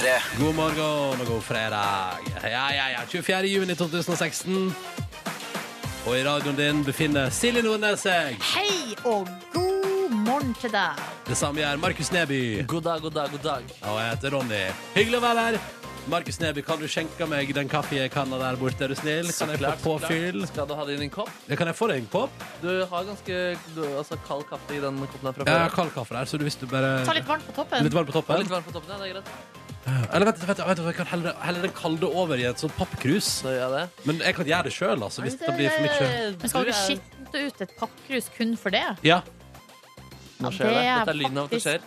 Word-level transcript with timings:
P3. 0.00 0.12
God 0.40 0.54
morgen 0.54 1.20
og 1.20 1.26
god 1.28 1.42
fredag. 1.44 2.20
Ja, 2.42 2.66
ja, 2.72 2.86
ja. 2.94 3.00
24. 3.08 3.48
juni 3.52 3.74
2016. 3.76 4.70
Og 6.06 6.14
i 6.16 6.22
radioen 6.24 6.56
din 6.56 6.80
befinner 6.86 7.28
Silje 7.34 7.60
Nordnes 7.66 8.06
seg. 8.06 8.38
Hei 8.54 8.94
og 9.04 9.28
god 9.52 10.14
morgen 10.24 10.54
til 10.56 10.72
deg. 10.72 11.02
Det 11.28 11.36
samme 11.36 11.60
gjør 11.60 11.82
Markus 11.84 12.08
Neby. 12.16 12.40
God 12.70 12.86
dag, 12.88 13.04
god 13.04 13.18
dag, 13.18 13.34
god 13.34 13.44
dag. 13.44 13.76
Og 13.90 14.00
jeg 14.00 14.14
heter 14.14 14.34
Ronny. 14.38 14.62
Hyggelig 14.96 15.20
å 15.20 15.22
være 15.26 15.44
her. 15.50 15.60
Markus 16.08 16.40
Neby, 16.40 16.64
kan 16.64 16.80
du 16.80 16.88
skjenke 16.88 17.28
meg 17.28 17.52
den 17.54 17.68
kaffekanna 17.68 18.40
der 18.40 18.56
borte, 18.56 18.86
er 18.88 18.94
du 18.94 18.96
snill? 18.96 19.28
Kan 19.36 19.52
jeg 19.52 19.60
få 19.84 19.98
påfyll? 20.00 20.46
Skal 20.48 20.64
du 20.70 20.74
ha 20.80 20.88
det 20.88 20.96
i 20.96 21.02
din 21.04 21.12
kopp? 21.12 21.28
Ja, 21.44 21.60
kan 21.60 21.68
jeg 21.68 21.76
få 21.76 21.90
deg 21.92 22.00
en 22.00 22.08
kopp? 22.16 22.48
Du 22.64 22.70
har 22.88 23.04
ganske 23.12 23.42
du, 23.76 23.84
altså, 24.00 24.16
kald 24.24 24.48
kaffe 24.48 24.80
i 24.80 24.80
den 24.80 25.04
koppen 25.04 25.28
der 25.28 25.36
fra 25.42 25.50
Jeg 25.52 25.66
har 25.68 25.76
kald 25.76 25.92
kaffe 25.92 26.16
der, 26.16 26.24
så 26.32 26.40
du 26.40 26.48
hvis 26.48 26.56
du 26.56 26.64
bare 26.72 27.02
Ta 27.04 27.12
litt 27.20 27.28
varmt 27.28 27.44
på 27.52 27.60
toppen. 27.60 27.84
Litt 27.84 28.00
varmt 28.00 28.08
på 28.08 28.16
Ja, 28.16 28.22
toppen? 28.22 28.46
Litt 28.46 28.54
varmt 28.56 28.70
på 28.72 28.78
toppen, 28.80 28.96
ja, 28.96 29.02
det 29.04 29.10
er 29.12 29.18
greit. 29.20 29.59
Eller 30.12 30.26
vent, 30.30 30.42
vent, 30.48 30.60
vent, 30.66 30.82
jeg 30.90 30.96
kan 30.98 31.08
helle, 31.12 31.32
helle 31.44 31.62
den 31.64 31.72
kalde 31.76 32.08
over 32.10 32.40
i 32.40 32.44
et 32.48 32.60
sånt 32.62 32.74
pappkrus. 32.78 33.28
Så 33.42 33.52
gjør 33.54 33.60
jeg 33.64 33.70
det. 33.76 34.04
Men 34.10 34.20
jeg 34.26 34.36
kan 34.36 34.50
gjøre 34.50 34.68
det 34.68 34.72
sjøl, 34.76 35.02
altså, 35.06 35.24
hvis 35.24 35.38
det 35.40 35.54
blir 35.56 35.70
for 35.74 35.86
mye. 35.86 36.10
Men 36.42 36.52
skal 36.52 36.68
du 36.68 36.72
skitte 36.76 37.20
skitne 37.30 37.46
ut 37.46 37.60
et 37.66 37.74
pappkrus 37.78 38.30
kun 38.36 38.56
for 38.58 38.74
det? 38.74 38.84
Ja. 39.06 39.20
Nå 40.40 40.50
skjer 40.54 40.70
det. 40.70 40.76
det 40.76 40.86
er 40.86 40.98
Dette 41.04 41.12
er 41.14 41.20
lyden 41.20 41.38
av 41.42 41.44
at 41.50 41.54
det 41.54 41.62
skjer. 41.64 41.84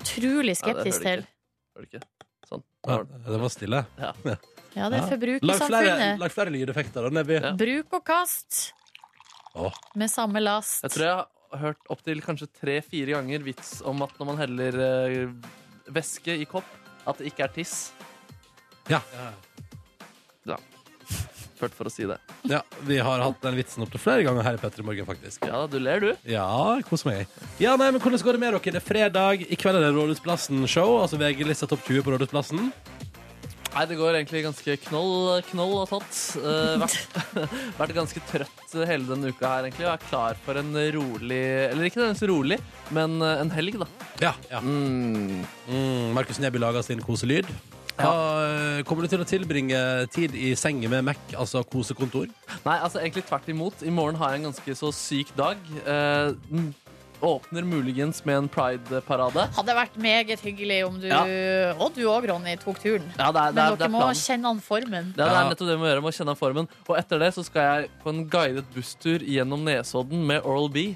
Utrolig 0.00 0.54
Ja, 0.56 0.60
det 0.60 0.74
hører 0.74 0.82
skeptisk 0.84 1.00
du 1.00 1.06
til. 1.06 1.22
ikke. 1.24 1.74
Hører 1.74 1.86
du 1.86 1.90
ikke? 1.90 2.02
Sånn. 2.50 2.62
ja. 2.86 2.96
Det 3.30 3.40
var 3.44 3.52
stille. 3.54 3.82
Ja, 4.00 4.12
det 4.20 4.32
er 4.34 4.40
Ja. 4.70 4.86
Lag 4.86 5.00
flere, 5.02 5.08
forbrukersamfunnet. 5.10 6.18
lag 6.20 6.30
flere 6.30 6.50
lydeffekter. 6.54 7.08
Ja. 7.42 7.52
Bruk 7.58 7.92
og 7.98 8.04
kast 8.06 8.72
Åh. 9.58 9.72
med 9.98 10.10
samme 10.10 10.40
last. 10.40 10.82
Jeg 10.84 10.90
tror 10.94 11.06
jeg 11.06 11.16
har 11.50 11.58
hørt 11.58 11.88
opptil 11.90 12.20
kanskje 12.22 12.46
tre-fire 12.54 13.16
ganger 13.16 13.42
vits 13.42 13.80
om 13.82 14.02
at 14.06 14.10
når 14.20 14.26
man 14.26 14.38
heller 14.38 14.78
eh, 14.86 15.32
væske 15.90 16.38
i 16.38 16.46
kopp, 16.46 16.64
at 17.06 17.18
det 17.20 17.30
ikke 17.32 17.46
er 17.46 17.54
tiss. 17.54 17.74
Ja. 18.90 19.00
Ført 21.60 21.74
for 21.76 21.90
å 21.90 21.92
si 21.92 22.06
det. 22.08 22.16
ja. 22.48 22.62
Vi 22.88 22.96
har 23.04 23.20
hatt 23.20 23.42
den 23.44 23.56
vitsen 23.58 23.84
opptil 23.84 24.00
flere 24.00 24.24
ganger 24.24 24.46
her 24.46 24.56
i 24.56 24.60
Petter 24.62 24.80
i 24.80 24.84
Morgen, 24.86 25.04
faktisk. 25.04 25.44
Ja, 25.44 25.66
du 25.68 25.76
ler, 25.76 26.00
du. 26.00 26.14
Ja, 26.32 26.46
kos 26.88 27.04
meg. 27.04 27.28
Ja, 27.60 27.74
nei, 27.76 27.90
men 27.92 28.00
Hvordan 28.00 28.22
går 28.24 28.38
det 28.38 28.40
med 28.40 28.54
dere? 28.56 28.72
Det 28.72 28.80
er 28.80 28.86
fredag. 28.86 29.44
I 29.44 29.58
kveld 29.60 29.76
er 29.76 29.84
det 29.84 29.90
Rådhusplassen-show. 29.92 30.94
Altså 31.02 31.20
VG-lista 31.20 31.68
Topp 31.68 31.84
20 31.84 32.06
på 32.06 32.14
Rådhusplassen. 32.14 32.70
Nei, 33.70 33.84
det 33.86 33.96
går 34.00 34.16
egentlig 34.18 34.40
ganske 34.42 34.74
knoll, 34.88 35.42
knoll 35.52 35.74
og 35.78 35.90
tott. 35.92 36.16
Uh, 36.42 36.80
vært, 36.82 36.96
vært 37.80 37.94
ganske 37.94 38.22
trøtt 38.26 38.74
hele 38.74 39.06
denne 39.06 39.30
uka 39.30 39.46
her, 39.46 39.68
egentlig. 39.68 39.86
Og 39.86 39.92
er 39.92 40.06
klar 40.08 40.40
for 40.44 40.58
en 40.58 40.72
rolig 40.94 41.42
Eller 41.68 41.86
ikke 41.86 42.00
nødvendigvis 42.00 42.30
rolig, 42.30 42.58
men 42.94 43.18
eh, 43.22 43.42
en 43.42 43.52
helg, 43.54 43.78
da. 43.82 43.88
Ja. 44.22 44.32
ja. 44.50 44.60
Mm. 44.62 45.44
Mm, 45.68 46.10
Markus 46.16 46.38
Neby 46.42 46.62
lager 46.62 46.86
sin 46.86 47.02
koselyd. 47.02 47.50
Ja. 48.00 48.10
eh, 48.10 48.82
kommer 48.88 49.06
du 49.06 49.12
til 49.12 49.22
å 49.22 49.28
tilbringe 49.28 49.80
tid 50.14 50.34
i 50.34 50.52
sengen 50.58 50.90
med 50.90 51.06
Mac, 51.06 51.22
altså 51.34 51.62
kosekontor? 51.66 52.30
Nei, 52.66 52.76
altså 52.76 53.02
egentlig 53.02 53.26
tvert 53.28 53.50
imot. 53.52 53.82
I 53.86 53.94
morgen 53.94 54.18
har 54.18 54.34
jeg 54.34 54.42
en 54.42 54.50
ganske 54.50 54.78
så 54.82 54.90
syk 54.94 55.34
dag. 55.38 55.62
Mm, 56.50 56.72
åpner 57.24 57.66
muligens 57.66 58.22
med 58.24 58.36
en 58.44 58.48
pride-parade. 58.52 59.46
Hadde 59.56 59.76
vært 59.76 59.96
meget 60.00 60.40
hyggelig 60.44 60.80
om 60.86 60.98
du, 61.00 61.06
Ja. 61.10 61.22
og 61.78 61.94
du 61.94 62.02
òg, 62.08 62.28
Ronny, 62.30 62.56
tok 62.60 62.80
turen. 62.82 63.06
Ja, 63.18 63.30
det 63.32 63.40
er, 63.40 63.52
det 63.52 63.54
Men 63.54 63.64
er, 63.64 63.70
det 63.70 63.78
dere 63.78 63.88
er 63.88 63.94
må 63.94 64.10
kjenne 64.16 64.52
an 64.54 64.60
formen. 64.64 65.12
Det 65.16 65.24
er, 65.24 65.30
det 65.30 65.40
er 65.40 65.50
nettopp 65.50 65.68
det 65.70 65.76
vi 65.76 65.82
må 65.82 65.90
gjøre, 65.90 66.04
må 66.04 66.14
kjenne 66.16 66.34
an 66.34 66.40
formen. 66.40 66.70
Og 66.88 66.96
etter 66.98 67.22
det 67.22 67.30
så 67.36 67.44
skal 67.46 67.68
jeg 67.68 67.90
på 68.02 68.14
en 68.14 68.22
guidet 68.30 68.66
busstur 68.74 69.24
gjennom 69.24 69.64
Nesodden 69.66 70.24
med 70.26 70.44
Oral 70.44 70.70
B. 70.72 70.90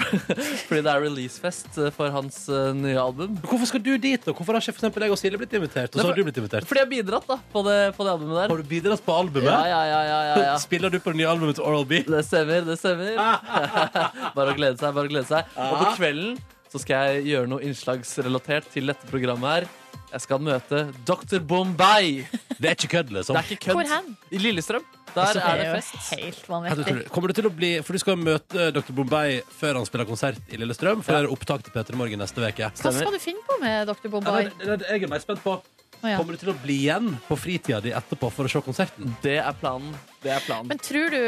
Fordi 0.68 0.82
det 0.84 0.92
er 0.92 1.02
releasefest 1.04 1.78
for 1.96 2.12
hans 2.14 2.42
eh, 2.52 2.72
nye 2.76 2.98
album. 3.00 3.36
Hvorfor 3.46 3.70
skal 3.70 3.82
du 3.84 3.92
dit, 4.00 4.20
da? 4.24 4.34
Hvorfor 4.36 4.56
har 4.56 4.64
ikke 4.64 4.90
for 4.90 5.04
jeg 5.06 5.14
og 5.14 5.20
Silje 5.20 5.40
blitt 5.40 5.54
invitert? 5.56 5.94
Og 5.94 6.02
så 6.02 6.06
har 6.10 6.18
du 6.18 6.24
blitt 6.26 6.40
invitert. 6.40 6.66
Fordi 6.68 6.82
jeg 6.82 6.88
har 6.88 6.92
bidratt 6.92 7.28
da 7.30 7.38
på 7.52 7.62
det, 7.66 7.78
på 7.96 8.06
det 8.06 8.14
albumet 8.14 8.36
der. 8.40 8.52
Har 8.52 8.62
du 8.62 8.68
bidratt 8.70 9.04
på 9.06 9.16
albumet? 9.16 9.48
Ja, 9.50 9.60
ja, 9.70 9.80
ja, 9.90 10.00
ja, 10.08 10.20
ja, 10.30 10.36
ja. 10.50 10.56
Spiller 10.66 10.92
du 10.92 10.98
på 11.02 11.14
det 11.14 11.20
nye 11.22 11.30
albumet 11.30 11.58
til 11.58 11.66
Oral 11.66 11.86
B? 11.88 12.02
Det 12.06 12.22
stemmer, 12.26 12.64
det 12.66 12.78
stemmer. 12.80 13.16
bare 14.36 14.54
å 14.54 14.56
glede 14.58 14.76
seg, 14.80 14.94
bare 14.96 15.08
å 15.08 15.12
glede 15.12 15.28
seg. 15.30 15.59
Og 15.60 15.76
på 15.84 15.92
kvelden 15.98 16.38
så 16.70 16.78
skal 16.82 17.10
jeg 17.16 17.24
gjøre 17.32 17.50
noe 17.50 17.64
innslagsrelatert 17.66 18.68
til 18.72 18.86
dette 18.92 19.08
programmet 19.10 19.50
her. 19.50 19.68
Jeg 20.10 20.24
skal 20.24 20.40
møte 20.42 20.84
Dr. 21.06 21.38
Bombay. 21.46 22.24
Det 22.58 22.66
er 22.70 22.74
ikke 22.76 22.90
kødd, 22.96 23.12
liksom. 23.14 23.36
Det 23.38 23.44
er 23.44 23.56
ikke 23.56 23.74
Hvor 23.76 23.86
hen? 23.90 24.16
I 24.34 24.40
Lillestrøm. 24.42 24.86
Der 25.10 25.32
Det 25.34 25.42
er 25.42 25.56
det 25.58 25.82
fest. 25.82 26.12
helt 26.14 26.44
vanvittig. 26.48 27.08
Kommer 27.10 27.28
du 27.28 27.34
til 27.34 27.46
å 27.48 27.50
bli, 27.54 27.70
for 27.82 27.92
Du 27.92 27.98
skal 27.98 28.16
møte 28.18 28.68
Dr. 28.74 28.92
Bombay 28.94 29.40
før 29.58 29.74
han 29.80 29.86
spiller 29.86 30.06
konsert 30.06 30.38
i 30.50 30.56
Lillestrøm. 30.58 31.02
For 31.02 31.12
Ja. 31.12 31.22
det 31.22 31.30
er 31.30 31.34
opptak 31.34 31.64
til 31.66 31.72
Peter 31.74 31.96
Morgen 31.98 32.18
neste 32.22 32.38
uke. 32.38 32.70
Hva 32.70 32.92
skal 32.94 33.12
du 33.12 33.18
finne 33.18 33.42
på 33.46 33.58
med 33.60 33.86
Dr. 33.90 34.08
Bombay? 34.08 34.44
Ja, 34.44 34.50
det, 34.76 34.78
det, 34.80 34.86
jeg 34.90 35.02
er 35.02 35.08
mer 35.08 35.18
spent 35.22 35.42
på 35.42 35.60
Å, 36.00 36.08
ja. 36.08 36.16
Kommer 36.16 36.32
du 36.32 36.40
til 36.40 36.50
å 36.52 36.56
bli 36.62 36.76
igjen 36.86 37.10
på 37.26 37.36
fritida 37.36 37.80
di 37.84 37.90
etterpå 37.92 38.30
for 38.32 38.48
å 38.48 38.50
se 38.52 38.62
konserten? 38.64 39.10
Det 39.20 39.36
er 39.42 39.52
planen. 39.60 39.92
Det 40.24 40.32
er 40.32 40.40
planen. 40.46 40.68
Men 40.70 40.80
tror 40.80 41.12
du 41.12 41.20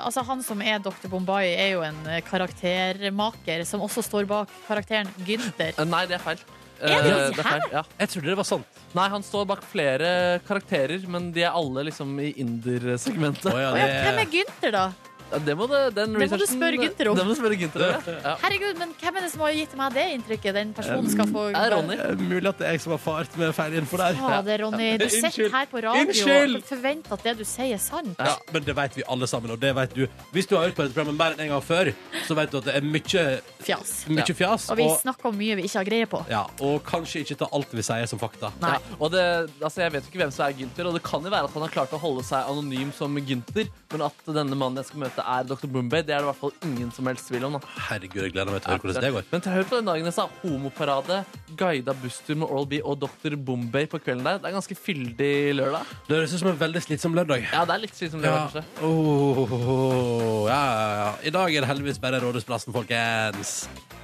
Altså, 0.00 0.24
han 0.26 0.42
som 0.42 0.62
er 0.62 0.80
Dr. 0.82 1.06
Bombay, 1.12 1.52
er 1.54 1.72
jo 1.76 1.84
en 1.86 1.98
eh, 2.10 2.20
karaktermaker 2.26 3.64
som 3.68 3.82
også 3.86 4.02
står 4.06 4.26
bak 4.30 4.50
karakteren 4.66 5.10
Gynter. 5.26 5.72
Eh, 5.76 5.84
Nei, 5.88 6.04
det 6.10 6.18
er 6.18 6.24
feil. 6.24 6.42
Er 6.76 7.00
det 7.06 7.12
det 7.32 7.40
er 7.40 7.46
feil. 7.46 7.62
Ja. 7.72 7.82
Jeg 8.02 8.10
trodde 8.12 8.28
det 8.34 8.36
var 8.36 8.44
sant. 8.50 8.80
Nei, 8.98 9.06
han 9.08 9.22
står 9.24 9.46
bak 9.48 9.62
flere 9.64 10.10
karakterer, 10.46 11.06
men 11.08 11.30
de 11.32 11.46
er 11.46 11.54
alle 11.56 11.86
liksom 11.88 12.10
i 12.20 12.32
inder-segmentet. 12.42 13.48
Å, 13.52 13.58
ja, 13.62 13.70
det- 13.78 14.02
hvem 14.04 14.20
er 14.24 14.32
Gynter, 14.34 14.74
da? 14.74 14.86
Ja, 15.32 15.38
det 15.42 15.54
må, 15.58 15.66
du, 15.66 15.74
den 15.90 15.92
Det 15.92 16.06
må 16.06 16.18
du 16.18 16.24
researchen- 16.24 16.52
spørre 16.56 16.76
Gunther 16.82 17.08
om. 17.10 17.16
Det 17.18 17.24
må 17.26 17.34
du 17.34 17.38
spørre 17.40 17.56
Gunther 17.58 17.82
om, 17.82 18.04
ja. 18.06 18.14
ja. 18.22 18.34
Herregud, 18.44 18.78
men 18.78 18.92
hvem 19.00 19.16
er 19.16 19.24
det 19.26 19.30
som 19.32 19.40
har 19.42 19.52
gitt 19.56 19.72
meg 19.80 19.94
det 19.96 20.04
inntrykket? 20.16 20.54
Den 20.54 20.72
personen 20.76 21.10
skal 21.10 21.26
få 21.32 21.44
er 21.50 21.70
Ronny. 21.74 21.96
Det 21.96 22.28
mulig 22.30 22.46
at 22.52 22.58
det 22.60 22.66
er 22.68 22.76
jeg 22.76 22.82
som 22.84 22.94
har 22.94 23.02
fart 23.02 23.36
med 23.40 23.54
feil 23.56 23.74
info 23.80 23.98
der. 24.00 24.14
Fader, 24.20 24.62
Ronny. 24.64 24.90
Du 24.98 25.04
Unnskyld. 25.08 25.32
sitter 25.34 25.56
her 25.56 25.66
på 25.72 25.82
radio 25.82 26.04
Unnskyld. 26.06 26.56
og 26.60 26.68
forventer 26.70 27.16
at 27.18 27.26
det 27.26 27.34
du 27.38 27.44
sier, 27.44 27.74
er 27.74 27.82
sant. 27.82 28.14
Ja, 28.22 28.36
men 28.54 28.62
det 28.68 28.76
vet 28.78 28.96
vi 29.00 29.02
alle 29.08 29.26
sammen, 29.26 29.50
og 29.50 29.60
det 29.60 29.74
vet 29.76 29.94
du. 29.98 30.04
Hvis 30.32 30.46
du 30.46 30.54
har 30.56 30.68
hørt 30.68 30.76
på 30.78 30.86
dette 30.86 30.94
programmet 30.94 31.18
mer 31.18 31.34
enn 31.34 31.44
en 31.48 31.52
gang 31.56 31.64
før, 31.66 31.90
så 32.28 32.36
vet 32.38 32.50
du 32.54 32.58
at 32.62 32.68
det 32.70 32.76
er 32.78 32.86
mye, 32.86 33.26
Fjas. 33.66 33.92
mye 34.08 34.22
Ja. 34.22 34.34
fjas. 34.38 34.68
Og 34.70 34.76
vi 34.78 34.86
Og, 34.86 35.00
snakker 35.02 35.26
om 35.32 35.36
mye 35.36 35.56
vi 35.58 35.66
ikke 35.66 35.78
har 35.82 35.84
greie 35.90 36.06
på. 36.06 36.22
ja, 36.30 36.44
og 36.60 36.82
kanskje 36.86 37.24
ikke 37.26 37.36
ta 37.42 37.48
alt 37.52 37.74
vi 37.74 37.82
sier 37.82 38.06
som 38.06 38.18
fakta. 38.22 38.52
Nei. 38.62 38.76
Ja, 38.78 38.96
og 39.00 39.10
det, 39.10 39.24
altså 39.60 39.82
jeg 39.82 39.92
vet 39.92 40.04
jo 40.06 40.10
ikke 40.14 40.22
hvem 40.24 40.32
som 40.32 40.46
er 40.46 40.52
Gunther, 40.62 40.86
og 40.86 40.94
det 40.94 41.02
kan 41.02 41.22
jo 41.26 41.30
være 41.34 41.44
at 41.50 41.52
han 41.58 41.62
har 41.66 41.74
klart 41.74 41.90
å 41.90 41.98
holde 41.98 42.22
seg 42.24 42.46
anonym 42.46 42.92
som 42.94 43.14
Gunther, 43.16 43.66
men 43.92 44.02
at 44.06 44.14
denne 44.26 44.54
mannen 44.56 44.76
jeg 44.82 44.86
skal 44.92 45.00
møte, 45.00 45.15
er 45.24 45.46
Dr. 45.48 45.66
Bombay, 45.70 46.02
det 46.02 46.12
er 46.14 46.20
det 46.20 46.26
i 46.26 46.30
hvert 46.30 46.40
fall 46.40 46.52
ingen 46.68 46.90
som 46.92 47.06
helst 47.06 47.28
tvil 47.30 47.44
om. 47.48 47.56
Da. 47.56 47.60
Herregud, 47.88 48.22
jeg 48.26 48.32
gleder 48.34 48.52
meg 48.52 48.62
til 48.64 48.70
å 48.70 48.74
høre 48.76 48.82
hvordan 48.84 49.02
det 49.06 49.12
går. 49.16 49.24
Men 49.32 49.40
til 49.46 49.52
hør 49.56 49.68
på 49.70 49.76
den 49.80 49.88
dagen 49.90 50.04
jeg 50.10 50.16
sa 50.16 50.26
homoparade, 50.42 51.18
guida 51.56 51.94
busstur 52.02 52.36
med 52.42 52.48
Oral 52.50 52.66
B 52.70 52.80
og 52.82 52.98
Dr. 53.06 53.36
Bombay 53.36 53.86
på 53.90 54.00
kvelden 54.02 54.24
der. 54.28 54.38
Det 54.42 54.50
er 54.50 54.56
ganske 54.58 54.76
fyldig 54.78 55.32
lørdag. 55.60 55.94
Det 56.08 56.16
høres 56.18 56.34
ut 56.36 56.42
som 56.44 56.50
en 56.52 56.60
veldig 56.60 56.82
slitsom 56.84 57.14
lørdag. 57.16 57.46
Ja, 57.52 57.64
det 57.68 57.74
er 57.78 57.84
litt 57.86 57.96
slitsom 57.96 58.20
lørdag, 58.24 58.36
Ja. 58.36 58.46
kanskje. 58.50 58.86
Oh, 58.86 60.46
ja, 60.48 60.60
ja, 60.60 60.88
ja. 61.00 61.08
I 61.26 61.30
dag 61.34 61.54
er 61.54 61.64
det 61.64 61.68
heldigvis 61.70 61.98
bare 62.02 62.20
Rådhusplassen, 62.22 62.72
folkens. 62.74 63.56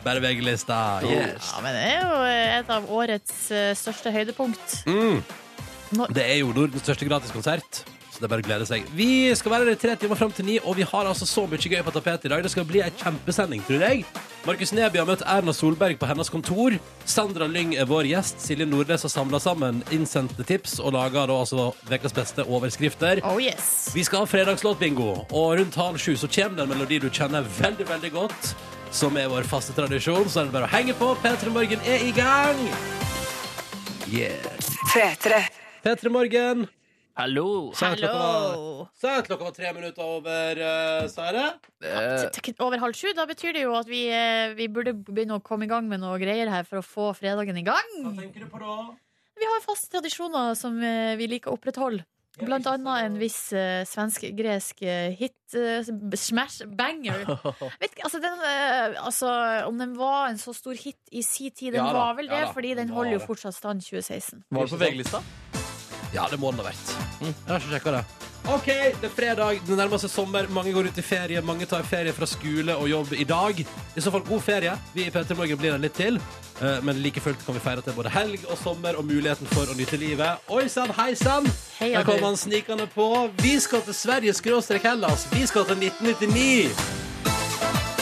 Bare 0.04 0.20
VG-lista. 0.24 0.78
Yes. 1.06 1.52
Ja, 1.52 1.60
men 1.62 1.76
det 1.76 1.82
er 1.92 2.02
jo 2.02 2.16
et 2.62 2.70
av 2.74 2.90
årets 2.90 3.36
eh, 3.54 3.70
største 3.78 4.10
høydepunkt. 4.14 4.80
Mm. 4.90 5.22
Det 6.16 6.24
er 6.24 6.38
jo 6.40 6.52
Nordens 6.56 6.82
største 6.86 7.06
gratiskonsert. 7.06 7.82
Så 8.12 8.20
det 8.20 8.26
er 8.26 8.32
bare 8.34 8.42
å 8.42 8.44
glede 8.44 8.66
seg. 8.68 8.84
Vi 8.92 9.32
skal 9.38 9.54
være 9.54 9.70
der 9.70 9.78
i 9.78 9.80
tre 9.80 9.94
timer 9.96 10.18
fram 10.20 10.32
til 10.36 10.44
ni, 10.44 10.58
og 10.60 10.76
vi 10.76 10.84
har 10.84 11.08
altså 11.08 11.24
så 11.24 11.46
mye 11.48 11.56
gøy 11.56 11.80
på 11.80 11.94
tapetet 11.94 12.26
i 12.28 12.32
dag. 12.34 12.42
Det 12.44 12.50
skal 12.52 12.66
bli 12.68 12.82
ei 12.84 12.90
kjempesending, 13.00 13.62
tror 13.64 13.84
jeg. 13.86 14.02
Markus 14.44 14.74
Neby 14.76 15.00
har 15.00 15.08
møtt 15.08 15.24
Erna 15.24 15.54
Solberg 15.56 15.96
på 15.96 16.08
hennes 16.10 16.28
kontor. 16.28 16.76
Sandra 17.08 17.48
Lyng 17.48 17.72
er 17.80 17.88
vår 17.88 18.10
gjest. 18.10 18.42
Silje 18.44 18.66
Nordnes 18.68 19.06
har 19.06 19.12
samla 19.14 19.40
sammen 19.40 19.80
innsendte 19.94 20.44
tips 20.44 20.76
og 20.82 20.92
laga 20.98 21.24
altså 21.24 21.70
ukas 21.88 22.12
beste 22.12 22.44
overskrifter. 22.44 23.22
Oh 23.24 23.40
yes. 23.40 23.88
Vi 23.96 24.04
skal 24.04 24.26
ha 24.26 24.28
fredagslåtbingo, 24.28 25.08
og 25.30 25.56
rundt 25.62 25.80
halv 25.80 25.96
sju 26.02 26.12
så 26.20 26.28
kommer 26.28 26.60
det 26.60 26.66
en 26.66 26.74
melodi 26.74 27.00
du 27.00 27.08
kjenner 27.08 27.48
veldig, 27.62 27.88
veldig 27.94 28.12
godt. 28.18 28.52
Som 28.92 29.16
er 29.16 29.32
vår 29.32 29.48
faste 29.48 29.72
tradisjon. 29.72 30.28
Så 30.28 30.42
er 30.42 30.50
det 30.50 30.56
bare 30.58 30.68
å 30.68 30.74
henge 30.74 30.98
på. 31.00 31.14
P3 31.24 31.54
Morgen 31.54 31.88
er 31.88 32.04
i 32.04 32.12
gang! 32.12 32.60
Yeah. 34.12 34.36
P3 34.92 36.12
Morgen. 36.12 36.68
Hallo! 37.12 37.72
Sa 37.76 37.90
jeg 37.92 38.00
klokka 38.00 38.16
var, 38.16 38.44
Hallo. 38.54 38.84
sa 38.96 39.10
jeg 39.18 39.24
klokka 39.26 39.44
var 39.44 39.56
tre 39.56 39.72
minutter 39.76 40.06
over, 40.14 40.60
uh, 40.64 41.08
sa 41.12 41.26
det? 41.36 41.44
Eh, 41.84 42.54
Over 42.64 42.80
halv 42.80 42.96
sju, 42.96 43.10
da 43.16 43.26
betyr 43.28 43.52
det 43.52 43.66
jo 43.66 43.74
at 43.76 43.90
vi, 43.90 44.06
eh, 44.08 44.54
vi 44.56 44.68
burde 44.72 44.94
begynne 44.96 45.36
å 45.36 45.44
komme 45.44 45.68
i 45.68 45.70
gang 45.70 45.90
med 45.90 46.00
noe 46.00 46.16
greier 46.22 46.48
her 46.48 46.64
for 46.64 46.80
å 46.80 46.86
få 46.86 47.10
fredagen 47.18 47.58
i 47.60 47.66
gang. 47.66 47.92
Hva 48.00 48.14
tenker 48.16 48.46
du 48.46 48.48
på 48.48 48.62
da? 48.62 48.94
Vi 49.36 49.44
har 49.50 49.60
faste 49.64 49.92
tradisjoner 49.92 50.56
som 50.56 50.80
eh, 50.80 51.12
vi 51.20 51.28
liker 51.34 51.52
å 51.52 51.58
opprettholde. 51.58 52.06
Blant 52.40 52.64
annet 52.64 53.04
en 53.04 53.16
viss 53.20 53.52
uh, 53.52 53.82
svensk-gresk 53.84 54.80
eh, 54.88 55.12
hit, 55.18 55.36
eh, 55.52 55.84
smash 56.16 56.62
banger. 56.80 57.26
Vet 57.82 57.90
ikke, 57.92 58.06
altså, 58.08 58.22
den, 58.24 58.40
eh, 58.48 58.96
altså, 59.04 59.28
om 59.68 59.76
den 59.76 59.92
var 59.98 60.30
en 60.30 60.40
så 60.40 60.54
stor 60.56 60.72
hit 60.72 60.96
i 61.12 61.20
si 61.20 61.50
tid, 61.50 61.74
den 61.74 61.82
Ja 61.84 61.90
da, 61.92 61.98
var 61.98 62.16
vel 62.16 62.32
ja 62.32 62.38
det, 62.40 62.46
da, 62.48 62.52
fordi 62.56 62.72
den 62.72 62.86
den 62.88 62.96
holder 62.96 63.18
jo 63.18 63.20
det. 63.20 63.28
fortsatt 63.28 63.58
stand 63.58 63.84
2016. 63.84 64.46
Var 64.48 64.64
det 64.64 64.72
på 64.72 64.80
VG-lista? 64.80 65.20
Ja, 66.12 66.26
det 66.30 66.38
må 66.40 66.50
den 66.52 66.60
ha 66.60 66.68
vært. 66.70 66.92
Mm. 67.22 67.32
Jeg 67.32 67.48
har 67.48 67.58
ikke 67.62 67.72
sjekka 67.76 67.96
det. 67.96 68.04
OK, 68.52 68.66
det 68.66 69.06
er 69.06 69.12
fredag, 69.14 69.60
det 69.68 69.76
nærmer 69.78 70.00
seg 70.02 70.10
sommer. 70.10 70.48
Mange 70.50 70.72
går 70.74 70.88
ut 70.90 70.96
i 70.98 71.04
ferie, 71.06 71.40
mange 71.46 71.66
tar 71.70 71.84
ferie 71.86 72.10
fra 72.16 72.26
skole 72.26 72.74
og 72.74 72.88
jobb 72.90 73.12
i 73.14 73.24
dag. 73.28 73.60
I 73.62 74.02
så 74.02 74.10
fall 74.10 74.24
god 74.26 74.42
ferie. 74.42 74.72
Vi 74.96 75.04
i 75.06 75.12
P3 75.14 75.36
Morgen 75.38 75.60
blir 75.60 75.76
der 75.76 75.84
litt 75.84 75.94
til. 75.94 76.18
Eh, 76.60 76.80
Men 76.82 76.98
like 77.04 77.22
fullt 77.22 77.44
kan 77.46 77.54
vi 77.54 77.62
feire 77.62 77.84
til 77.86 77.94
både 77.94 78.10
helg 78.10 78.42
og 78.50 78.58
sommer 78.58 78.98
og 78.98 79.06
muligheten 79.06 79.46
for 79.54 79.70
å 79.70 79.78
nyte 79.78 79.96
livet. 79.96 80.42
Oi 80.50 80.66
sann, 80.68 80.90
hei 80.98 81.14
sann! 81.14 81.46
Der 81.78 82.02
kommer 82.04 82.32
han 82.32 82.36
snikende 82.36 82.88
på. 82.90 83.08
Vi 83.38 83.54
skal 83.62 83.86
til 83.86 83.94
Sverige 83.94 84.34
skråstrek 84.34 84.82
Hellas. 84.90 85.28
Vi 85.30 85.46
skal 85.46 85.64
til 85.70 85.78
1999. 85.78 86.74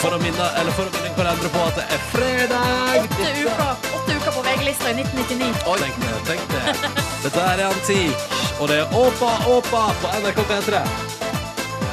For 0.01 0.17
å 0.17 0.19
minne, 0.23 0.51
eller 0.57 0.73
for 0.73 0.89
å 0.89 0.93
minne 0.97 1.12
hverandre 1.19 1.53
på 1.53 1.65
at 1.69 1.77
det 1.77 1.85
er 1.93 2.05
fredag. 2.17 3.11
Åtte 3.11 3.33
uker, 3.45 3.89
åtte 4.11 4.23
uka 4.23 4.31
på 4.33 4.43
VG-lista 4.43 4.91
i 4.91 4.95
1999. 4.95 5.55
Tenk 5.79 5.95
det, 5.97 6.27
tenk 6.27 6.41
det. 6.51 6.75
Dette 7.23 7.41
er 7.41 7.65
Antik, 7.65 8.17
og 8.61 8.69
det 8.69 8.79
er 8.83 8.97
Åpa 8.97 9.31
Åpa 9.47 9.83
på 10.03 10.09
NRK 10.21 10.39
P3. 10.51 10.83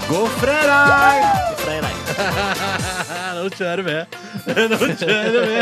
God 0.09 0.29
fredag! 0.29 1.23
Nå 3.37 3.49
kjører 3.53 3.83
vi. 3.85 3.97
Nå 4.71 4.77
kjører 4.97 5.51
vi. 5.51 5.59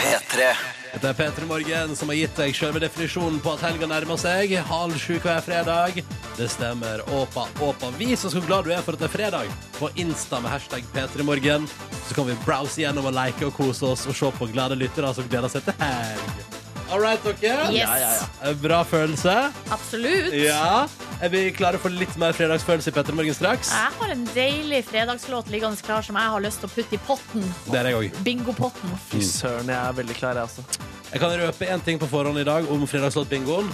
P3. 0.00 0.48
Dette 0.96 1.10
er 1.10 1.16
P3 1.18 1.44
Morgen 1.48 1.90
som 1.98 2.08
har 2.08 2.16
gitt 2.16 2.38
deg 2.40 2.54
selve 2.56 2.80
definisjonen 2.80 3.36
på 3.44 3.52
at 3.52 3.64
helga 3.66 3.88
nærmer 3.90 4.16
seg. 4.20 4.54
Halv 4.68 4.96
sju 5.00 5.18
hver 5.20 5.42
fredag. 5.44 5.98
Det 6.38 6.48
stemmer. 6.52 7.02
Åpa, 7.12 7.44
åpa. 7.64 7.90
Vis 8.00 8.24
oss 8.24 8.36
hvor 8.36 8.46
glad 8.48 8.64
du 8.68 8.72
er 8.72 8.80
for 8.84 8.96
at 8.96 9.02
det 9.04 9.08
er 9.10 9.14
fredag. 9.16 9.52
På 9.76 9.90
Insta 10.00 10.40
med 10.40 10.52
hashtag 10.54 10.86
P3 10.94 11.26
Morgen. 11.28 11.68
Så 12.08 12.16
kan 12.16 12.28
vi 12.30 12.36
browse 12.46 12.80
gjennom 12.80 13.08
og 13.10 13.16
like 13.16 13.44
og 13.48 13.52
kose 13.58 13.84
oss 13.92 14.06
og 14.08 14.16
se 14.16 14.32
på 14.38 14.48
glade 14.54 14.78
lyttere 14.80 15.12
som 15.16 15.28
gleder 15.28 15.52
seg 15.52 15.66
til 15.68 15.76
helg. 15.82 16.44
All 16.86 17.00
right, 17.02 17.18
dere. 17.42 17.66
Yes, 17.74 17.80
Ja, 17.82 17.96
ja, 17.98 18.10
ja. 18.14 18.26
Eh, 18.46 18.54
Bra 18.62 18.84
følelse. 18.86 19.32
absolutt. 19.74 20.32
Ja. 20.38 20.86
Er 21.16 21.30
vi 21.32 21.46
klare 21.56 21.78
for 21.80 21.88
litt 21.88 22.12
mer 22.20 22.34
fredagsfølelse 22.36 22.90
i 22.92 22.92
P3 22.92 23.14
Morgen 23.16 23.34
straks? 23.36 23.70
Jeg 23.72 23.92
har 23.96 24.10
en 24.12 24.24
deilig 24.36 24.82
fredagslåt 24.84 25.48
liggende 25.48 25.80
klar 25.80 26.04
som 26.04 26.18
jeg 26.20 26.32
har 26.34 26.42
lyst 26.44 26.60
til 26.60 26.68
å 26.68 26.72
putte 26.74 26.96
i 26.98 27.00
potten. 27.06 27.44
Det 27.70 27.78
er 27.80 27.88
jeg 27.88 27.96
òg. 28.00 28.18
Bingopotten. 28.26 28.92
Fy 29.08 29.22
søren, 29.24 29.70
jeg 29.72 29.78
er 29.80 29.94
veldig 29.96 30.16
klar, 30.18 30.36
jeg 30.36 30.50
også. 30.50 30.64
Jeg 31.08 31.22
kan 31.22 31.36
røpe 31.40 31.68
én 31.72 31.84
ting 31.86 32.00
på 32.02 32.08
forhånd 32.10 32.42
i 32.42 32.44
dag 32.44 32.68
om 32.68 32.84
fredagslåtbingoen. 32.90 33.70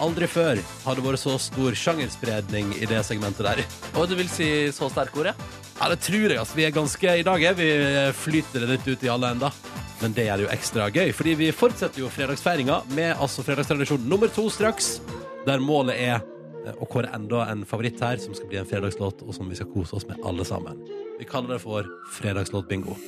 Aldri 0.00 0.28
før 0.28 0.60
har 0.86 0.96
det 0.96 1.04
vært 1.04 1.20
så 1.20 1.34
stor 1.40 1.76
sjangerspredning 1.76 2.72
i 2.80 2.88
det 2.88 3.02
segmentet 3.04 3.44
der. 3.44 3.60
Og 3.92 4.08
du 4.08 4.14
vil 4.16 4.30
si 4.32 4.48
så 4.72 4.88
sterke 4.92 5.20
ord, 5.20 5.28
ja? 5.32 5.34
Ja, 5.76 5.90
det 5.92 5.98
tror 6.06 6.24
jeg. 6.24 6.38
altså. 6.40 6.56
Vi 6.56 6.64
er 6.64 6.72
ganske, 6.72 7.18
I 7.20 7.26
dag 7.26 7.44
er 7.50 7.58
vi 7.58 7.68
flyter 8.16 8.64
det 8.64 8.70
litt 8.70 8.88
ut 8.88 9.04
i 9.04 9.10
alle 9.12 9.34
enda. 9.36 9.52
Men 10.00 10.16
det 10.16 10.24
er 10.32 10.40
jo 10.40 10.48
ekstra 10.52 10.88
gøy, 10.92 11.12
fordi 11.16 11.36
vi 11.36 11.50
fortsetter 11.56 12.00
jo 12.00 12.08
fredagsfeiringa 12.12 12.80
med 12.96 13.12
altså 13.20 13.44
fredagstradisjon 13.44 14.08
nummer 14.08 14.32
to 14.32 14.48
straks. 14.52 14.98
Der 15.46 15.60
målet 15.62 16.00
er 16.00 16.24
eh, 16.66 16.76
å 16.76 16.88
kåre 16.90 17.12
enda 17.16 17.46
en 17.52 17.64
favoritt 17.68 18.02
her 18.02 18.20
som 18.22 18.34
skal 18.36 18.50
bli 18.50 18.60
en 18.60 18.68
fredagslåt, 18.68 19.22
og 19.24 19.34
som 19.36 19.48
vi 19.50 19.58
skal 19.58 19.70
kose 19.72 19.96
oss 19.98 20.06
med 20.08 20.20
alle 20.26 20.46
sammen. 20.48 20.82
Vi 21.20 21.28
kaller 21.28 21.56
det 21.56 21.62
for 21.64 21.88
fredagslåtbingo. 22.18 22.98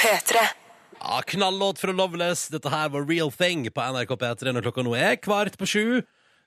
P3. 0.00 0.42
Ja, 1.04 1.20
knallåt 1.26 1.78
fra 1.82 1.92
Loveless. 1.92 2.48
Dette 2.48 2.72
her 2.72 2.90
var 2.94 3.06
Real 3.08 3.32
Thing 3.32 3.66
på 3.70 3.86
NRK 3.94 4.16
P3 4.20 4.54
når 4.54 4.66
klokka 4.68 4.84
nå 4.86 4.96
er 4.96 5.18
kvart 5.20 5.58
på 5.60 5.68
sju. 5.68 5.86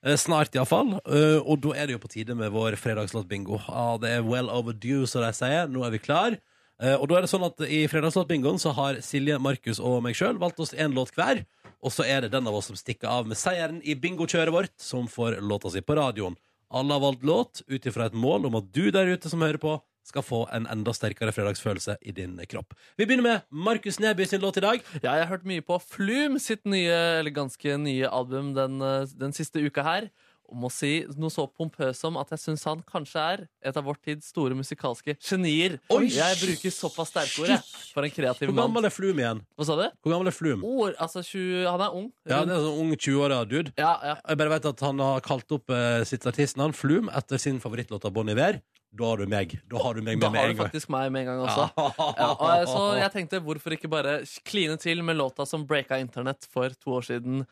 Eh, 0.05 0.17
Snart, 0.17 0.55
iallfall. 0.55 0.97
Uh, 1.05 1.39
og 1.43 1.61
da 1.63 1.73
er 1.77 1.87
det 1.87 1.97
jo 1.97 2.03
på 2.03 2.11
tide 2.11 2.35
med 2.37 2.53
vår 2.53 2.77
fredagslåtbingo. 2.81 3.61
Ja, 3.67 3.87
det 4.01 4.13
er 4.17 4.27
well 4.27 4.49
overdue, 4.53 5.07
som 5.09 5.25
de 5.25 5.33
sier. 5.35 5.69
Nå 5.71 5.85
er 5.85 5.93
vi 5.95 6.01
klar. 6.01 6.37
Eh, 6.77 6.93
og 6.93 7.07
da 7.09 7.17
er 7.17 7.25
det 7.25 7.31
sånn 7.31 7.45
at 7.47 7.61
I 7.65 7.85
fredagslåtbingoen 7.89 8.59
så 8.61 8.73
har 8.77 8.99
Silje, 9.05 9.39
Markus 9.41 9.79
og 9.81 10.03
meg 10.05 10.17
sjøl 10.17 10.37
valgt 10.41 10.61
oss 10.61 10.75
én 10.77 10.93
låt 10.93 11.15
hver. 11.17 11.41
Og 11.83 11.93
så 11.93 12.05
er 12.09 12.23
det 12.23 12.33
den 12.33 12.47
av 12.49 12.55
oss 12.57 12.69
som 12.71 12.77
stikker 12.79 13.09
av 13.11 13.27
med 13.29 13.37
seieren 13.37 13.81
i 13.85 13.95
bingokjøret 13.95 14.53
vårt, 14.53 14.73
som 14.81 15.09
får 15.11 15.39
låta 15.45 15.71
si 15.73 15.83
på 15.85 15.97
radioen. 15.97 16.37
Alle 16.73 16.97
har 16.97 17.03
valgt 17.03 17.23
låt 17.23 17.61
ut 17.67 17.85
ifra 17.85 18.09
et 18.09 18.17
mål 18.17 18.49
om 18.49 18.57
at 18.59 18.71
du 18.75 18.89
der 18.91 19.07
ute 19.13 19.29
som 19.31 19.43
hører 19.45 19.61
på, 19.61 19.77
skal 20.07 20.23
få 20.23 20.41
en 20.55 20.67
enda 20.71 20.93
sterkere 20.95 21.33
fredagsfølelse 21.35 21.97
i 22.07 22.13
din 22.15 22.37
kropp. 22.47 22.75
Vi 22.95 23.05
begynner 23.05 23.25
med 23.25 23.47
Markus 23.51 23.99
Neby 23.99 24.25
sin 24.27 24.41
låt 24.43 24.59
i 24.59 24.63
dag. 24.63 24.83
Ja, 25.01 25.17
jeg 25.17 25.25
har 25.25 25.33
hørt 25.33 25.47
mye 25.47 25.63
på 25.65 25.79
Flume 25.83 26.39
sitt 26.39 26.63
nye, 26.63 26.95
eller 27.19 27.35
ganske 27.35 27.75
nye 27.81 28.07
album 28.07 28.53
den, 28.55 28.79
eh, 28.81 29.07
den 29.19 29.35
siste 29.35 29.59
uka 29.59 29.83
her. 29.83 30.09
Og 30.47 30.55
må 30.63 30.69
si 30.71 30.91
noe 31.19 31.31
så 31.33 31.43
pompøst 31.51 31.99
som 32.05 32.15
at 32.21 32.29
jeg 32.31 32.39
syns 32.39 32.63
han 32.69 32.79
kanskje 32.87 33.23
er 33.33 33.41
et 33.67 33.75
av 33.79 33.83
vår 33.83 33.97
tids 34.05 34.29
store 34.31 34.55
musikalske 34.55 35.17
genier. 35.19 35.75
Oi, 35.91 36.05
jeg 36.13 36.37
bruker 36.39 36.71
såpass 36.71 37.11
sterke 37.11 37.43
ord, 37.43 37.51
jeg. 37.51 37.63
For 37.91 38.07
en 38.07 38.13
kreativ 38.15 38.47
Hvor 38.51 38.59
gammel 38.61 38.87
er 38.87 38.93
Flum 38.95 39.19
igjen? 39.19 39.41
Hva 39.59 39.67
sa 39.67 39.75
du? 39.79 39.83
Hvor 39.99 40.15
gammel 40.15 40.31
er 40.31 40.37
Flum? 40.37 40.63
Ord, 40.63 40.95
altså 41.03 41.23
20, 41.25 41.67
Han 41.67 41.83
er 41.83 41.99
ung. 41.99 42.07
Ja, 42.31 42.41
det 42.47 42.55
er 42.55 42.63
sånn 42.63 42.79
ung 42.85 42.95
20-åra 42.95 43.41
dude. 43.49 43.75
ja, 43.75 43.91
ja. 44.07 44.15
Jeg 44.23 44.39
bare 44.39 44.55
vet 44.55 44.71
at 44.71 44.87
han 44.87 45.03
har 45.03 45.21
kalt 45.27 45.51
opp 45.57 45.69
uh, 45.73 46.01
sitt 46.07 46.25
artistnavn 46.31 46.75
Flum 46.75 47.11
etter 47.11 47.41
sin 47.41 47.59
favorittlåt 47.63 48.07
av 48.07 48.15
Bon 48.15 48.31
Iver. 48.31 48.61
Da 48.97 49.03
har 49.11 49.19
du 49.19 49.27
meg. 49.27 49.51
Da 49.67 49.81
har 49.83 49.97
du 49.97 50.01
meg 50.01 50.15
med, 50.15 50.23
med 50.23 50.31
med 50.31 50.41
har 50.41 50.53
du 50.53 50.59
faktisk 50.61 50.89
meg 50.93 51.11
med 51.11 51.25
en 51.25 51.33
gang 51.33 51.43
også. 51.43 51.67
Ja, 52.21 52.29
og 52.31 52.69
så 52.71 52.83
jeg 53.01 53.11
tenkte 53.13 53.41
hvorfor 53.43 53.75
ikke 53.75 53.91
bare 53.91 54.21
kline 54.47 54.77
til 54.79 55.03
med 55.03 55.19
låta 55.19 55.45
som 55.45 55.67
breaka 55.67 55.99
internett 55.99 56.47
for 56.49 56.71
to 56.79 56.95
år 56.97 57.05
siden. 57.11 57.43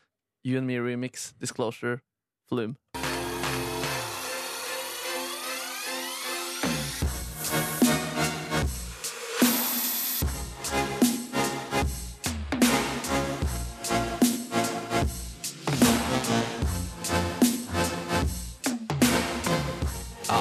You 0.45 0.57
and 0.61 0.67
Me 0.69 0.77
Remix, 0.79 1.33
Disclosure, 1.41 1.99
Flume. 2.49 2.75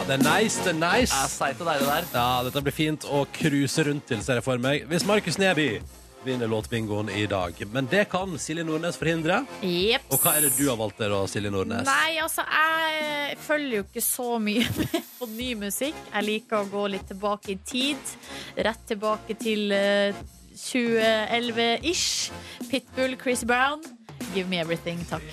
Det 0.05 0.19
er 0.19 0.23
nice, 0.25 0.61
det 0.65 0.75
er 0.75 0.81
nice. 0.81 1.17
Er 1.17 1.29
seigt 1.33 1.61
og 1.65 1.69
deilig 1.71 1.87
der. 1.89 2.09
Ja, 2.13 2.31
dette 2.45 2.63
blir 2.65 2.75
fint 2.77 3.07
å 3.09 3.25
cruise 3.33 3.85
rundt 3.87 4.09
til, 4.11 4.21
ser 4.25 4.41
jeg 4.41 4.45
for 4.47 4.61
meg. 4.61 4.85
Hvis 4.91 5.07
Markus 5.09 5.39
Neby 5.41 5.69
vinner 6.25 6.49
låtbingoen 6.49 7.11
i 7.13 7.27
dag. 7.27 7.59
Men 7.73 7.89
det 7.91 8.07
kan 8.13 8.39
Silje 8.41 8.65
Nordnes 8.65 8.97
forhindre. 9.01 9.43
Jeps. 9.61 10.09
Og 10.13 10.23
hva 10.23 10.37
er 10.39 10.47
det 10.47 10.55
du 10.59 10.65
har 10.71 10.79
valgt 10.81 11.01
der, 11.03 11.13
da, 11.13 11.23
Silje 11.29 11.53
Nordnes? 11.53 11.89
Nei, 11.89 12.17
altså, 12.23 12.45
jeg 12.49 13.37
følger 13.45 13.77
jo 13.77 13.85
ikke 13.89 14.05
så 14.05 14.29
mye 14.43 14.65
med 14.79 15.11
på 15.19 15.29
ny 15.35 15.51
musikk. 15.67 15.99
Jeg 16.13 16.29
liker 16.29 16.63
å 16.63 16.71
gå 16.73 16.87
litt 16.95 17.09
tilbake 17.13 17.55
i 17.57 17.59
tid. 17.69 18.15
Rett 18.69 18.87
tilbake 18.89 19.37
til 19.41 19.75
eh, 19.77 20.25
2011-ish. 20.55 22.33
Pitbull, 22.71 23.19
Chris 23.21 23.45
Brown. 23.45 23.85
Give 24.35 24.49
me 24.49 24.59
everything, 24.59 25.05
takk. 25.11 25.29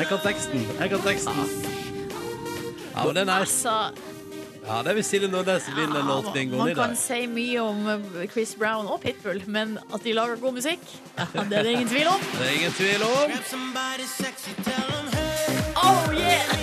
Jeg 0.00 0.08
kan 0.08 0.18
teksten. 0.24 0.60
Jeg 0.80 0.90
kan 0.90 1.00
teksten. 1.00 1.32
Ja, 2.96 3.04
men 3.04 3.16
det 3.16 3.22
er 3.22 3.24
nice. 3.24 3.68
Altså, 3.68 4.09
Ja, 4.70 4.76
det 4.86 4.92
er 4.92 4.96
hvis 5.00 5.08
Silje 5.10 5.26
Nordnes 5.26 5.64
vinner 5.74 6.04
låtbingoen 6.06 6.60
man 6.60 6.68
i 6.70 6.74
kan 6.78 6.92
dag. 6.92 6.98
si 7.00 7.24
mye 7.26 7.58
om 7.64 7.80
eh, 7.90 8.26
Chris 8.30 8.52
Brown 8.54 8.86
og 8.86 9.00
Pitbull, 9.02 9.40
men 9.50 9.72
at 9.90 10.04
de 10.06 10.12
lager 10.14 10.38
god 10.38 10.54
musikk, 10.60 10.84
ja, 11.18 11.26
det 11.50 11.56
er 11.58 11.66
det 11.66 11.72
ingen 11.74 11.90
tvil 11.90 12.06
om. 12.12 12.22
Det 12.36 12.44
er 12.46 12.54
ingen 12.60 12.76
tvil 12.78 13.02
om. 13.08 13.34
Oh 15.80 16.14
yeah! 16.14 16.54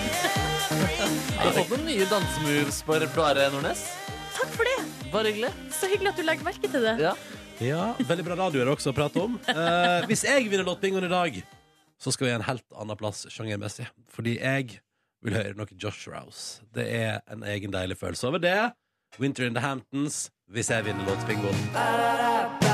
Har 1.37 1.51
du 1.51 1.59
fått 1.59 1.73
noen 1.75 1.83
nye 1.89 2.07
dansemoves 2.09 2.79
på 2.87 2.95
repertoaret, 3.03 3.51
Nordnes? 3.53 3.83
Takk 4.37 4.55
for 4.55 4.71
det. 4.71 4.77
Bare 5.11 5.33
hyggelig. 5.33 5.51
Så 5.75 5.91
hyggelig 5.91 6.13
at 6.13 6.21
du 6.21 6.25
legger 6.31 6.47
merke 6.47 6.71
til 6.71 6.87
det. 6.87 6.95
Ja. 7.03 7.13
Ja, 7.59 7.83
Veldig 8.07 8.23
bra 8.27 8.35
radio 8.37 8.61
er 8.61 8.69
det 8.69 8.73
også 8.77 8.91
å 8.93 8.95
prate 8.97 9.19
om. 9.19 9.35
Eh, 9.49 10.07
hvis 10.07 10.23
jeg 10.29 10.47
vinner 10.47 10.63
låtbingoen 10.67 11.07
i 11.09 11.11
dag, 11.11 11.39
så 11.99 12.13
skal 12.13 12.29
vi 12.29 12.35
en 12.37 12.45
helt 12.45 12.63
annen 12.77 12.99
plass 12.99 13.25
sjangermessig. 13.33 13.87
Fordi 14.13 14.37
jeg 14.39 14.77
vil 15.23 15.37
høre 15.37 15.57
noe 15.57 15.79
Josh 15.83 16.09
Rouse. 16.11 16.61
Det 16.75 16.87
er 16.93 17.19
en 17.31 17.43
egen 17.43 17.73
deilig 17.73 17.97
følelse 17.97 18.27
over 18.27 18.43
det. 18.43 18.57
Winter 19.19 19.47
in 19.47 19.55
the 19.55 19.63
Hamptons 19.63 20.27
hvis 20.51 20.71
jeg 20.71 20.85
vinner 20.85 21.05
låtbingoen. 21.07 22.66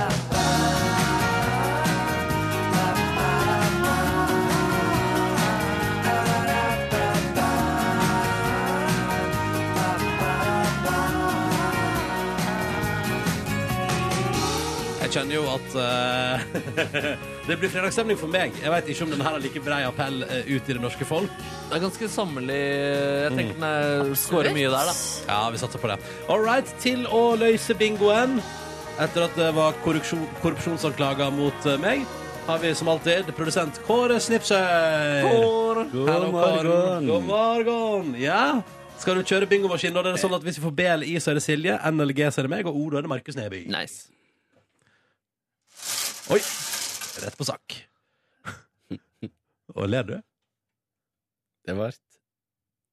Jeg 15.14 15.28
kjenner 15.28 15.36
jo 15.36 15.44
at 15.46 15.76
eh, 15.78 16.46
det 17.48 17.56
blir 17.62 17.70
fredagsstemning 17.70 18.18
for 18.18 18.32
meg. 18.34 18.56
Jeg 18.64 18.72
vet 18.74 18.88
ikke 18.90 19.06
om 19.06 19.12
denne 19.14 19.26
her 19.28 19.36
har 19.36 19.44
like 19.44 19.62
brei 19.62 19.84
appell 19.86 20.24
eh, 20.26 20.48
ut 20.50 20.66
i 20.72 20.74
det 20.74 20.82
norske 20.82 21.06
folk. 21.06 21.30
Det 21.70 21.76
er 21.78 21.84
ganske 21.84 22.08
sommerlig. 22.10 22.56
Jeg 22.58 23.36
tenker 23.38 23.60
den 23.60 23.66
er- 23.68 24.16
scorer 24.18 24.56
mye 24.56 24.72
der, 24.74 24.90
da. 24.90 24.96
Ja, 25.30 25.38
vi 25.54 25.60
satser 25.62 25.84
på 25.84 25.92
det. 25.92 26.00
All 26.34 26.42
right, 26.42 26.66
til 26.82 27.06
å 27.14 27.20
løse 27.38 27.76
bingoen. 27.78 28.40
Etter 29.06 29.28
at 29.28 29.38
det 29.38 29.52
var 29.54 29.78
korrupsjon, 29.86 30.24
korrupsjonsanklager 30.42 31.30
mot 31.38 31.68
eh, 31.70 31.78
meg, 31.84 32.08
har 32.48 32.64
vi 32.66 32.74
som 32.82 32.90
alltid 32.96 33.30
produsent 33.38 33.78
Kåre 33.86 34.18
Snipsøy. 34.18 35.30
Kåre. 35.30 35.86
God 35.94 36.10
God 36.10 36.34
morgen. 36.40 37.06
God 37.12 37.30
morgen. 37.30 38.10
Ja. 38.18 38.42
Skal 38.98 39.22
du 39.22 39.30
kjøre 39.30 39.46
bingomaskin? 39.54 39.94
Da 39.94 40.02
er 40.02 40.16
det 40.16 40.26
sånn 40.26 40.34
at 40.34 40.42
Hvis 40.50 40.58
vi 40.58 40.66
får 40.66 40.74
BLI, 40.82 41.14
så 41.22 41.36
er 41.36 41.38
det 41.38 41.46
Silje. 41.46 41.78
NLG, 41.94 42.26
så 42.34 42.42
er 42.42 42.50
det 42.50 42.54
meg. 42.58 42.66
Og 42.66 42.82
O, 42.82 42.90
da 42.90 43.04
er 43.04 43.06
det 43.06 43.14
Markus 43.14 43.38
Neby. 43.38 43.68
Nice. 43.70 44.10
Oi. 46.32 46.40
Rett 47.24 47.36
på 47.36 47.46
sak. 47.48 47.76
Og 49.76 49.90
ler 49.90 50.06
du? 50.08 50.16
Det 51.68 51.76
ble 51.76 51.92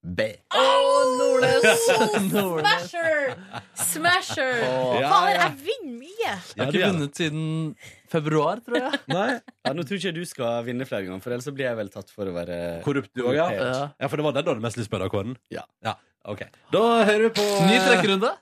B. 0.01 0.25
Oh, 0.57 1.03
Nordnes. 1.21 1.83
Smasher! 1.85 3.35
Smasher! 3.77 4.55
Ja, 4.65 5.11
Fader, 5.13 5.35
ja. 5.35 5.43
jeg 5.45 5.57
vinner 5.67 5.97
mye! 6.01 6.31
Jeg 6.57 6.63
har 6.63 6.73
ikke 6.73 6.89
vunnet 6.89 7.21
siden 7.21 7.45
februar, 8.11 8.63
tror 8.65 8.79
jeg. 8.81 9.01
Nei. 9.15 9.29
Ja, 9.39 9.75
nå 9.77 9.85
tror 9.85 10.01
ikke 10.01 10.09
jeg 10.09 10.17
du 10.17 10.25
skal 10.29 10.65
vinne 10.67 10.89
flere 10.89 11.05
ganger, 11.07 11.21
for 11.23 11.37
ellers 11.37 11.47
så 11.51 11.53
blir 11.55 11.69
jeg 11.69 11.79
vel 11.83 11.93
tatt 11.93 12.15
for 12.15 12.31
å 12.31 12.35
være 12.35 12.61
Korrupt 12.87 13.13
du 13.13 13.27
òg, 13.27 13.35
ja? 13.37 13.51
Ja. 13.53 13.75
Ja, 14.01 14.09
for 14.09 14.17
det 14.17 14.27
var 14.27 14.39
den 14.39 14.49
du 14.49 14.55
hadde 14.55 14.65
mest 14.65 14.81
lyst 14.81 14.91
på, 14.91 15.03
da, 15.03 15.11
Kåren? 15.13 15.37
Ja. 15.53 15.67
ja. 15.85 15.99
Ok. 16.33 16.47
Da 16.73 16.87
hører 17.05 17.29
vi 17.29 17.35
på 17.37 17.45
Ny 17.69 17.77
trekkerunde. 17.85 18.33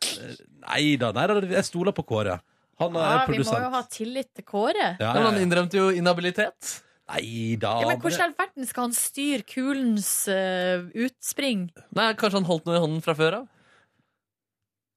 Nei 0.68 0.84
da, 1.00 1.10
nei 1.16 1.26
da, 1.30 1.40
jeg 1.58 1.66
stoler 1.66 1.96
på 1.96 2.06
Kåre. 2.06 2.38
Han 2.78 2.98
er 2.98 3.06
Ja, 3.08 3.22
vi 3.26 3.38
må 3.42 3.60
jo 3.62 3.70
ha 3.74 3.82
tillit 3.90 4.28
til 4.38 4.44
Kåre. 4.46 4.92
Ja, 4.98 5.08
Ja, 5.08 5.14
men 5.14 5.24
ja, 5.24 5.30
han 5.30 5.40
innrømte 5.42 5.80
jo 5.80 5.88
inhabilitet. 5.90 6.76
Nei 7.08 7.56
da. 7.60 7.78
Ja, 7.80 7.88
men 7.88 8.02
Hvordan 8.02 8.20
i 8.20 8.24
all 8.26 8.34
verden 8.36 8.68
skal 8.68 8.88
han 8.88 8.96
styre 8.96 9.46
kulens 9.48 10.10
uh, 10.28 10.84
utspring? 10.92 11.70
Nei, 11.96 12.10
Kanskje 12.20 12.42
han 12.42 12.48
holdt 12.50 12.68
noe 12.68 12.76
i 12.76 12.82
hånden 12.84 13.00
fra 13.04 13.16
før 13.16 13.40
av? 13.40 13.48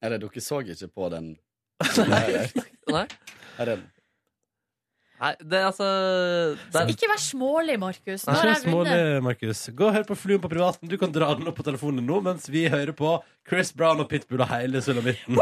Eller 0.04 0.20
dere 0.22 0.44
så 0.44 0.60
ikke 0.66 0.92
på 0.92 1.10
den? 1.14 1.34
Nei. 2.12 2.46
Nei. 2.92 3.08
er 3.62 3.74
den. 3.74 3.90
Nei, 5.22 5.36
det 5.46 5.58
er 5.60 5.68
altså 5.68 5.88
det 6.74 6.80
er, 6.80 6.90
Ikke 6.90 7.10
vær 7.12 7.20
smålig, 7.22 7.76
Markus. 7.80 8.24
Nå 8.26 8.34
har 8.34 8.50
jeg 8.50 8.64
vunnet. 8.64 8.90
smålig, 8.90 9.24
Markus. 9.28 9.62
Gå 9.78 9.90
og 9.92 9.94
hør 9.94 10.08
på 10.08 10.18
Fluen 10.18 10.42
på 10.42 10.50
privaten. 10.50 10.90
Du 10.90 10.98
kan 10.98 11.14
dra 11.14 11.30
den 11.38 11.52
opp 11.52 11.60
på 11.62 11.66
telefonen 11.68 12.08
nå 12.10 12.18
mens 12.26 12.50
vi 12.50 12.66
hører 12.74 12.96
på 12.98 13.20
Chris 13.48 13.70
Brown 13.78 14.02
og 14.02 14.10
Pitbull 14.10 14.42
og 14.42 14.50
hele 14.50 14.82
sulamitten. 14.82 15.38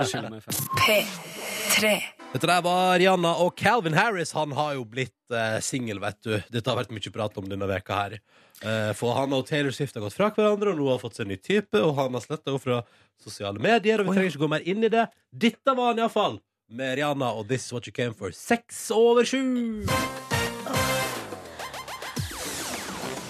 Skylder 0.00 0.32
meg 0.32 0.48
fem. 0.48 1.44
P3. 1.76 2.02
Dette 2.32 2.48
der 2.48 2.62
var 2.64 2.98
Rihanna 2.98 3.34
og 3.44 3.56
Calvin 3.56 3.94
Harris. 3.96 4.32
Han 4.36 4.52
har 4.56 4.74
jo 4.76 4.84
blitt 4.88 5.32
eh, 5.32 5.58
singel, 5.64 6.00
vet 6.00 6.18
du. 6.24 6.34
Dette 6.52 6.70
har 6.70 6.78
vært 6.78 6.92
mye 6.94 7.12
prat 7.12 7.36
om 7.40 7.48
denne 7.48 7.68
veka 7.68 7.98
her. 8.00 8.16
Eh, 8.64 8.92
for 8.96 9.16
han 9.16 9.32
og 9.36 9.46
Taylor 9.48 9.74
Swift 9.76 9.96
har 9.96 10.04
gått 10.04 10.16
fra 10.16 10.30
hverandre, 10.32 10.72
og 10.72 10.80
nå 10.80 10.88
har 10.90 11.00
fått 11.02 11.18
seg 11.18 11.26
en 11.26 11.34
ny 11.34 11.38
type. 11.40 11.80
Og 11.80 11.94
han 12.00 12.16
har 12.16 12.24
sletta 12.24 12.50
henne 12.52 12.62
fra 12.62 12.80
sosiale 13.22 13.62
medier, 13.62 14.00
og 14.00 14.08
vi 14.10 14.16
trenger 14.16 14.32
ikke 14.32 14.44
gå 14.44 14.52
mer 14.56 14.68
inn 14.68 14.84
i 14.84 14.92
det. 14.92 15.06
Dette 15.32 15.76
var 15.76 15.92
han 15.92 16.02
iallfall. 16.02 16.40
Med 16.76 16.96
Rihanna 16.98 17.30
og 17.38 17.46
This 17.48 17.68
Is 17.68 17.76
What 17.76 17.86
You 17.86 17.94
Came 17.94 18.16
For. 18.16 18.34
Seks 18.34 18.88
over 18.94 19.28
sju. 19.28 19.84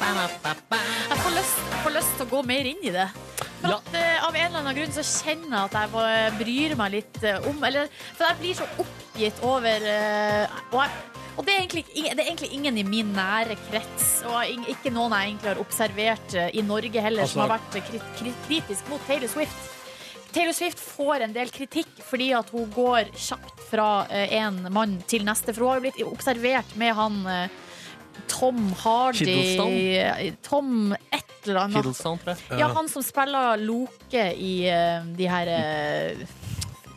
Jeg 0.07 1.19
får 1.21 1.35
lyst, 1.35 1.59
jeg 1.71 1.81
får 1.83 1.95
lyst 1.99 2.15
til 2.17 2.25
å 2.25 2.31
gå 2.31 2.47
mer 2.47 2.71
inn 2.71 2.87
i 2.87 2.95
det. 2.95 3.11
For 3.61 3.69
Ja. 3.71 3.77
at, 3.79 3.95
eh, 3.95 4.25
Av 4.27 4.35
en 4.37 4.47
eller 4.47 4.59
annen 4.59 4.75
grunn 4.77 4.93
så 4.93 5.03
kjenner 5.03 5.51
jeg 5.57 5.65
at 5.65 5.73
jeg 5.73 5.91
må- 5.93 6.39
bryr 6.39 6.77
meg 6.77 6.93
litt 6.93 7.23
uh, 7.25 7.49
om 7.49 7.65
Eller, 7.65 7.89
For 8.17 8.27
jeg 8.29 8.37
blir 8.41 8.55
så 8.55 8.67
oppgitt 8.83 9.43
over 9.43 9.87
uh, 9.87 10.47
Og, 10.73 10.83
jeg, 10.83 10.91
og 11.37 11.45
det, 11.47 11.55
er 11.55 11.61
egentlig, 11.67 11.85
det 11.95 12.19
er 12.21 12.27
egentlig 12.31 12.53
ingen 12.53 12.79
i 12.79 12.83
min 12.83 13.13
nære 13.13 13.57
krets, 13.69 14.23
og 14.25 14.69
ikke 14.73 14.91
noen 14.93 15.13
jeg 15.13 15.29
egentlig 15.31 15.51
har 15.53 15.61
observert 15.61 16.35
eh, 16.35 16.51
i 16.57 16.63
Norge 16.65 17.01
heller, 17.05 17.27
som 17.29 17.43
Altså- 17.43 17.47
har 17.47 17.59
vært 17.59 17.91
krit, 17.91 18.07
kri 18.19 18.33
kri 18.33 18.35
kritisk 18.47 18.89
mot 18.89 19.01
Taylor 19.07 19.29
Swift. 19.29 19.73
Taylor 20.33 20.53
Swift 20.57 20.81
får 20.81 21.23
en 21.27 21.33
del 21.37 21.49
kritikk 21.53 21.93
fordi 22.09 22.31
at 22.37 22.49
hun 22.51 22.71
går 22.73 23.13
kjapt 23.13 23.61
fra 23.71 24.07
en 24.13 24.63
mann 24.73 24.97
til 25.09 25.25
neste. 25.25 25.53
For 25.55 25.61
hun 25.65 25.69
har 25.75 25.81
jo 25.81 25.85
blitt 25.91 26.01
observert 26.09 26.75
med 26.77 26.95
han 26.97 27.21
eh, 27.27 27.49
Tom 28.29 28.73
Hardy 28.83 29.57
Tom 30.43 30.93
et 30.93 31.23
eller 31.47 31.61
annet. 31.63 31.77
Hiddleston, 31.79 32.19
tror 32.23 32.35
jeg. 32.35 32.59
Ja, 32.61 32.69
han 32.75 32.89
som 32.91 33.05
spiller 33.07 33.61
Loke 33.63 34.25
i 34.35 34.55
eh, 34.71 35.05
de 35.17 35.29
her 35.31 35.51
eh, 35.53 36.27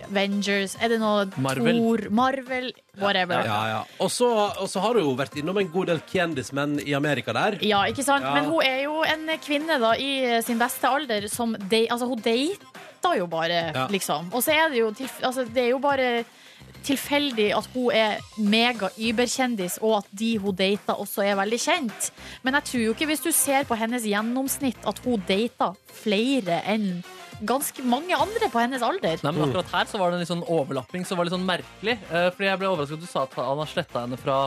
Avengers 0.10 0.74
Er 0.82 0.90
det 0.90 0.98
noe 1.02 1.28
Marvel. 1.38 1.78
Thor 1.78 2.06
Marvel? 2.18 2.72
Whatever. 3.00 3.44
Ja, 3.46 3.60
ja. 3.70 3.82
Og 4.02 4.10
så 4.12 4.82
har 4.84 4.98
du 4.98 5.04
jo 5.04 5.14
vært 5.20 5.38
innom 5.40 5.60
en 5.62 5.70
god 5.72 5.92
del 5.92 6.02
kjendismenn 6.10 6.80
i 6.84 6.96
Amerika 6.98 7.36
der. 7.36 7.60
Ja, 7.66 7.84
ikke 7.92 8.04
sant? 8.04 8.26
Ja. 8.26 8.34
Men 8.36 8.50
hun 8.50 8.66
er 8.66 8.82
jo 8.88 9.04
en 9.08 9.30
kvinne 9.44 9.78
da 9.82 9.94
i 10.02 10.42
sin 10.46 10.60
beste 10.60 10.90
alder 10.90 11.30
som 11.32 11.54
de, 11.70 11.86
Altså, 11.90 12.10
hun 12.10 12.22
data 12.26 13.14
jo 13.18 13.28
bare, 13.32 13.62
Ja. 13.76 13.88
liksom. 13.88 14.34
Og 14.34 14.44
så 14.44 14.52
er 14.58 14.70
det 14.74 14.82
jo 14.82 14.90
altså, 15.22 15.46
Det 15.46 15.64
er 15.68 15.70
jo 15.76 15.80
bare 15.80 16.26
tilfeldig 16.88 17.50
at 17.58 17.68
hun 17.74 17.92
er 17.92 18.18
mega-überkjendis, 18.38 19.80
og 19.86 20.00
at 20.02 20.10
de 20.20 20.34
hun 20.42 20.56
dater, 20.56 20.96
også 21.00 21.24
er 21.26 21.38
veldig 21.40 21.60
kjent. 21.62 22.10
Men 22.46 22.58
jeg 22.60 22.68
tror 22.72 22.84
jo 22.88 22.94
ikke, 22.96 23.10
hvis 23.12 23.24
du 23.26 23.32
ser 23.36 23.68
på 23.70 23.78
hennes 23.80 24.06
gjennomsnitt, 24.08 24.80
at 24.90 25.02
hun 25.06 25.24
dater 25.28 25.76
flere 26.02 26.62
enn 26.70 27.02
ganske 27.40 27.84
mange 27.88 28.16
andre 28.20 28.50
på 28.52 28.60
hennes 28.60 28.82
alder. 28.84 29.20
Nei, 29.24 29.32
men 29.32 29.46
akkurat 29.48 29.70
her 29.72 29.86
så 29.88 30.00
var 30.02 30.12
det 30.12 30.18
en 30.20 30.24
litt 30.26 30.32
sånn 30.34 30.44
overlapping 30.52 31.06
som 31.08 31.16
var 31.20 31.28
litt 31.30 31.36
sånn 31.36 31.46
merkelig. 31.48 31.96
Eh, 32.12 32.28
fordi 32.36 32.50
jeg 32.50 32.60
ble 32.60 32.68
overrasket 32.74 33.00
at 33.00 33.06
du 33.06 33.08
sa 33.12 33.24
at 33.24 33.38
han 33.40 33.62
har 33.64 33.70
sletta 33.72 34.04
henne 34.04 34.20
fra 34.20 34.40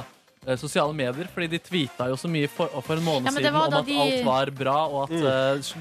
eh, 0.45 0.59
sosiale 0.61 0.93
medier. 0.93 1.31
Fordi 1.33 1.49
de 1.55 1.61
tweeta 1.65 2.11
jo 2.13 2.19
så 2.21 2.29
mye 2.29 2.51
for, 2.53 2.69
for 2.85 3.01
en 3.01 3.07
måned 3.07 3.31
Ja, 3.31 3.37
siden 3.39 3.57
om 3.57 3.79
at 3.81 3.87
de- 3.89 3.97
alt 4.05 4.25
var 4.29 4.53
bra, 4.61 4.77
og 4.93 5.07
at 5.09 5.17
eh, 5.17 5.73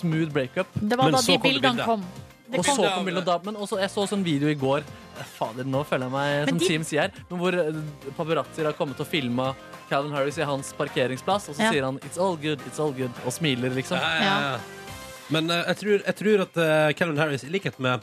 smooth 0.00 0.32
breakup. 0.34 0.66
Det 0.74 0.98
var 0.98 1.04
Men 1.12 1.20
da 1.20 1.22
de 1.22 1.38
bildene 1.38 1.76
bildet. 1.76 1.86
kom. 1.86 2.02
Og 2.54 2.64
så 2.64 3.24
da, 3.26 3.38
men 3.42 3.56
også, 3.56 3.80
Jeg 3.80 3.90
så 3.90 4.04
også 4.04 4.16
en 4.18 4.24
video 4.24 4.48
i 4.48 4.54
går 4.54 4.84
Eh, 5.16 5.24
Fader, 5.38 5.64
nå 5.64 5.80
føler 5.88 6.06
jeg 6.06 6.12
meg 6.12 6.48
som 6.50 6.58
de- 6.58 6.66
Team 6.68 6.82
sier 6.84 7.10
Men 7.30 7.38
hvor 7.40 7.56
paparazzoer 8.18 8.68
har 8.68 8.76
kommet 8.76 9.00
og 9.00 9.06
filma 9.08 9.54
Calvin 9.88 10.12
Harris 10.12 10.36
i 10.38 10.42
hans 10.42 10.72
parkeringsplass, 10.76 11.48
og 11.48 11.54
så 11.56 11.62
Ja. 11.62 11.70
sier 11.72 11.84
han 11.84 11.98
'it's 12.00 12.18
all 12.18 12.36
good', 12.36 12.60
it's 12.68 12.78
all 12.82 12.92
good, 12.92 13.10
og 13.24 13.32
smiler, 13.32 13.70
liksom. 13.70 13.96
Ja, 13.98 14.18
ja, 14.18 14.40
ja. 14.52 14.58
Men 15.30 15.50
eh, 15.50 15.64
jeg, 15.66 15.76
tror, 15.76 16.04
jeg 16.04 16.16
tror 16.16 16.40
at 16.42 16.56
uh, 16.56 16.92
Calvin 16.92 17.16
Harris, 17.18 17.44
i 17.44 17.48
likhet 17.48 17.78
med 17.80 18.00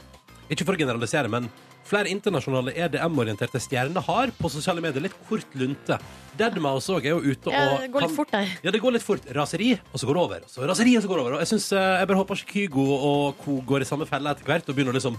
Ikke 0.50 0.64
for 0.64 0.74
å 0.74 0.78
generalisere, 0.78 1.28
men 1.28 1.48
flere 1.84 2.08
internasjonale 2.08 2.72
EDM-orienterte 2.80 3.60
stjerner 3.60 4.04
har 4.06 4.32
på 4.38 4.50
sosiale 4.52 4.80
medier 4.84 5.04
litt 5.04 5.16
kort 5.28 5.52
lunte. 5.60 5.98
Deadmau5 6.38 6.96
òg 6.96 7.04
er 7.06 7.12
jo 7.14 7.20
ute 7.20 7.52
Ja, 7.52 7.76
det 7.78 7.90
går 7.92 8.00
litt 8.00 8.08
kan- 8.08 8.16
fort 8.16 8.30
der. 8.32 8.48
Ja, 8.64 8.70
det 8.70 8.80
går 8.82 8.92
litt 8.96 9.02
fort. 9.06 9.20
Raseri, 9.34 9.72
og 9.92 10.00
så 10.00 10.06
går 10.06 10.14
det 10.14 10.22
over. 10.24 10.40
Og 10.44 10.48
så 10.50 10.66
raseri, 10.68 10.96
og 10.96 11.02
så 11.04 11.08
går 11.08 11.16
det 11.16 11.24
over. 11.26 11.32
Og 11.34 11.40
jeg, 11.44 11.48
synes, 11.52 11.72
eh, 11.72 11.98
jeg 12.00 12.08
bare 12.08 12.16
håper 12.22 12.34
ikke 12.40 12.52
Kygo 12.52 12.86
og 12.96 13.38
co. 13.44 13.60
går 13.66 13.80
i 13.82 13.84
samme 13.84 14.06
felle 14.06 14.30
etter 14.30 14.44
hvert 14.44 14.68
og 14.68 14.74
begynner 14.74 14.92
å 14.92 14.98
liksom 14.98 15.16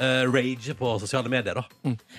eh, 0.00 0.24
rage 0.26 0.74
på 0.74 0.98
sosiale 1.00 1.28
medier. 1.28 1.54
da 1.54 1.64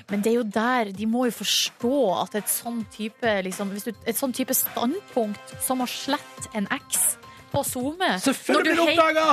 Men 0.10 0.22
det 0.22 0.28
er 0.32 0.36
jo 0.38 0.44
der 0.44 0.92
de 0.92 1.06
må 1.06 1.26
jo 1.26 1.32
forstå 1.32 2.22
at 2.24 2.36
et 2.36 2.46
sånn 2.46 2.86
type, 2.92 3.22
liksom, 3.44 3.72
hvis 3.72 3.84
du, 3.86 3.94
et 4.06 4.16
sånn 4.16 4.34
type 4.34 4.54
standpunkt 4.54 5.56
som 5.62 5.80
å 5.82 5.88
slette 5.88 6.50
en 6.54 6.68
eks 6.72 7.18
på 7.54 7.62
SoMe 7.68 8.10
når 8.18 8.66
du! 8.66 8.72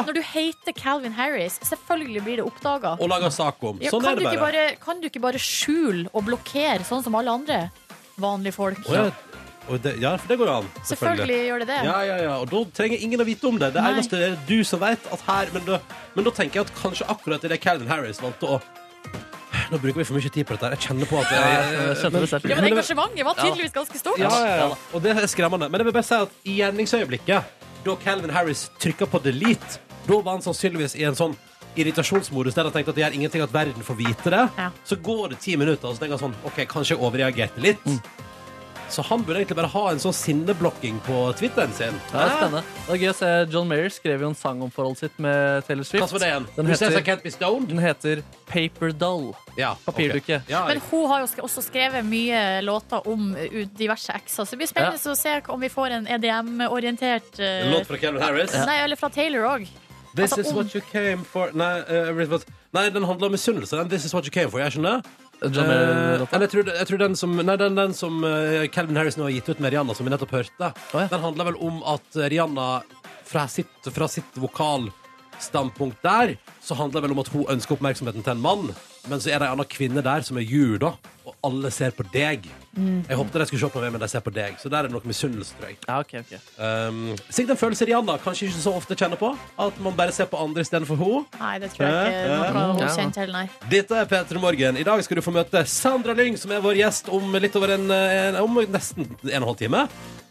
Når 0.07 0.13
du 0.17 0.23
hater 0.23 0.77
Calvin 0.77 1.15
Harris, 1.17 1.57
selvfølgelig 1.67 2.23
blir 2.27 2.41
det 2.43 2.47
oppdaga. 2.47 2.95
Og 3.01 3.09
laga 3.11 3.31
sak 3.33 3.63
om. 3.65 3.81
Ja, 3.81 3.93
Sånn 3.95 4.05
kan, 4.05 4.13
er 4.13 4.21
du 4.21 4.25
det 4.27 4.35
ikke 4.35 4.45
bare. 4.45 4.65
bare 4.69 4.81
kan 4.85 5.01
du 5.01 5.09
ikke 5.09 5.23
bare 5.25 5.41
skjule 5.41 6.07
og 6.13 6.27
blokkere, 6.29 6.85
sånn 6.89 7.05
som 7.07 7.17
alle 7.19 7.33
andre 7.41 7.61
vanlige 8.21 8.57
folk? 8.59 8.83
Og 8.91 8.97
ja. 8.99 9.07
og 9.71 9.81
det, 9.85 9.95
ja, 10.03 10.13
for 10.21 10.33
det 10.33 10.39
går 10.41 10.51
jo 10.51 10.57
an. 10.61 10.69
Selvfølgelig 10.91 11.39
gjør 11.49 11.65
det 11.65 11.71
det. 11.73 11.79
Ja, 11.89 11.97
ja, 12.11 12.19
ja, 12.27 12.35
og 12.43 12.51
da 12.53 12.63
trenger 12.81 13.07
ingen 13.07 13.25
å 13.25 13.29
vite 13.29 13.49
om 13.49 13.57
det. 13.61 13.73
Det 13.77 13.85
Nei. 13.87 13.95
eneste 13.97 14.21
er 14.29 14.37
du 14.49 14.59
som 14.69 14.83
vet 14.83 15.09
at 15.15 15.25
her 15.31 15.55
Men 15.57 15.65
da, 15.69 15.81
men 16.17 16.27
da 16.29 16.35
tenker 16.37 16.61
jeg 16.61 16.69
at 16.69 16.77
kanskje 16.83 17.09
akkurat 17.17 17.45
i 17.49 17.53
det 17.55 17.61
Calvin 17.65 17.89
Harris 17.91 18.21
valgte 18.23 18.57
å 18.59 18.61
Nå 19.71 19.79
bruker 19.79 20.01
vi 20.01 20.05
for 20.07 20.17
mye 20.19 20.31
tid 20.35 20.47
på 20.47 20.55
dette. 20.57 20.67
her. 20.67 20.75
Jeg 20.75 20.89
kjenner 20.89 21.07
på 21.07 21.19
at 21.21 21.31
Jeg 21.31 21.97
skjønner 22.01 22.25
det 22.25 22.29
selv. 22.31 22.47
Ja, 22.51 22.57
men 22.59 22.73
engasjementet 22.73 23.27
var 23.27 23.37
tydeligvis 23.39 23.75
ganske 23.75 23.99
stort. 24.01 24.19
Ja, 24.19 24.31
ja, 24.43 24.55
ja. 24.65 24.69
Og 24.95 25.03
det 25.05 25.13
er 25.15 25.27
skremmende. 25.31 25.69
Men 25.71 25.83
jeg 25.83 25.87
vil 25.87 25.95
bare 25.95 26.07
si 26.09 26.17
at 26.17 26.33
i 26.43 26.57
gjerningsøyeblikket, 26.59 27.60
da 27.85 27.97
Calvin 28.05 28.31
Harris 28.35 28.69
trykka 28.81 29.09
på 29.11 29.21
delete, 29.25 29.81
da 30.07 30.19
var 30.21 30.37
han 30.37 30.45
sannsynligvis 30.45 30.97
i 30.99 31.07
en 31.09 31.19
sånn 31.19 31.37
irritasjonsmodus 31.79 32.57
der 32.57 32.67
han 32.67 32.75
tenkte 32.75 32.93
at 32.93 32.99
det 32.99 33.05
gjør 33.05 33.17
ingenting 33.19 33.45
at 33.45 33.53
verden 33.55 33.87
får 33.87 33.99
vite 34.01 34.33
det. 34.35 34.43
Ja. 34.59 34.71
Så 34.85 34.99
går 35.01 35.35
det 35.35 35.41
ti 35.45 35.57
minutter, 35.61 35.89
og 35.89 35.95
så 35.95 36.03
tenker 36.03 36.19
han 36.19 36.25
sånn 36.31 36.51
OK, 36.51 36.65
kanskje 36.71 36.97
jeg 36.97 37.05
overreagerte 37.05 37.63
litt. 37.63 37.85
Så 38.91 39.03
han 39.07 39.23
burde 39.23 39.39
egentlig 39.39 39.57
bare 39.57 39.71
ha 39.71 39.83
en 39.93 40.01
sånn 40.03 40.15
sinneblokking 40.17 40.97
på 41.07 41.19
Twitteren 41.39 41.73
sin. 41.77 41.95
Det 42.11 42.19
er 42.19 42.33
spennende. 42.35 42.63
Det 42.87 42.95
er 42.97 43.03
gøy 43.05 43.11
å 43.13 43.17
se 43.21 43.29
John 43.53 43.69
Mayer 43.71 43.93
skrev 43.95 44.25
jo 44.25 44.31
en 44.33 44.39
sang 44.39 44.63
om 44.67 44.73
forholdet 44.75 45.05
sitt 45.05 45.21
med 45.23 45.63
Taylor 45.69 45.87
Swift. 45.87 46.03
Hva 46.03 46.17
var 46.17 46.25
det 46.25 46.31
igjen? 46.33 46.49
Den 46.57 46.71
heter, 46.73 46.97
can't 47.07 47.23
be 47.23 47.51
den 47.71 47.83
heter 47.85 48.23
Paper 48.51 48.91
Doll. 48.91 49.31
Ja, 49.57 49.77
Papirdukke. 49.85 50.41
Okay. 50.43 50.51
Ja, 50.51 50.65
Men 50.67 50.83
hun 50.91 51.07
har 51.11 51.23
jo 51.23 51.45
også 51.47 51.63
skrevet 51.63 52.05
mye 52.07 52.61
låter 52.67 53.07
om 53.09 53.31
uh, 53.39 53.61
diverse 53.79 54.13
ekser, 54.17 54.45
så 54.45 54.51
det 54.57 54.65
blir 54.65 54.73
spennende 54.73 55.15
å 55.15 55.19
se 55.19 55.39
om 55.55 55.63
vi 55.63 55.71
får 55.71 55.97
en 56.01 56.11
EDM-orientert 56.19 57.39
en 57.47 57.71
låt 57.77 57.87
fra 57.87 58.03
Kevin 58.03 58.23
Harris. 58.23 58.59
Nei, 58.67 58.81
eller 58.83 58.99
fra 58.99 59.13
Taylor 59.15 59.47
òg. 59.55 59.71
This 60.17 60.33
Altså, 60.33 60.41
is 60.41 60.51
om- 60.51 60.57
what 60.57 60.75
you 60.75 60.83
came 60.91 61.25
for 61.25 61.53
Nei, 61.55 61.79
uh, 61.87 62.39
nei 62.75 62.89
den 62.91 63.05
handler 63.05 63.27
om 63.27 63.33
misunnelse. 63.33 63.89
This 63.89 64.05
is 64.05 64.15
what 64.15 64.25
you 64.27 64.35
came 64.35 64.51
for. 64.51 64.59
Jeg 64.59 64.73
skjønner. 64.75 65.05
Eh, 65.41 66.21
eller 66.21 66.45
jeg 66.45 66.53
tror, 66.53 66.69
jeg 66.69 66.89
tror 66.91 67.01
den 67.01 67.15
som 67.17 67.37
Nei, 67.39 67.57
den, 67.61 67.79
den 67.79 67.95
som 67.97 68.21
eh, 68.29 68.67
Calvin 68.73 68.99
Harris 69.01 69.17
nå 69.17 69.25
har 69.25 69.33
gitt 69.33 69.49
ut 69.49 69.63
med 69.65 69.73
Rihanna, 69.73 69.97
som 69.97 70.05
vi 70.05 70.13
nettopp 70.13 70.35
hørte, 70.37 70.73
ja. 70.93 71.05
den 71.09 71.23
handler 71.25 71.53
vel 71.53 71.61
om 71.65 71.81
at 71.89 72.19
Rihanna 72.29 72.69
fra 73.31 73.47
sitt, 73.49 73.91
fra 73.95 74.09
sitt 74.11 74.37
vokalstandpunkt 74.43 76.03
der, 76.05 76.35
så 76.61 76.77
handler 76.77 77.01
det 77.01 77.09
vel 77.09 77.17
om 77.17 77.23
at 77.23 77.31
hun 77.33 77.53
ønsker 77.55 77.79
oppmerksomheten 77.79 78.27
til 78.27 78.35
en 78.35 78.43
mann, 78.45 78.73
men 79.09 79.23
så 79.23 79.31
er 79.31 79.39
det 79.39 79.49
en 79.49 79.55
annen 79.55 79.71
kvinne 79.71 80.05
der 80.05 80.27
som 80.27 80.41
er 80.41 80.45
jur, 80.45 80.77
da, 80.83 80.97
og 81.25 81.37
alle 81.47 81.73
ser 81.73 81.95
på 81.97 82.05
deg. 82.13 82.51
Jeg 82.77 83.17
håpet 83.19 83.33
de 83.43 83.47
skulle 83.51 83.61
se 83.65 83.69
på 83.75 83.81
meg, 83.83 83.91
men 83.93 84.01
de 84.01 84.09
ser 84.09 84.23
på 84.23 84.31
deg. 84.31 84.55
Så 84.63 84.71
der 84.71 84.85
er 84.85 84.89
det 84.89 84.93
noe 84.95 85.03
misunnelse, 85.11 85.57
tror 85.59 85.71
jeg. 85.73 85.79
Ja, 85.89 85.97
ok, 85.99 86.13
ok. 86.21 86.33
Um, 86.61 87.01
Sikkert 87.27 87.57
en 87.57 87.61
følelse 87.65 87.89
Rihanna 87.89 88.15
kanskje 88.23 88.47
ikke 88.47 88.63
så 88.63 88.75
ofte 88.79 88.95
kjenner 88.95 89.19
på. 89.19 89.33
At 89.59 89.81
man 89.83 89.97
bare 89.99 90.15
ser 90.15 90.29
på 90.31 90.39
andre 90.39 90.63
istedenfor 90.63 91.01
henne. 91.01 91.25
Nei, 91.41 91.53
det 91.65 91.73
tror 91.75 91.89
jeg 91.89 92.13
ikke 92.15 92.23
eh, 92.23 92.55
noe 92.55 92.67
hun 92.71 92.83
Ja. 92.85 92.93
kjenner 92.95 93.17
til, 93.19 93.33
nei. 93.35 93.45
Dette 93.73 93.99
er 93.99 94.07
P3 94.13 94.39
Morgen. 94.45 94.79
I 94.79 94.87
dag 94.87 95.03
skal 95.05 95.19
du 95.19 95.23
få 95.27 95.35
møte 95.35 95.65
Sandra 95.67 96.15
Lyng, 96.15 96.39
som 96.39 96.55
er 96.55 96.63
vår 96.63 96.79
gjest 96.79 97.11
om 97.11 97.35
litt 97.43 97.57
over 97.59 97.75
en, 97.75 97.91
en 97.91 98.39
om 98.45 98.61
nesten 98.71 99.09
en 99.09 99.17
og 99.19 99.35
en 99.41 99.49
halv 99.51 99.59
time. 99.65 99.89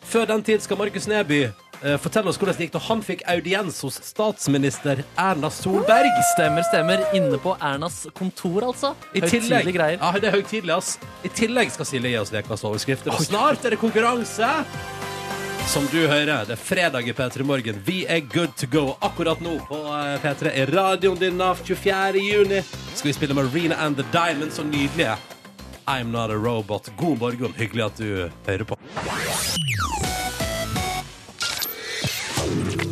Før 0.10 0.26
den 0.32 0.44
tid 0.48 0.64
skal 0.64 0.80
Markus 0.80 1.08
Neby 1.12 1.50
eh, 1.84 1.98
fortelle 2.02 2.32
oss 2.32 2.40
hvordan 2.40 2.58
det 2.58 2.68
gikk 2.68 2.76
da 2.76 2.82
han 2.88 3.02
fikk 3.06 3.24
audiens 3.32 3.82
hos 3.86 4.00
statsminister 4.06 5.04
Erna 5.20 5.52
Solberg. 5.54 6.10
Stemmer, 6.34 6.66
stemmer. 6.70 7.04
Inne 7.18 7.40
på 7.42 7.56
Ernas 7.60 8.06
kontor, 8.18 8.70
altså. 8.72 8.94
Høytidelige 9.14 9.76
greier. 9.76 10.00
ja, 10.02 10.12
det 10.20 10.32
er 10.32 10.40
høytidelig, 10.40 10.76
ass. 10.78 10.96
I 11.24 11.32
tillegg 11.34 11.74
skal 11.76 11.90
Silje 11.90 12.14
gi 12.14 12.20
oss 12.22 12.34
lekas 12.36 12.66
overskrifter. 12.68 13.14
Og 13.16 13.26
snart 13.28 13.66
er 13.66 13.76
det 13.76 13.82
konkurranse! 13.82 14.50
Som 15.70 15.86
du 15.92 16.00
hører, 16.10 16.48
det 16.50 16.56
er 16.56 16.62
fredag 16.62 17.06
i 17.06 17.14
P3 17.14 17.44
Morgen. 17.46 17.82
Vi 17.86 18.00
er 18.10 18.24
good 18.26 18.56
to 18.58 18.66
go. 18.72 18.96
Akkurat 19.06 19.38
nå 19.44 19.60
på 19.70 19.78
eh, 19.94 20.16
P3 20.24 20.56
i 20.58 20.66
radioen 20.72 21.20
din 21.22 21.42
av 21.46 21.62
24. 21.62 22.24
juni 22.26 22.64
skal 22.96 23.12
vi 23.12 23.18
spille 23.20 23.38
Marina 23.38 23.78
and 23.86 24.00
the 24.00 24.08
Diamonds 24.10 24.58
og 24.58 24.66
nydelige 24.72 25.14
I'm 25.86 26.10
Not 26.12 26.32
a 26.32 26.38
Robot. 26.38 26.90
God 26.98 27.20
morgen. 27.20 27.54
Hyggelig 27.58 27.86
at 27.86 27.98
du 27.98 28.30
hører 28.46 28.64
på. 28.64 28.78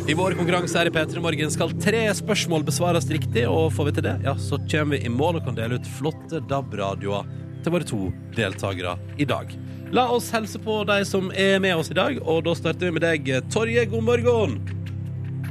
I 0.08 0.14
vår 0.16 0.32
konkurranse 0.38 0.78
her 0.78 0.88
i 0.88 0.90
P3 0.90 1.20
Morgen 1.20 1.50
skal 1.52 1.72
tre 1.84 1.98
spørsmål 2.16 2.62
besvares 2.64 3.04
riktig, 3.12 3.42
og 3.44 3.74
får 3.76 3.90
vi 3.90 3.92
til 3.98 4.04
det, 4.06 4.14
ja, 4.24 4.32
så 4.40 4.56
kommer 4.72 4.96
vi 4.96 5.04
i 5.04 5.10
mål 5.12 5.36
og 5.36 5.42
kan 5.44 5.58
dele 5.58 5.76
ut 5.76 5.90
flotte 5.98 6.40
DAB-radioer 6.48 7.26
til 7.60 7.74
våre 7.74 7.88
to 7.90 7.98
deltakere 8.32 8.94
i 9.20 9.26
dag. 9.28 9.52
La 9.92 10.06
oss 10.14 10.30
helse 10.32 10.56
på 10.64 10.78
de 10.88 10.96
som 11.04 11.28
er 11.36 11.60
med 11.60 11.76
oss 11.76 11.92
i 11.92 11.98
dag, 11.98 12.22
og 12.24 12.40
da 12.46 12.54
starter 12.56 12.88
vi 12.88 12.94
med 12.96 13.04
deg, 13.04 13.28
Torje. 13.52 13.84
God 13.92 14.06
morgen. 14.08 14.56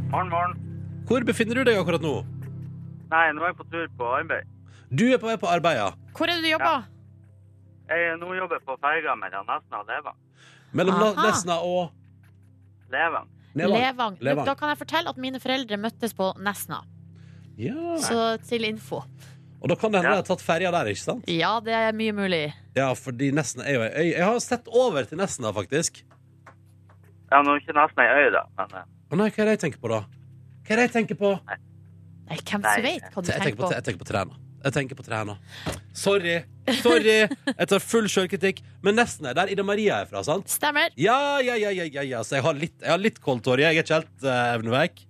Morgen, 0.09 0.33
morgen. 0.33 0.57
Hvor 1.05 1.29
befinner 1.29 1.61
du 1.61 1.69
deg 1.69 1.77
akkurat 1.77 2.01
nå? 2.01 2.15
Nei, 3.13 3.23
nå 3.37 3.45
er 3.45 3.53
jeg 3.53 3.59
på 3.61 3.69
tur 3.69 3.85
på 4.01 4.09
arbeid. 4.23 4.49
Du 4.89 5.05
er 5.11 5.21
på 5.21 5.29
vei 5.29 5.37
på 5.37 5.53
arbeid, 5.53 5.83
ja. 5.83 5.91
Hvor 6.17 6.33
er 6.33 6.41
det 6.41 6.47
du 6.49 6.53
jobber? 6.55 6.89
Jeg 7.93 8.17
nå 8.25 8.33
jobber 8.41 8.65
på 8.65 8.81
ferga 8.81 9.13
mellom 9.21 9.45
Nesna 9.53 9.85
og 9.85 9.93
Levang. 9.93 10.17
Mellom 10.73 10.97
Aha. 10.97 11.29
Nesna 11.29 11.61
og 11.61 11.91
Levang. 13.57 13.81
Levang. 13.81 14.17
Levang. 14.21 14.45
Da 14.45 14.53
kan 14.59 14.69
jeg 14.73 14.77
fortelle 14.83 15.09
at 15.09 15.17
mine 15.17 15.39
foreldre 15.43 15.77
møttes 15.81 16.13
på 16.17 16.29
Nesna. 16.45 16.83
Ja. 17.57 17.73
Så 18.03 18.19
til 18.47 18.63
info. 18.67 19.01
Og 19.57 19.69
da 19.71 19.75
kan 19.75 19.91
det 19.91 20.03
hende 20.03 20.11
Ja. 20.13 20.21
de 20.21 20.21
har 20.21 20.27
tatt 20.29 20.43
ferja 20.45 20.69
der, 20.71 20.85
ikke 20.91 21.01
sant? 21.01 21.23
Ja, 21.27 21.55
det 21.59 21.73
er 21.73 21.91
mye 21.97 22.13
mulig. 22.13 22.53
Ja, 22.77 22.91
fordi 22.93 23.31
Nesna 23.33 23.65
er 23.65 23.73
jo 23.73 23.81
ei 23.81 23.89
øy. 23.89 24.11
Jeg 24.13 24.23
har 24.23 24.39
sett 24.39 24.67
over 24.69 25.03
til 25.09 25.17
Nesna, 25.17 25.51
faktisk. 25.51 26.03
Ja, 27.31 27.41
nå 27.41 27.55
er 27.55 27.59
ikke 27.63 27.73
Nesna 27.73 28.03
ei 28.05 28.27
øy, 28.27 28.31
da, 28.37 28.43
men 28.59 28.77
eh, 28.77 28.85
Å 29.11 29.15
nei, 29.17 29.29
hva 29.31 29.41
er 29.41 29.45
det 29.49 29.55
jeg 29.57 29.63
tenker 29.65 29.79
på, 29.81 29.89
da? 29.89 30.03
Hva 30.67 30.71
er 30.71 30.75
det 30.75 30.85
jeg 30.87 30.93
tenker 30.99 31.15
på? 31.15 31.31
Nei, 31.47 32.37
hvem 32.37 32.61
som 32.67 32.83
vet 32.83 33.03
hva 33.07 33.21
du 33.23 33.27
tenker 33.31 33.43
tenker 33.43 33.57
på, 33.57 33.67
på? 33.67 33.73
jeg 33.73 33.83
tenker 33.87 33.99
på 34.03 34.07
Træna. 34.11 34.37
Jeg 34.67 34.75
tenker 34.75 34.97
på 34.99 35.05
trærne. 35.05 35.37
Sorry. 35.95 36.41
Sorry. 36.81 37.19
Jeg 37.29 37.67
tar 37.71 37.83
full 37.83 38.09
sjølkritikk. 38.11 38.59
Men 38.83 38.97
nesten 38.99 39.29
er 39.29 39.37
der 39.37 39.51
Ida 39.53 39.63
Maria 39.63 40.01
er 40.03 40.09
fra, 40.09 40.23
sant? 40.27 40.49
Stemmer. 40.51 40.91
Ja, 40.99 41.39
ja, 41.39 41.55
ja, 41.55 41.71
ja, 41.71 41.85
ja, 41.87 42.03
ja. 42.03 42.23
Så 42.27 42.37
jeg 42.37 42.43
har 42.43 42.57
litt, 42.57 42.75
jeg 42.81 42.91
har 42.91 42.99
litt 42.99 43.21
koll, 43.23 43.39
Torje. 43.43 43.69
Jeg 43.69 43.79
er 43.79 43.87
ikke 43.87 44.01
helt 44.01 44.27
uh, 44.27 44.57
evneveik. 44.57 45.03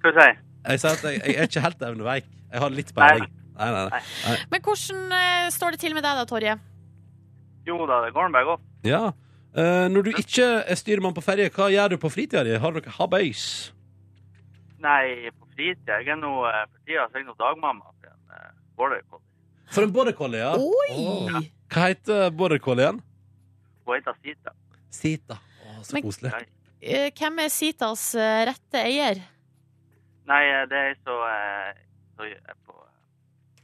hva 0.00 0.14
skal 0.14 0.32
du? 0.32 0.42
Jeg 0.62 0.80
sier 0.80 0.96
at 0.96 1.04
jeg, 1.10 1.20
jeg 1.26 1.36
er 1.42 1.50
ikke 1.50 1.64
helt 1.66 1.84
evneveik. 1.90 2.30
Jeg 2.52 2.64
har 2.64 2.74
litt 2.78 2.94
peiling. 2.96 3.28
Nei, 3.58 3.68
nei, 3.74 3.84
nei. 3.92 4.36
Men 4.54 4.64
hvordan 4.64 5.12
uh, 5.12 5.50
står 5.52 5.76
det 5.76 5.82
til 5.84 5.96
med 5.98 6.06
deg 6.06 6.22
da, 6.22 6.24
Torje? 6.28 6.56
Jo 7.68 7.78
da, 7.84 8.00
det 8.06 8.14
går 8.16 8.32
bare 8.32 8.48
godt. 8.48 8.66
Ja. 8.88 9.04
Uh, 9.52 9.86
når 9.92 10.08
du 10.08 10.10
ikke 10.16 10.48
er 10.64 10.80
styrmann 10.80 11.12
på 11.12 11.24
ferje, 11.24 11.52
hva 11.52 11.68
gjør 11.68 11.92
du 11.92 12.00
på 12.00 12.10
fritida 12.14 12.46
di? 12.48 12.56
Har 12.56 12.72
du 12.72 12.80
noe 12.80 12.96
habøys? 12.96 13.44
Nei, 14.82 15.30
på 15.36 15.46
fritida 15.52 16.00
Jeg 16.00 16.16
er 16.16 16.18
nå 16.18 16.32
eh, 16.48 16.62
for 16.66 16.88
tida 16.88 17.04
så 17.06 17.18
er 17.18 17.22
jeg 17.22 17.28
nå 17.28 17.36
dagmamma 17.38 17.92
border 18.76 19.02
collie. 19.10 19.26
For 19.72 19.82
en 19.86 19.92
border 19.94 20.12
collie, 20.18 20.40
ja. 20.42 20.52
Oi! 20.58 21.46
Hva 21.72 21.86
heter 21.88 22.30
border 22.36 22.58
collien? 22.60 22.98
Hun 23.86 23.94
heter 23.96 24.16
Sita. 24.22 24.52
Sita. 24.92 25.38
Å, 25.64 25.78
så 25.84 25.96
Men- 25.96 26.02
koselig. 26.06 26.32
Eh, 26.82 27.10
Hvem 27.14 27.38
er 27.44 27.48
Sitas 27.54 28.08
eh, 28.18 28.44
rette 28.50 28.80
eier? 28.82 29.20
Nei, 30.26 30.42
eh, 30.50 30.64
det 30.70 30.78
er 30.90 30.96
så, 31.04 31.14
som 32.16 32.26
så 32.26 32.26
som 32.26 32.50
er 32.50 32.58
på 32.66 32.74
eh, 32.74 32.90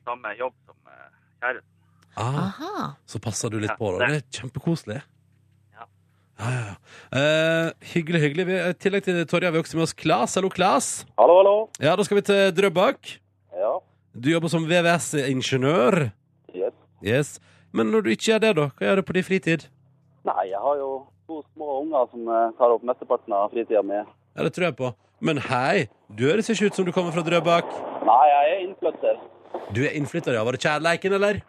samme 0.07 0.33
jobb 0.38 0.54
som 0.66 0.76
eh, 0.94 1.11
kjæresten. 1.42 1.74
Ah, 2.18 2.38
Aha. 2.48 2.87
så 3.07 3.20
passer 3.22 3.50
du 3.52 3.59
litt 3.62 3.70
Ja, 3.70 3.76
på, 3.78 3.92
det- 4.00 4.09
Det 4.09 4.16
er 4.22 4.40
kjempekoselig. 4.40 5.00
Ja. 5.76 5.85
Ja, 6.38 6.48
ja, 6.50 6.62
ja. 6.70 6.74
Eh, 7.18 7.72
hyggelig, 7.92 8.20
hyggelig. 8.24 8.46
Vi, 8.48 8.57
I 8.70 8.72
tillegg 8.74 9.04
til 9.07 9.20
Torje 9.26 9.46
har 9.50 9.52
vi 9.54 9.61
også 9.62 9.76
med 9.78 9.83
oss 9.87 9.94
Klas. 9.94 10.35
Hallo, 10.38 10.48
Klas. 10.50 10.88
Hallo, 11.18 11.37
hallo. 11.42 11.57
Ja, 11.83 11.94
da 11.96 12.02
skal 12.07 12.18
vi 12.22 12.22
til 12.31 12.50
Drøbak. 12.57 13.12
Ja, 13.54 13.76
Du 14.18 14.31
jobber 14.33 14.48
som 14.50 14.64
VVS-ingeniør. 14.66 16.11
yes. 16.54 16.74
Yes. 17.02 17.28
Men 17.72 17.92
når 17.92 18.02
du 18.02 18.11
ikke 18.11 18.33
gjør 18.33 18.40
det, 18.42 18.50
da? 18.57 18.64
Hva 18.74 18.87
gjør 18.88 18.96
du 18.96 19.02
på 19.07 19.14
din 19.14 19.26
fritid? 19.26 19.66
Nei, 20.26 20.48
jeg 20.50 20.59
har 20.59 20.78
jo 20.81 20.88
to 21.28 21.42
små 21.52 21.68
unger 21.83 22.09
som 22.11 22.24
eh, 22.33 22.48
tar 22.59 22.72
opp 22.74 22.83
mesteparten 22.88 23.35
av 23.37 23.52
fritida 23.52 23.83
mi. 23.87 24.00
Ja, 24.00 24.42
det 24.46 24.52
tror 24.57 24.66
jeg 24.70 24.76
på. 24.81 24.90
Men 25.20 25.38
hei, 25.48 25.87
du 26.11 26.24
høres 26.31 26.48
ikke 26.50 26.70
ut 26.70 26.78
som 26.78 26.87
du 26.88 26.92
kommer 26.96 27.14
fra 27.14 27.22
Drøbak. 27.26 27.70
Nei, 28.09 28.24
jeg 28.33 28.50
er 28.57 28.64
innflytter. 28.64 29.20
Du 29.76 29.83
er 29.85 29.94
innflytter, 29.98 30.35
ja. 30.35 30.42
Var 30.48 30.57
det 30.57 30.62
kjærleiken, 30.64 31.14
eller? 31.18 31.40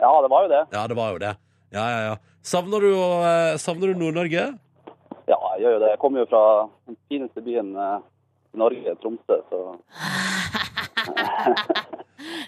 Ja, 0.00 0.12
det 0.24 0.30
var 0.32 0.46
jo 0.46 0.52
det. 0.54 0.62
Ja, 0.72 0.86
det 0.88 0.96
var 0.98 1.12
jo 1.12 1.20
det. 1.22 1.34
Ja, 1.74 1.84
ja, 1.92 2.00
ja. 2.08 2.14
Savner 2.46 2.80
du, 2.84 2.90
eh, 2.94 3.58
savner 3.60 3.92
du 3.92 4.00
Nord-Norge? 4.00 4.46
Ja, 5.28 5.38
jeg 5.56 5.66
gjør 5.66 5.76
jo 5.76 5.82
det. 5.84 5.90
Jeg 5.92 6.00
kommer 6.02 6.24
jo 6.24 6.30
fra 6.32 6.44
den 6.88 6.96
fineste 7.10 7.44
byen 7.44 7.74
eh, 7.76 7.98
Norge, 8.58 8.94
Tromsø, 9.02 9.38
så 9.48 9.58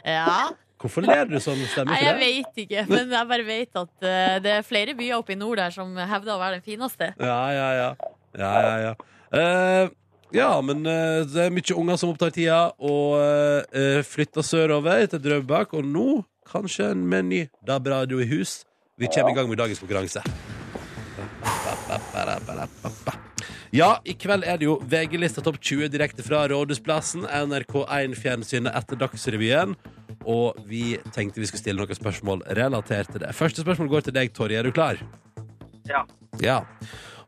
Ja. 0.04 0.50
Hvorfor 0.80 1.00
ler 1.06 1.24
du 1.30 1.38
sånn? 1.40 1.62
Stemmer 1.70 1.94
Nei, 1.94 2.00
ikke 2.02 2.06
jeg 2.06 2.14
det? 2.14 2.26
vet 2.28 2.62
ikke, 2.66 2.84
men 2.90 3.12
jeg 3.16 3.28
bare 3.30 3.46
vet 3.46 3.78
at 3.80 4.04
eh, 4.04 4.36
det 4.44 4.52
er 4.58 4.66
flere 4.66 4.94
byer 4.98 5.16
oppe 5.16 5.32
i 5.32 5.38
nord 5.40 5.56
der 5.62 5.72
som 5.72 5.94
hevder 5.96 6.34
å 6.34 6.40
være 6.42 6.58
den 6.58 6.66
fineste. 6.66 7.14
Ja, 7.16 7.40
ja, 7.56 7.68
ja. 7.78 7.90
Ja, 8.36 8.52
ja, 8.60 8.74
ja. 8.82 8.92
Eh, 9.34 9.88
ja, 10.34 10.50
men 10.66 10.84
eh, 10.90 11.22
det 11.30 11.46
er 11.46 11.54
mye 11.54 11.78
unger 11.78 12.00
som 12.00 12.12
opptar 12.12 12.34
tida, 12.34 12.60
og 12.82 13.16
uh, 13.22 14.00
flytter 14.04 14.42
sørover 14.44 15.06
til 15.08 15.22
Drøbak. 15.24 15.72
Og 15.78 15.86
nå 15.86 16.08
kanskje 16.50 16.90
med 16.98 17.18
en 17.22 17.30
ny 17.32 17.42
DAB-radio 17.66 18.20
i 18.20 18.28
hus. 18.34 18.64
Vi 18.98 19.08
kommer 19.14 19.32
i 19.32 19.38
gang 19.38 19.48
med 19.48 19.62
dagens 19.62 19.80
konkurranse. 19.82 20.22
Ja, 23.74 23.96
i 24.06 24.12
kveld 24.14 24.44
er 24.46 24.60
det 24.60 24.68
jo 24.68 24.76
VG-lista 24.87 25.42
Topp 25.42 25.56
20 25.58 25.88
direkte 25.90 26.22
fra 26.22 26.44
Rådhusplassen, 26.46 27.24
NRK1-fjernsynet 27.26 28.70
etter 28.70 29.00
Dagsrevyen. 29.00 29.72
Og 30.30 30.60
vi 30.68 30.92
tenkte 31.10 31.42
vi 31.42 31.48
skulle 31.50 31.64
stille 31.64 31.82
noen 31.82 31.98
spørsmål 31.98 32.44
relatert 32.54 33.10
til 33.10 33.24
det. 33.24 33.32
Første 33.34 33.64
spørsmål 33.64 33.88
går 33.90 34.04
til 34.06 34.14
deg, 34.14 34.30
Torje. 34.30 34.60
Er 34.60 34.68
du 34.68 34.70
klar? 34.76 35.02
Ja. 35.90 36.04
Ja. 36.38 36.60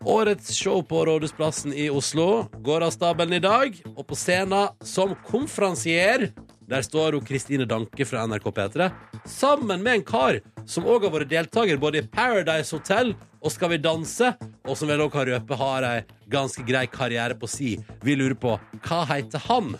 Årets 0.06 0.54
show 0.54 0.84
på 0.86 1.02
Rådhusplassen 1.08 1.74
i 1.74 1.88
Oslo 1.90 2.46
går 2.62 2.86
av 2.86 2.94
stabelen 2.94 3.40
i 3.40 3.42
dag. 3.42 3.80
Og 3.96 4.06
på 4.06 4.14
scenen 4.14 4.70
som 4.86 5.18
konferansier 5.26 6.28
der 6.70 6.82
står 6.86 7.18
hun 7.18 7.26
Kristine 7.26 7.66
Danke 7.66 8.06
fra 8.06 8.22
NRK 8.26 8.46
P3 8.54 8.86
sammen 9.26 9.82
med 9.82 9.98
en 9.98 10.06
kar 10.06 10.38
som 10.66 10.86
òg 10.86 11.08
har 11.08 11.14
vært 11.14 11.30
deltaker 11.30 11.82
både 11.82 12.04
i 12.04 12.06
Paradise 12.06 12.74
Hotel 12.74 13.16
og 13.42 13.52
Skal 13.54 13.70
vi 13.70 13.76
danse, 13.78 14.32
og 14.66 14.74
som 14.74 14.88
vel 14.90 15.04
òg 15.04 15.12
kan 15.14 15.26
røpe 15.28 15.58
har 15.58 15.84
ei 15.86 15.98
ganske 16.32 16.64
grei 16.66 16.86
karriere 16.90 17.36
på 17.38 17.48
si. 17.50 17.76
Vi 18.04 18.16
lurer 18.18 18.36
på 18.38 18.56
hva 18.86 19.00
heter 19.10 19.42
han? 19.46 19.74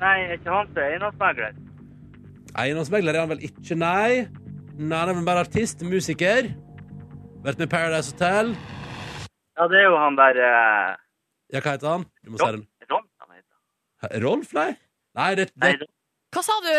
Nei, 0.00 0.16
er 0.26 0.36
ikke 0.36 0.52
han 0.52 0.68
som 0.70 0.82
er 0.82 0.90
eiendomsmegler? 0.92 1.60
Eiendomsmegler 2.56 3.16
er 3.16 3.24
han 3.24 3.32
vel 3.32 3.44
ikke, 3.48 3.78
nei. 3.78 4.26
Nei, 4.76 4.98
han 4.98 5.12
er 5.12 5.18
vel 5.18 5.28
bare 5.28 5.44
artist, 5.46 5.84
musiker. 5.88 6.50
Vært 7.44 7.60
med 7.60 7.68
i 7.68 7.72
Paradise 7.72 8.12
Hotel. 8.12 8.52
Ja, 9.56 9.68
det 9.72 9.80
er 9.80 9.88
jo 9.88 9.96
han 10.00 10.18
der 10.18 10.40
uh... 10.42 10.96
Ja, 11.54 11.62
hva 11.62 11.76
heter 11.76 11.92
han? 11.94 12.04
Du 12.24 12.34
må 12.34 12.40
si 12.40 12.44
Ron, 12.44 12.60
den. 12.60 12.90
Ron 12.90 13.06
han 13.22 13.38
heter. 13.38 14.20
Rolf, 14.26 14.52
nei? 14.56 14.70
Nei, 15.16 15.30
det, 15.38 15.48
Nei, 15.62 15.72
det 15.80 15.88
Hva 16.34 16.42
sa 16.44 16.58
du? 16.66 16.74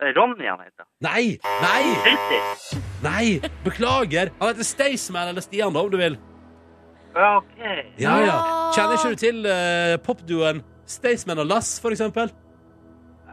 er 0.00 0.12
Ronny 0.16 0.44
han 0.48 0.60
heter. 0.60 0.84
Nei! 1.04 1.38
Nei! 1.62 2.80
Nei! 3.04 3.50
Beklager. 3.64 4.32
Han 4.40 4.52
heter 4.52 4.68
Staysman 4.68 5.30
eller 5.32 5.44
Stian, 5.44 5.72
da, 5.72 5.84
om 5.84 5.92
du 5.92 5.96
vil. 6.00 6.18
Ja, 7.16 7.36
OK. 7.40 7.60
Ja, 7.98 8.16
ja. 8.20 8.24
Ja. 8.26 8.40
Kjenner 8.76 8.98
ikke 8.98 9.12
du 9.14 9.20
til 9.22 9.46
uh, 9.48 9.94
popduoen 10.04 10.64
Staysman 10.86 11.40
og 11.42 11.48
Lass, 11.48 11.78
for 11.82 11.94
eksempel? 11.96 12.28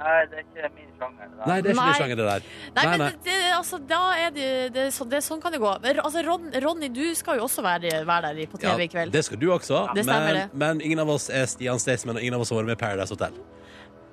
Nei, 0.03 0.21
det 0.31 0.39
er 0.39 0.45
ikke 0.47 0.69
min 0.73 0.89
sjanger. 0.97 1.27
det 1.27 1.37
der. 1.37 1.45
Nei, 1.47 1.57
det 1.61 1.69
er 1.69 1.75
ikke 1.75 1.83
Nei. 1.83 1.91
din 1.91 1.99
sjanger, 1.99 2.19
det 2.19 2.25
der. 2.29 2.47
Nei, 2.47 2.71
Nei, 2.73 2.85
men 2.91 3.03
nei. 3.03 3.09
Det, 3.13 3.35
det, 3.43 3.51
altså, 3.57 3.79
da 3.91 4.01
er 4.19 4.33
det, 4.35 4.47
det, 4.75 4.87
så, 4.95 5.07
det 5.11 5.21
Sånn 5.23 5.43
kan 5.43 5.53
det 5.53 5.61
gå. 5.63 5.69
Altså, 5.93 6.23
Ron, 6.27 6.49
Ronny, 6.65 6.89
du 6.95 7.03
skal 7.19 7.39
jo 7.39 7.45
også 7.47 7.63
være, 7.65 7.93
være 8.07 8.33
der 8.39 8.51
på 8.51 8.59
TV 8.63 8.87
i 8.87 8.89
kveld. 8.91 9.13
det 9.13 9.23
skal 9.27 9.39
du 9.39 9.47
også. 9.53 9.85
ja, 9.93 10.03
men, 10.09 10.43
men 10.65 10.83
ingen 10.83 11.03
av 11.03 11.13
oss 11.13 11.29
er 11.29 11.45
Stian 11.51 11.79
Staysman, 11.79 12.17
og 12.19 12.25
ingen 12.25 12.39
av 12.39 12.43
oss 12.43 12.51
har 12.51 12.63
vært 12.63 12.73
med 12.73 12.79
i 12.79 12.83
Paradise 12.83 13.15
Hotel. 13.15 13.37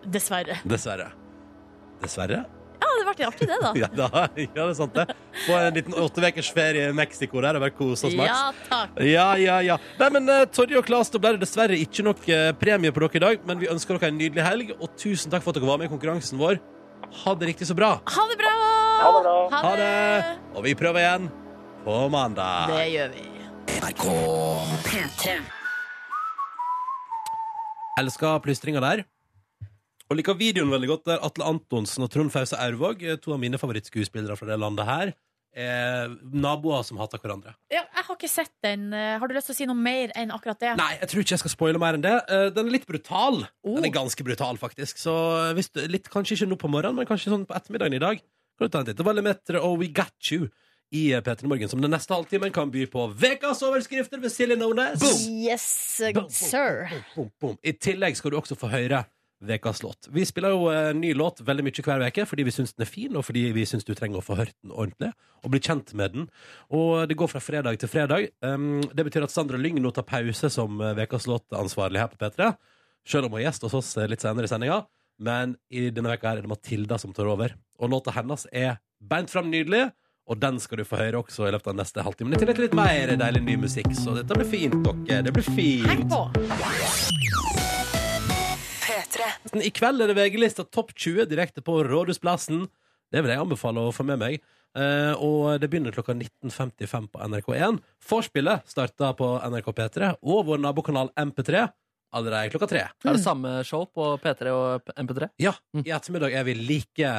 Dessverre. 0.04 0.60
Dessverre. 0.68 1.10
Dessverre? 2.04 2.44
Ja, 2.80 2.90
det 2.96 3.04
ble 3.06 3.26
artig, 3.28 3.48
det, 3.50 3.58
da. 3.60 3.70
Ja, 3.82 3.88
da, 3.92 4.08
ja, 4.40 4.48
det 4.54 4.64
er 4.64 4.74
sant, 4.78 4.96
det. 4.96 5.16
Få 5.44 5.58
en 5.60 5.76
liten 5.76 5.96
åtte 6.00 6.24
ukers 6.24 6.50
ferie 6.56 6.88
i 6.88 6.96
Mexico 6.96 7.42
der 7.44 7.58
og 7.58 7.64
bare 7.64 7.74
kose 7.76 8.08
oss 8.08 8.16
maks. 8.16 8.30
Ja, 8.30 8.66
takk. 8.70 9.00
Ja, 9.04 9.28
ja, 9.40 9.58
ja. 9.66 9.78
Nei, 10.00 10.10
men 10.16 10.30
uh, 10.32 10.42
Torje 10.50 10.80
og 10.80 10.86
Klas, 10.88 11.12
da 11.12 11.20
ble 11.22 11.34
det 11.36 11.44
dessverre 11.44 11.78
ikke 11.78 12.06
nok 12.06 12.24
uh, 12.28 12.50
premie 12.60 12.94
på 12.94 13.04
dere 13.04 13.20
i 13.20 13.24
dag, 13.26 13.46
men 13.48 13.60
vi 13.62 13.70
ønsker 13.72 13.98
dere 13.98 14.12
en 14.14 14.20
nydelig 14.20 14.46
helg, 14.46 14.74
og 14.78 14.94
tusen 15.00 15.32
takk 15.32 15.44
for 15.44 15.52
at 15.52 15.60
dere 15.60 15.70
var 15.70 15.80
med 15.82 15.90
i 15.90 15.92
konkurransen 15.92 16.40
vår. 16.40 16.60
Ha 17.24 17.34
det 17.36 17.52
riktig 17.52 17.68
så 17.68 17.76
bra. 17.76 17.96
Ha 18.06 18.26
det 18.30 18.38
bra! 18.40 18.56
Ha 19.00 19.12
det 19.16 19.22
bra. 19.24 19.36
Ha 19.56 19.76
det! 19.80 19.92
Og 20.54 20.64
vi 20.66 20.76
prøver 20.78 21.02
igjen 21.02 21.30
på 21.84 22.00
mandag. 22.12 22.72
Det 22.72 22.88
gjør 22.92 23.14
vi. 23.16 23.26
Elsker 28.00 28.38
plystringa 28.44 28.80
der. 28.84 29.04
Og 30.10 30.18
liker 30.18 30.34
videoen 30.34 30.72
veldig 30.72 30.88
godt 30.90 31.04
der 31.06 31.20
Atle 31.22 31.46
Antonsen 31.46 32.02
og 32.02 32.10
Trond 32.10 32.32
Fause 32.34 32.58
Aurvåg, 32.58 33.02
eh, 33.06 33.18
to 33.22 33.30
av 33.36 33.38
mine 33.38 33.58
favorittskuespillere 33.62 34.34
fra 34.36 34.48
det 34.48 34.56
landet 34.58 34.88
her, 34.88 35.12
er 35.54 36.10
naboer 36.34 36.82
som 36.86 36.98
hater 36.98 37.18
hverandre. 37.22 37.52
Ja, 37.70 37.84
jeg 37.94 38.04
har 38.08 38.16
ikke 38.16 38.30
sett 38.30 38.52
den. 38.62 38.88
Eh, 38.94 39.18
Har 39.18 39.28
du 39.30 39.34
lyst 39.34 39.46
til 39.50 39.54
å 39.54 39.58
si 39.60 39.66
noe 39.70 39.78
mer 39.78 40.10
enn 40.18 40.30
akkurat 40.34 40.58
det? 40.58 40.72
Nei, 40.78 40.96
jeg 40.98 41.10
tror 41.10 41.22
ikke 41.22 41.34
jeg 41.36 41.42
skal 41.44 41.54
spoile 41.54 41.78
mer 41.82 41.94
enn 41.94 42.02
det. 42.02 42.16
Eh, 42.28 42.50
Den 42.50 42.66
er 42.66 42.74
litt 42.74 42.86
brutal. 42.86 43.46
Oh. 43.62 43.76
Den 43.76 43.84
er 43.86 43.94
ganske 43.94 44.26
brutal, 44.26 44.58
faktisk. 44.58 44.98
Så 44.98 45.14
hvis 45.54 45.70
du, 45.70 45.80
litt, 45.86 46.10
kanskje 46.10 46.34
ikke 46.40 46.50
nå 46.50 46.58
på 46.58 46.70
morgenen, 46.70 46.96
men 46.98 47.06
kanskje 47.06 47.30
sånn 47.30 47.46
på 47.46 47.54
ettermiddagen 47.54 47.94
i 47.94 48.02
dag. 48.02 48.18
Kan 48.58 48.66
du 48.66 48.68
ta 48.74 48.82
en 48.82 48.86
titt. 48.90 48.98
Det 48.98 49.06
var 49.06 49.14
Lemetre 49.14 49.62
og 49.62 49.78
We 49.78 49.88
Got 49.94 50.32
You 50.32 50.50
i 50.90 51.06
P3 51.22 51.46
Morgen, 51.46 51.68
som 51.70 51.80
den 51.80 51.94
neste 51.94 52.10
halvtimen 52.10 52.50
kan 52.52 52.70
by 52.70 52.82
på 52.90 53.14
ukas 53.14 53.62
overskrifter 53.62 54.18
ved 54.20 54.30
Silje 54.34 54.58
Nordnes. 54.58 54.98
Yes, 55.30 56.00
boom, 56.12 56.26
sir. 56.28 56.90
Boom, 57.14 57.30
boom. 57.38 57.56
I 57.62 57.72
tillegg 57.78 58.18
skal 58.18 58.34
du 58.34 58.40
også 58.40 58.58
få 58.58 58.66
høre 58.74 59.04
Vekas 59.40 59.82
låt. 59.82 60.08
Vi 60.12 60.24
spiller 60.28 60.52
jo 60.52 60.66
en 60.68 60.98
ny 61.00 61.14
låt 61.16 61.40
veldig 61.40 61.64
mye 61.64 61.84
hver 61.86 62.02
uke 62.04 62.26
fordi 62.28 62.44
vi 62.44 62.52
syns 62.52 62.74
den 62.74 62.84
er 62.84 62.90
fin, 62.90 63.14
og 63.16 63.24
fordi 63.24 63.46
vi 63.56 63.64
syns 63.68 63.86
du 63.88 63.94
trenger 63.96 64.20
å 64.20 64.24
få 64.24 64.36
hørt 64.36 64.52
den 64.60 64.74
ordentlig 64.74 65.14
og 65.40 65.54
bli 65.54 65.60
kjent 65.64 65.94
med 65.96 66.12
den. 66.12 66.26
Og 66.76 67.08
det 67.08 67.16
går 67.16 67.30
fra 67.32 67.40
fredag 67.40 67.78
til 67.80 67.88
fredag. 67.88 68.28
Det 68.36 69.06
betyr 69.06 69.24
at 69.24 69.32
Sandra 69.32 69.56
Lyng 69.56 69.80
nå 69.80 69.92
tar 69.96 70.04
pause 70.08 70.50
som 70.52 70.76
eh, 70.84 70.92
Vekas 70.98 71.24
låtansvarlig 71.30 72.02
her 72.02 72.12
på 72.12 72.20
P3. 72.20 72.50
Selv 73.08 73.28
om 73.28 73.32
hun 73.32 73.40
er 73.40 73.46
gjest 73.46 73.64
hos 73.64 73.78
oss 73.80 73.94
eh, 73.96 74.10
litt 74.10 74.20
senere 74.20 74.44
i 74.44 74.52
sendinga. 74.52 74.82
Men 75.20 75.56
i 75.72 75.88
denne 75.92 76.12
veka 76.12 76.34
er 76.34 76.44
det 76.44 76.52
Matilda 76.52 77.00
som 77.00 77.16
tar 77.16 77.28
over. 77.32 77.56
Og 77.80 77.92
låta 77.92 78.12
hennes 78.16 78.46
er 78.52 78.76
beint 79.00 79.32
fram 79.32 79.48
nydelig. 79.52 79.86
Og 80.30 80.38
den 80.38 80.60
skal 80.62 80.78
du 80.78 80.86
få 80.86 81.00
høre 81.00 81.24
også 81.24 81.48
i 81.48 81.54
løpet 81.56 81.72
av 81.72 81.80
neste 81.80 82.04
halvtime. 82.06 82.36
I 82.36 82.42
tillegg 82.42 82.60
til 82.60 82.68
litt 82.68 82.76
mer 82.78 83.16
deilig 83.18 83.42
ny 83.48 83.56
musikk. 83.64 83.90
Så 83.98 84.14
dette 84.20 84.36
blir 84.36 84.48
fint, 84.52 84.78
dere. 85.08 85.24
Det 85.26 85.34
blir 85.34 85.50
fint. 85.56 85.88
Heng 85.90 86.06
på. 86.12 87.69
P3. 89.10 89.62
I 89.66 89.72
kveld 89.74 90.02
er 90.02 90.10
det 90.10 90.18
VG-lista 90.18 90.64
Topp 90.64 90.94
20 90.94 91.26
direkte 91.30 91.64
på 91.64 91.80
Rådhusplassen. 91.86 92.66
Det 93.10 93.22
vil 93.22 93.32
jeg 93.32 93.42
anbefale 93.42 93.82
å 93.82 93.94
få 93.94 94.06
med 94.06 94.20
meg. 94.22 94.40
Uh, 94.70 95.18
og 95.18 95.58
det 95.58 95.66
begynner 95.70 95.94
klokka 95.94 96.14
19.55 96.14 97.08
på 97.10 97.26
NRK1. 97.26 97.80
Forspillet 98.06 98.70
starta 98.70 99.10
på 99.18 99.32
NRK 99.50 99.72
P3 99.74 100.12
og 100.20 100.44
vår 100.46 100.62
nabokanal 100.62 101.10
MP3 101.18 101.66
allerede 102.14 102.52
klokka 102.54 102.68
tre. 102.70 102.84
Er 103.06 103.16
det 103.16 103.22
samme 103.22 103.60
show 103.66 103.84
på 103.86 104.12
P3 104.22 104.54
og 104.54 104.94
MP3? 104.98 105.30
Ja, 105.42 105.54
i 105.78 105.90
ettermiddag 105.90 106.34
er 106.34 106.46
vi 106.46 106.56
like. 106.58 107.12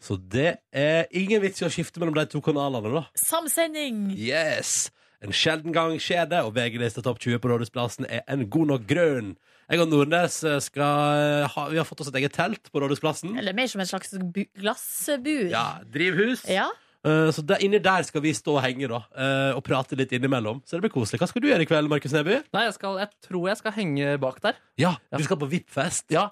Så 0.00 0.18
det 0.20 0.58
er 0.76 1.08
ingen 1.16 1.40
vits 1.44 1.62
i 1.62 1.66
å 1.68 1.72
skifte 1.72 2.00
mellom 2.00 2.16
de 2.16 2.26
to 2.28 2.42
kanalene, 2.44 2.92
da. 2.92 3.06
Samsending. 3.16 4.10
Yes! 4.16 4.90
En 5.24 5.32
sjelden 5.32 5.72
gang 5.72 5.96
skjer 6.00 6.28
det, 6.28 6.42
og 6.44 6.52
VG-lista 6.56 7.04
Topp 7.04 7.22
20 7.24 7.40
på 7.40 7.50
Rådhusplassen 7.52 8.08
er 8.08 8.24
en 8.28 8.44
god 8.52 8.72
nok 8.74 8.88
grunn. 8.88 9.36
Jeg 9.66 9.80
og 9.82 9.88
Nordnes 9.90 10.36
skal 10.62 11.46
ha, 11.50 11.62
Vi 11.72 11.78
har 11.80 11.86
fått 11.88 12.04
oss 12.04 12.10
et 12.12 12.18
eget 12.20 12.34
telt 12.36 12.68
på 12.70 12.78
Rådhusplassen. 12.84 13.32
Eller 13.40 13.56
mer 13.56 13.66
som 13.66 13.80
et 13.82 13.90
slags 13.90 14.12
glassbur. 14.54 15.48
Ja, 15.50 15.64
drivhus. 15.82 16.44
Ja. 16.50 16.68
Eh, 17.06 17.30
Så 17.34 17.42
der, 17.46 17.60
inni 17.62 17.78
der 17.82 18.02
skal 18.06 18.22
vi 18.24 18.32
stå 18.34 18.56
og 18.56 18.62
henge 18.64 18.88
da 18.90 19.02
eh, 19.14 19.52
og 19.56 19.62
prate 19.66 19.98
litt 19.98 20.14
innimellom. 20.16 20.62
Så 20.66 20.76
det 20.78 20.86
blir 20.86 20.94
koselig. 20.94 21.20
Hva 21.22 21.28
skal 21.30 21.42
du 21.44 21.48
gjøre 21.50 21.66
i 21.66 21.68
kveld, 21.70 21.90
Markus 21.90 22.14
Neby? 22.14 22.40
Nei, 22.54 22.64
jeg, 22.66 22.74
skal, 22.78 22.98
jeg 23.02 23.10
tror 23.28 23.48
jeg 23.50 23.60
skal 23.60 23.74
henge 23.76 24.16
bak 24.22 24.40
der. 24.42 24.58
Ja, 24.82 24.94
Du 25.14 25.22
skal 25.26 25.38
på 25.42 25.50
VIP-fest. 25.50 26.08
Ja, 26.14 26.28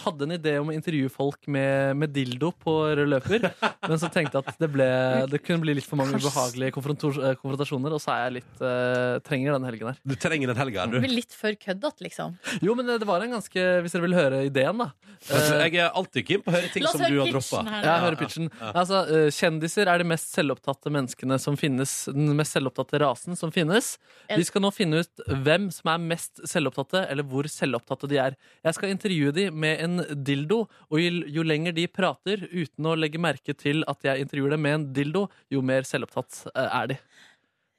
hadde 0.00 0.26
en 0.26 0.34
idé 0.36 0.54
om 0.60 0.70
å 0.70 0.74
intervjue 0.74 1.10
folk 1.12 1.48
med, 1.50 1.96
med 2.00 2.12
dildo 2.14 2.50
på 2.56 2.74
rød 2.98 3.10
løper, 3.10 3.46
men 3.90 4.00
så 4.00 4.10
tenkte 4.12 4.38
jeg 4.38 4.46
at 4.46 4.60
det, 4.62 4.70
ble, 4.72 4.88
det 5.30 5.42
kunne 5.44 5.64
bli 5.64 5.76
litt 5.78 5.86
for 5.86 6.00
mange 6.00 6.18
ubehagelige 6.20 6.70
eh, 6.70 7.36
konfrontasjoner, 7.40 7.96
og 7.96 8.02
så 8.02 8.14
er 8.14 8.22
jeg 8.24 8.36
litt 8.38 8.64
eh, 8.64 9.18
trenger 9.26 9.56
den 9.56 9.68
helgen 9.68 9.90
her. 9.92 10.00
Du 10.02 10.16
trenger 10.20 10.52
den 10.52 10.60
helgen, 10.60 10.94
du. 10.94 10.98
Blir 11.02 11.16
litt 11.20 11.36
for 11.36 11.56
køddete, 11.60 12.06
liksom. 12.06 12.36
Jo, 12.64 12.76
men 12.78 12.88
det, 12.88 13.00
det 13.02 13.08
var 13.08 13.24
en 13.24 13.36
ganske 13.36 13.66
Hvis 13.84 13.94
dere 13.94 14.06
vil 14.06 14.16
høre 14.16 14.42
ideen, 14.48 14.80
da. 14.84 14.90
Eh, 15.28 15.50
jeg 15.66 15.80
er 15.84 15.96
alltid 15.96 16.26
keen 16.26 16.44
på 16.44 16.52
å 16.52 16.56
høre 16.56 16.70
ting 16.72 16.84
La 16.86 16.92
oss 16.92 16.96
som 16.96 17.04
du 17.04 17.12
høre 17.12 17.26
har 17.26 17.28
pitchen 17.28 17.66
droppa. 17.66 17.74
her. 17.74 17.88
jeg 17.88 18.04
hører 18.06 18.18
pitchen. 18.20 18.50
Altså, 18.70 19.02
eh, 19.12 19.28
kjendiser 19.36 19.90
er 19.92 20.02
de 20.02 20.08
mest 20.08 20.30
selvopptatte 20.32 20.92
menneskene 20.94 21.40
som 21.42 21.58
finnes. 21.60 21.96
Den 22.14 22.32
mest 22.38 22.56
selvopptatte 22.56 23.02
rasen 23.02 23.38
som 23.38 23.52
finnes. 23.54 23.92
Vi 24.30 24.46
skal 24.48 24.64
nå 24.64 24.72
finne 24.74 25.02
ut 25.04 25.24
hvem 25.44 25.68
som 25.74 25.92
er 25.92 26.04
mest 26.14 26.40
selvopptatte, 26.48 27.04
eller 27.10 27.26
hvor 27.28 27.48
selvopptatte 27.50 28.08
de 28.10 28.20
er. 28.22 28.38
Jeg 28.64 28.78
skal 28.78 28.94
intervjue 28.94 29.09
de 29.36 29.46
med 29.50 29.82
en 29.84 30.04
dildo, 30.24 30.64
og 30.90 31.02
jo, 31.02 31.22
jo 31.34 31.44
lenger 31.46 31.74
de 31.76 31.86
prater 31.90 32.46
uten 32.50 32.88
å 32.90 32.96
legge 32.98 33.20
merke 33.22 33.54
til 33.56 33.84
at 33.90 34.06
jeg 34.06 34.26
intervjuer 34.26 34.56
dem 34.56 34.64
med 34.66 34.78
en 34.78 34.86
dildo, 34.96 35.26
jo 35.52 35.62
mer 35.66 35.88
selvopptatt 35.88 36.44
eh, 36.54 36.78
er 36.82 36.92
de. 36.92 37.00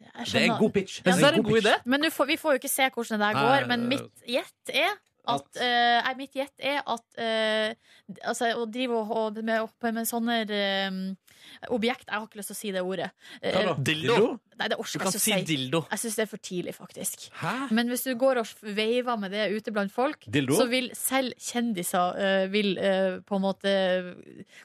Det 0.02 0.42
er 0.42 0.50
en 0.50 0.60
god 0.60 0.74
pitch. 0.76 1.00
Ja, 1.06 1.14
det 1.16 1.28
er 1.30 1.38
en 1.38 1.46
god 1.46 1.62
idé. 1.62 1.78
Men 1.86 2.10
får, 2.12 2.28
vi 2.34 2.38
får 2.42 2.56
jo 2.56 2.62
ikke 2.62 2.72
se 2.72 2.90
hvordan 2.92 3.20
det 3.20 3.28
der 3.28 3.38
går. 3.38 3.68
Men 3.70 3.88
mitt 3.88 4.28
gjett 4.28 4.74
er 4.74 4.92
at, 5.30 5.48
uh, 5.62 5.98
nei, 6.08 6.14
mitt 6.18 6.36
gjett 6.36 6.64
er 6.66 6.82
at 6.82 7.20
uh, 7.22 7.74
altså, 8.26 8.50
å 8.58 8.66
drive 8.70 8.98
og, 8.98 9.12
og 9.14 9.42
med, 9.46 9.70
med 9.94 10.10
sånne 10.10 10.40
eh, 10.50 10.98
objekt 11.70 12.08
Jeg 12.08 12.16
har 12.20 12.28
ikke 12.28 12.40
lyst 12.42 12.52
til 12.54 12.56
å 12.56 12.62
si 12.62 12.72
det 12.72 12.82
ordet. 12.82 13.12
Eh, 13.42 13.52
Hva 13.56 13.64
da? 13.72 13.76
Dildo? 13.82 14.40
Nei, 14.62 14.68
det 14.70 14.78
Du 14.78 15.00
kan 15.00 15.10
jeg 15.10 15.20
si 15.22 15.32
ikke 15.32 15.38
å 15.42 15.48
si. 15.48 15.56
dildo. 15.56 15.80
Jeg 15.90 16.00
syns 16.04 16.16
det 16.16 16.22
er 16.22 16.30
for 16.30 16.38
tidlig, 16.38 16.74
faktisk. 16.78 17.30
Hæ? 17.42 17.54
Men 17.74 17.88
hvis 17.90 18.04
du 18.06 18.12
går 18.16 18.38
og 18.44 18.48
veiver 18.62 19.18
med 19.18 19.32
det 19.34 19.48
ute 19.56 19.72
blant 19.74 19.92
folk, 19.92 20.20
Dildo? 20.30 20.54
så 20.60 20.68
vil 20.70 20.92
selv 20.94 21.34
kjendiser 21.42 22.20
eh, 22.22 22.48
vil 22.54 22.78
eh, 22.78 23.20
på 23.26 23.40
en 23.40 23.42
måte 23.42 23.72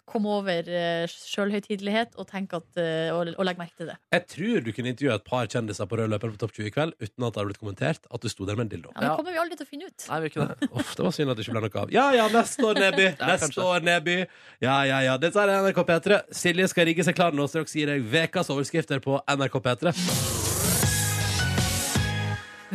komme 0.05 0.29
over 0.29 0.69
uh, 0.69 1.07
sjølhøytidelighet 1.09 2.17
og 2.21 2.27
tenke 2.29 2.59
at, 2.61 2.69
eh, 2.81 3.09
og, 3.15 3.31
og 3.39 3.47
legge 3.47 3.61
merke 3.63 3.77
til 3.81 3.89
det. 3.91 3.97
Jeg 4.15 4.27
tror 4.33 4.65
du 4.67 4.71
kunne 4.77 4.93
intervjue 4.93 5.15
et 5.17 5.25
par 5.27 5.49
kjendiser 5.53 5.89
på 5.91 5.99
rød 6.01 6.11
løper 6.13 6.33
på 6.35 6.41
Topp 6.43 6.55
20 6.57 6.69
i 6.71 6.75
kveld 6.75 6.95
uten 7.01 7.27
at 7.27 7.33
det 7.33 7.41
hadde 7.41 7.49
blitt 7.51 7.61
kommentert 7.63 8.09
at 8.11 8.21
du 8.25 8.29
sto 8.33 8.47
der 8.49 8.59
med 8.59 8.67
en 8.69 8.73
dildo. 8.77 8.93
Ja, 8.95 9.01
det 9.01 9.09
Ja. 9.11 9.17
kommer 9.17 9.33
vi 9.37 9.41
aldri 9.43 9.57
til 9.61 9.67
å 9.67 9.71
finne 9.71 9.89
ut. 9.91 10.07
Nei, 10.11 10.21
vi 10.21 10.29
gjør 10.29 10.35
ikke 10.37 10.49
det. 10.61 10.71
Uff, 10.77 10.93
det 10.97 11.05
var 11.07 11.17
synd 11.17 11.31
at 11.33 11.37
det 11.41 11.47
ikke 11.47 11.57
ble 11.57 11.65
noe 11.67 11.83
av. 11.87 11.93
Ja 11.97 12.07
ja, 12.17 12.29
neste 12.37 12.67
år, 12.69 12.81
Neby. 12.85 13.07
Ja, 13.17 13.27
Neste 13.33 13.47
kanskje. 13.49 13.65
år, 13.65 13.81
Neby. 13.87 14.17
Ja 14.65 14.77
ja 14.89 15.01
ja. 15.07 15.17
Dette 15.23 15.41
er 15.43 15.53
NRK 15.63 15.81
P3. 15.89 16.21
Silje 16.37 16.69
skal 16.77 16.91
rigge 16.91 17.05
seg 17.07 17.15
klar 17.17 17.33
nå, 17.33 17.47
så 17.49 17.63
dere 17.63 17.73
gir 17.73 17.89
deg 17.89 18.03
ukas 18.13 18.51
overskrifter 18.53 19.01
på 19.01 19.17
NRK 19.33 19.55
P3. 19.65 19.93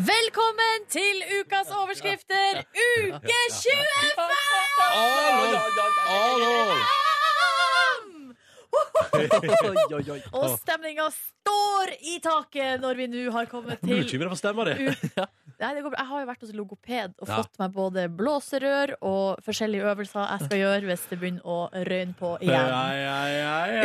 Velkommen 0.08 0.88
til 0.90 1.20
ukas 1.38 1.70
overskrifter, 1.70 2.64
uke 2.74 3.42
25! 3.60 4.24
Oi, 9.12 9.86
oi, 9.94 10.04
oi. 10.16 10.20
Og 10.34 10.58
stemninga 10.58 11.06
står 11.14 11.94
i 12.02 12.18
taket 12.26 12.82
når 12.82 12.98
vi 12.98 13.06
nå 13.12 13.28
har 13.36 13.46
kommet 13.52 13.84
til 13.86 14.02
Bekymra 14.02 14.32
for 14.32 14.40
stemma 14.42 14.66
di. 14.72 14.74
Nei, 15.62 15.74
det 15.78 15.84
går 15.86 15.94
bra. 15.94 16.02
Jeg 16.02 16.10
har 16.10 16.22
jo 16.24 16.28
vært 16.32 16.42
hos 16.46 16.54
logoped 16.58 17.14
og 17.22 17.28
Ja. 17.30 17.36
fått 17.38 17.60
meg 17.62 17.72
både 17.76 18.06
blåserør 18.10 18.96
og 19.02 19.42
forskjellige 19.46 19.86
øvelser 19.92 20.26
jeg 20.32 20.48
skal 20.48 20.58
gjøre 20.58 20.88
hvis 20.90 21.04
det 21.12 21.20
begynner 21.22 21.46
å 21.46 21.58
røyne 21.72 22.16
på 22.18 22.32
igjen. 22.42 22.72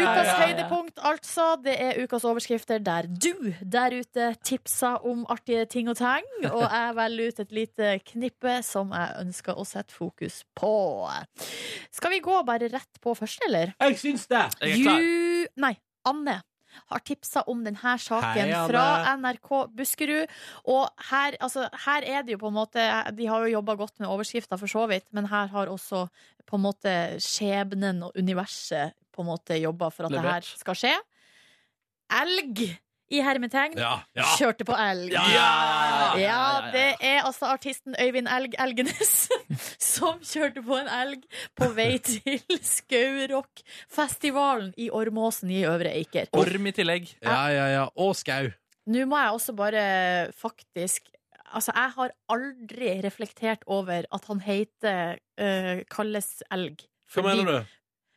Ukas 0.01 0.31
høydepunkt, 0.41 0.97
altså. 1.05 1.47
Det 1.63 1.77
er 1.81 2.01
ukas 2.03 2.25
overskrifter 2.25 2.83
der 2.83 3.07
du 3.07 3.53
der 3.63 3.91
ute 4.01 4.31
tipser 4.43 5.05
om 5.05 5.27
artige 5.29 5.67
ting 5.69 5.89
og 5.93 5.97
tang. 6.01 6.25
Og 6.57 6.65
jeg 6.65 6.97
velger 6.97 7.29
ut 7.29 7.41
et 7.45 7.53
lite 7.53 7.93
knippe 8.09 8.57
som 8.65 8.91
jeg 8.97 9.17
ønsker 9.27 9.57
å 9.59 9.67
sette 9.69 9.93
fokus 9.93 10.43
på. 10.57 10.73
Skal 11.93 12.11
vi 12.17 12.21
gå 12.25 12.41
bare 12.47 12.71
rett 12.73 13.01
på 13.03 13.15
første, 13.19 13.45
eller? 13.49 13.75
Jeg 13.81 13.99
syns 14.01 14.27
det! 14.33 14.45
Jeg 14.63 14.81
er 14.81 14.85
klar. 14.85 15.01
Ju... 15.01 15.47
Nei, 15.61 15.75
Anne 16.09 16.41
har 16.93 17.03
tipsa 17.07 17.45
om 17.51 17.65
denne 17.67 17.97
saken 18.03 18.53
Hei, 18.53 18.63
fra 18.71 19.17
NRK 19.21 19.51
Buskerud. 19.77 20.37
Og 20.73 20.87
her, 21.11 21.39
altså, 21.41 21.67
her 21.87 22.07
er 22.07 22.27
det 22.27 22.37
jo 22.37 22.43
på 22.45 22.53
en 22.53 22.59
måte 22.59 22.87
De 23.17 23.29
har 23.31 23.45
jo 23.45 23.57
jobba 23.57 23.77
godt 23.79 24.01
med 24.01 24.11
overskrifta, 24.11 24.59
for 24.61 24.71
så 24.71 24.87
vidt, 24.91 25.09
men 25.17 25.29
her 25.33 25.51
har 25.53 25.73
også 25.73 26.07
på 26.47 26.59
en 26.59 26.67
måte 26.69 26.95
skjebnen 27.23 28.05
og 28.07 28.17
universet 28.19 28.95
på 29.15 29.25
en 29.25 29.31
måte 29.33 29.59
jobba 29.59 29.91
for 29.91 30.07
at 30.07 30.15
det 30.15 30.25
her 30.25 30.51
skal 30.57 30.79
skje. 30.79 30.97
Elg 32.17 32.67
i 33.13 33.21
hermetegn. 33.23 33.77
Ja, 33.79 34.01
ja. 34.17 34.25
Kjørte 34.39 34.65
på 34.67 34.75
elg. 34.75 35.13
Ja, 35.15 35.23
ja, 35.31 35.51
ja, 35.87 36.19
Ja, 36.21 36.71
det 36.75 36.87
er 37.01 37.21
altså 37.27 37.47
artisten 37.53 37.95
Øyvind 38.03 38.29
Elg 38.33 38.55
Elgenes 38.63 39.29
som 39.95 40.19
kjørte 40.27 40.63
på 40.67 40.75
en 40.81 40.89
elg 40.91 41.23
på 41.59 41.67
vei 41.77 41.99
til 42.03 42.41
Skaurockfestivalen 42.67 44.73
i 44.81 44.89
Ormåsen 44.91 45.51
i 45.55 45.63
Øvre 45.69 45.91
Eiker. 45.95 46.27
Orm 46.37 46.67
i 46.67 46.73
tillegg. 46.75 47.13
ja, 47.23 47.47
ja, 47.55 47.67
ja. 47.77 47.85
Og 47.97 48.17
skau. 48.19 48.51
Nå 48.87 49.03
må 49.11 49.19
jeg 49.19 49.31
også 49.39 49.53
bare 49.59 49.85
faktisk 50.37 51.03
Altså, 51.57 51.71
jeg 51.77 51.91
har 51.95 52.11
aldri 52.35 52.89
reflektert 53.05 53.63
over 53.71 54.03
at 54.13 54.25
han 54.27 54.41
heter 54.43 55.15
uh, 55.39 55.79
Kalles 55.89 56.43
Elg. 56.51 56.83
Hva 57.15 57.23
mener 57.23 57.45
du? 57.47 57.61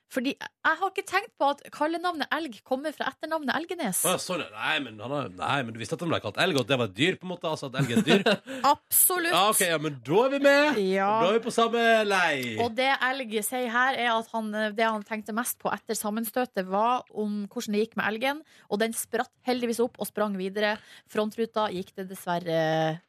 Fordi 0.10 0.34
jeg 0.34 0.78
har 0.82 0.90
ikke 0.90 1.06
tenkt 1.06 1.34
på 1.38 1.52
at 1.54 1.60
kallenavnet 1.74 2.32
elg 2.34 2.56
kommer 2.66 2.94
fra 2.96 3.12
etternavnet 3.12 3.54
Elgenes. 3.54 4.02
Å, 4.10 4.16
sånn, 4.22 4.42
ja. 4.42 4.50
nei, 4.56 4.78
men 4.86 4.98
han 5.04 5.14
har, 5.14 5.30
nei, 5.38 5.58
men 5.68 5.76
du 5.76 5.80
visste 5.82 5.98
at 5.98 6.06
han 6.06 6.10
ble 6.10 6.20
kalt 6.24 6.40
elg, 6.42 6.58
og 6.58 6.66
at 6.66 6.72
det 6.72 6.80
var 6.82 6.90
et 6.90 6.96
dyr? 6.98 7.18
på 7.20 7.28
en 7.28 7.34
måte, 7.34 7.50
altså 7.50 7.70
at 7.70 7.78
elg 7.82 7.94
er 7.94 8.02
et 8.02 8.10
dyr? 8.10 8.24
Absolutt. 8.74 9.34
Ja, 9.34 9.44
ok, 9.52 9.62
ja, 9.68 9.78
men 9.82 10.00
da 10.06 10.24
er 10.26 10.34
vi 10.34 10.42
med! 10.48 10.82
Ja. 10.82 11.12
Da 11.22 11.30
er 11.30 11.38
vi 11.38 11.44
på 11.46 11.54
samme 11.54 11.86
lei. 12.08 12.34
Og 12.64 12.74
det 12.78 12.90
Elg 13.10 13.38
sier 13.46 13.70
her, 13.74 14.00
er 14.02 14.12
at 14.16 14.34
han, 14.34 14.50
det 14.78 14.86
han 14.88 15.06
tenkte 15.06 15.36
mest 15.38 15.60
på 15.62 15.72
etter 15.74 15.98
sammenstøtet, 15.98 16.66
var 16.70 17.06
om 17.14 17.44
hvordan 17.46 17.78
det 17.78 17.86
gikk 17.86 17.98
med 18.00 18.10
elgen. 18.10 18.44
Og 18.70 18.82
den 18.82 18.98
spratt 18.98 19.32
heldigvis 19.48 19.82
opp 19.86 20.02
og 20.02 20.10
sprang 20.10 20.38
videre. 20.40 20.76
Frontruta 21.12 21.70
gikk 21.74 21.94
det 22.00 22.10
dessverre 22.10 22.60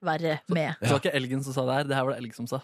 verre 0.04 0.40
med. 0.52 0.76
Det 0.80 0.92
var 0.92 1.02
ikke 1.02 1.16
elgen 1.16 1.44
som 1.46 1.56
sa 1.56 1.66
det 1.68 1.80
her, 1.80 1.90
det 1.90 1.96
her 1.96 2.08
var 2.08 2.16
det 2.16 2.24
elg 2.24 2.36
som 2.36 2.48
sa. 2.50 2.60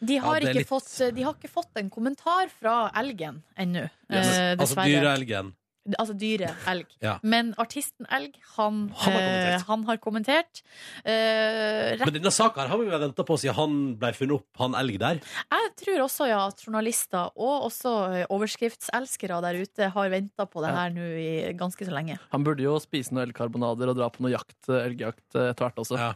De 0.00 0.16
har, 0.22 0.40
Ja, 0.40 0.48
ikke 0.52 0.58
litt- 0.60 0.68
fått, 0.68 1.14
de 1.14 1.22
har 1.22 1.34
ikke 1.34 1.50
fått 1.50 1.74
en 1.76 1.90
kommentar 1.90 2.48
fra 2.60 2.90
elgen 2.94 3.42
ennå, 3.58 3.88
Yes. 4.10 4.26
eh, 4.38 4.56
altså 4.56 4.76
dyreelgen. 4.84 5.54
Altså 5.98 6.12
dyret 6.20 6.52
elg. 6.68 6.84
Ja. 7.00 7.14
Men 7.22 7.54
artisten 7.56 8.04
elg, 8.12 8.34
han, 8.58 8.90
Han 8.90 9.12
har 9.14 9.14
kommentert. 9.22 9.54
eh, 9.54 9.64
han 9.66 9.84
har 9.88 9.96
kommentert. 9.96 10.62
Eh, 11.02 11.96
rett, 11.96 12.04
Men 12.04 12.14
denne 12.18 12.30
saka 12.30 12.66
har 12.68 12.76
vi 12.76 12.84
vel 12.90 13.00
venta 13.00 13.24
på 13.24 13.38
siden 13.40 13.54
han 13.56 13.94
ble 13.96 14.10
funnet 14.12 14.34
opp, 14.36 14.46
han 14.58 14.74
elg 14.74 14.98
der. 15.00 15.20
jeg 15.50 15.70
tror 15.80 16.02
også 16.04 16.28
ja, 16.28 16.42
at 16.46 16.60
journalister 16.66 17.30
og 17.34 17.70
også 17.70 17.92
eh, 18.20 18.26
overskriftselskere 18.28 19.40
der 19.40 19.62
ute 19.62 19.88
har 19.94 20.10
venta 20.12 20.44
på 20.46 20.60
det 20.60 20.70
Ja. 20.74 20.76
her 20.76 20.90
nå 20.90 21.08
i 21.16 21.52
ganske 21.56 21.86
så 21.86 21.90
lenge. 21.94 22.18
Han 22.32 22.44
burde 22.44 22.60
jo 22.60 22.76
spise 22.78 23.10
noen 23.12 23.32
elgkarbonader 23.32 23.88
og 23.88 23.96
dra 23.96 24.10
på 24.10 24.20
noe 24.20 24.32
jakt, 24.36 24.68
elgjakt 24.68 25.34
eh, 25.36 25.50
etter 25.54 25.64
hvert 25.70 25.76
også. 25.80 25.96
Ja. 25.96 26.12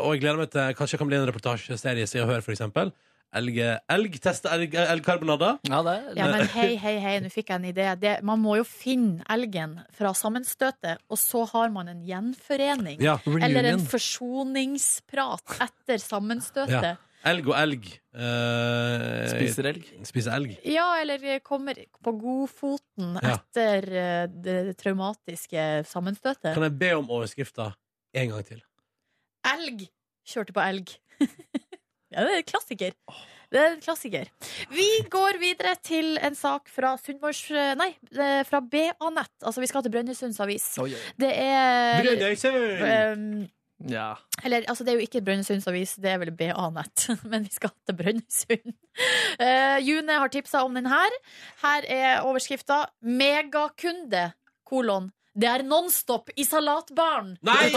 Og 0.00 0.14
jeg 0.14 0.22
gleder 0.22 0.38
meg 0.38 0.50
til 0.50 0.72
kanskje 0.78 0.92
det 0.96 0.98
kan 0.98 1.08
bli 1.08 1.16
en 1.18 1.26
reportasjeserie 1.28 2.02
i 2.02 2.06
Se 2.06 2.20
og 2.22 2.28
Hør, 2.30 2.40
for 2.40 2.52
eksempel. 2.54 2.92
Elg, 3.38 3.58
elg 3.94 4.16
teste 4.18 4.50
elg, 4.50 4.72
elgkarbonader. 4.74 5.60
Ja, 5.70 5.82
det 5.86 5.92
er, 6.00 6.06
Ja, 6.18 6.24
men 6.32 6.48
hei, 6.50 6.72
hei, 6.82 6.96
hei, 6.98 7.12
nå 7.22 7.28
fikk 7.30 7.52
jeg 7.52 7.60
en 7.60 7.68
idé. 7.68 7.84
Det, 8.02 8.14
man 8.26 8.40
må 8.42 8.56
jo 8.58 8.64
finne 8.66 9.22
elgen 9.30 9.76
fra 9.94 10.10
sammenstøtet, 10.18 10.98
og 11.06 11.18
så 11.20 11.44
har 11.52 11.70
man 11.70 11.92
en 11.92 12.00
gjenforening. 12.08 12.98
Ja. 13.04 13.18
Eller 13.26 13.46
en 13.70 13.76
reunion. 13.76 13.86
forsoningsprat 13.92 15.54
etter 15.62 16.02
sammenstøtet. 16.02 16.74
Ja. 16.90 16.96
Elg 17.30 17.50
og 17.52 17.54
elg. 17.60 17.86
eh, 18.16 19.28
Spiser 19.28 19.66
elg. 19.68 19.84
Spiser 20.08 20.32
elg. 20.38 20.54
Ja, 20.64 20.88
eller 21.02 21.38
kommer 21.44 21.76
på 22.02 22.14
godfoten 22.18 23.18
Ja. 23.22 23.36
etter 23.36 23.86
eh, 23.92 24.26
det 24.26 24.76
traumatiske 24.80 25.84
sammenstøtet. 25.86 26.54
Kan 26.56 26.64
jeg 26.66 26.78
be 26.80 26.92
om 26.96 27.10
overskrifta 27.12 27.74
en 28.14 28.30
gang 28.34 28.42
til? 28.48 28.62
Elg 29.54 29.86
kjørte 30.26 30.52
på 30.56 30.64
elg. 30.66 30.96
ja, 32.10 32.24
det 32.24 32.32
er 32.32 32.40
en 32.42 32.48
klassiker. 32.48 32.96
Det 33.50 33.58
er 33.58 33.72
en 33.74 33.80
klassiker. 33.82 34.28
Vi 34.70 34.88
går 35.10 35.38
videre 35.42 35.74
til 35.82 36.18
en 36.22 36.36
sak 36.38 36.68
fra 36.70 36.92
Sunnmørs... 37.02 37.42
Nei, 37.78 37.88
eh, 38.14 38.42
fra 38.46 38.60
BA-nett. 38.62 39.32
Altså, 39.42 39.62
vi 39.62 39.70
skal 39.70 39.82
til 39.82 39.94
Brønnøysunds 39.94 40.38
avis. 40.44 40.68
Det 41.18 41.30
er 41.34 42.04
Brønnøysund! 42.04 42.84
um, 43.16 43.48
Ja. 43.88 44.12
Eller, 44.44 44.66
altså, 44.68 44.84
det 44.84 44.92
er 44.92 44.98
jo 45.00 45.06
ikke 45.06 45.22
Brønnøysunds 45.24 45.66
avis, 45.70 45.94
det 45.96 46.10
er 46.12 46.18
vel 46.20 46.32
BA-nett. 46.36 47.06
Men 47.32 47.46
vi 47.48 47.54
skal 47.54 47.72
til 47.88 47.96
Brønnøysund. 47.96 48.74
Uh, 49.40 49.78
June 49.86 50.18
har 50.22 50.28
tipsa 50.32 50.62
om 50.66 50.76
den 50.76 50.86
her. 50.90 51.16
Her 51.64 51.88
er 51.88 52.20
overskrifta 52.28 52.84
'Megakunde', 53.02 54.30
kolon. 54.68 55.10
Det 55.38 55.46
er 55.46 55.62
Nonstop 55.62 56.30
i 56.36 56.42
salatbaren! 56.44 57.36
Nei! 57.46 57.70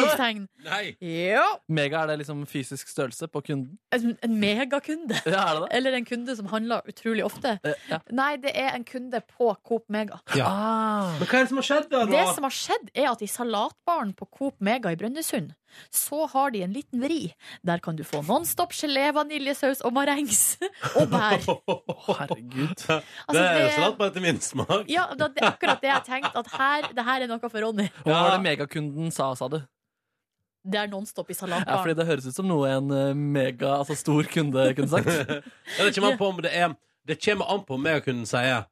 Nei! 0.66 0.96
Ja. 1.06 1.44
Mega, 1.70 2.02
er 2.04 2.08
det 2.14 2.16
liksom 2.24 2.42
fysisk 2.50 2.90
størrelse 2.90 3.28
på 3.30 3.44
kunden? 3.46 3.78
En, 3.94 4.16
en 4.26 4.38
megakunde. 4.42 5.20
Ja, 5.28 5.44
er 5.52 5.60
det 5.60 5.62
det? 5.68 5.70
Eller 5.78 5.98
en 6.00 6.08
kunde 6.10 6.36
som 6.40 6.50
handler 6.50 6.82
utrolig 6.90 7.26
ofte. 7.28 7.60
Eh, 7.64 7.78
Ja. 7.92 8.00
Nei, 8.16 8.36
det 8.42 8.56
er 8.58 8.74
en 8.74 8.86
kunde 8.88 9.20
på 9.28 9.52
Coop 9.68 9.86
Mega. 9.94 10.18
Ja. 10.38 10.48
Ah. 10.50 11.12
Men 11.20 11.28
hva 11.30 11.40
er 11.40 11.46
det 11.46 11.52
som 11.52 11.60
har 11.62 11.68
skjedd, 11.70 11.90
da? 11.92 12.06
Det 12.10 12.24
som 12.34 12.48
har 12.48 12.56
skjedd, 12.58 12.90
er 12.96 13.12
at 13.12 13.22
i 13.22 13.30
salatbaren 13.30 14.16
på 14.18 14.28
Coop 14.34 14.58
Mega 14.64 14.94
i 14.94 14.98
Brønnøysund, 14.98 15.54
så 15.92 16.26
har 16.32 16.52
de 16.54 16.62
en 16.66 16.74
liten 16.74 17.02
vri. 17.04 17.34
Der 17.66 17.80
kan 17.84 17.96
du 17.96 18.04
få 18.04 18.22
Nonstop 18.28 18.72
gelé, 18.76 19.10
vaniljesaus 19.16 19.82
og 19.86 19.94
marengs 19.94 20.58
og 21.00 21.10
bær. 21.12 21.38
Herregud. 22.08 22.76
det 22.76 23.04
Altså, 23.28 23.44
er 23.44 23.60
jo 23.60 23.66
det- 23.68 23.76
salat 23.76 23.98
bare 23.98 24.14
til 24.16 24.22
min 24.22 24.40
smak. 24.42 24.90
Ja, 24.90 25.06
det 25.18 25.30
er 25.42 25.50
akkurat 25.52 25.82
det 25.82 25.90
jeg 25.92 26.04
tenkte. 26.08 26.38
At 26.40 26.52
her, 26.58 26.90
det 26.94 27.06
her 27.06 27.22
er 27.22 27.28
noe 27.28 27.40
for 27.50 27.60
Ronny. 27.62 27.88
Og 28.06 28.12
hva 28.12 28.22
var 28.28 28.38
det 28.38 28.44
megakunden 28.48 29.12
sa, 29.12 29.34
sa 29.36 29.48
du? 29.48 29.60
Det 30.64 30.80
er 30.80 30.88
Nonstop 30.88 31.30
i 31.30 31.36
Ja, 31.36 31.82
fordi 31.82 31.94
det 32.00 32.06
høres 32.08 32.26
ut 32.26 32.36
som 32.36 32.48
noe 32.48 32.70
en 32.72 32.92
eh, 32.92 33.14
mega, 33.14 33.80
altså 33.82 33.96
stor 34.00 34.24
kunde 34.32 34.74
kunne 34.78 34.88
sagt. 34.88 35.08
Ja, 35.78 35.84
det 35.84 35.96
kommer 35.96 36.12
an 36.14 36.18
på 36.18 36.28
om 36.30 36.42
det 36.42 36.54
er 36.56 36.76
Det 37.06 37.20
kommer 37.20 37.52
an 37.52 37.66
på 37.68 37.74
om 37.76 37.84
megakunden 37.84 38.26
sier 38.26 38.64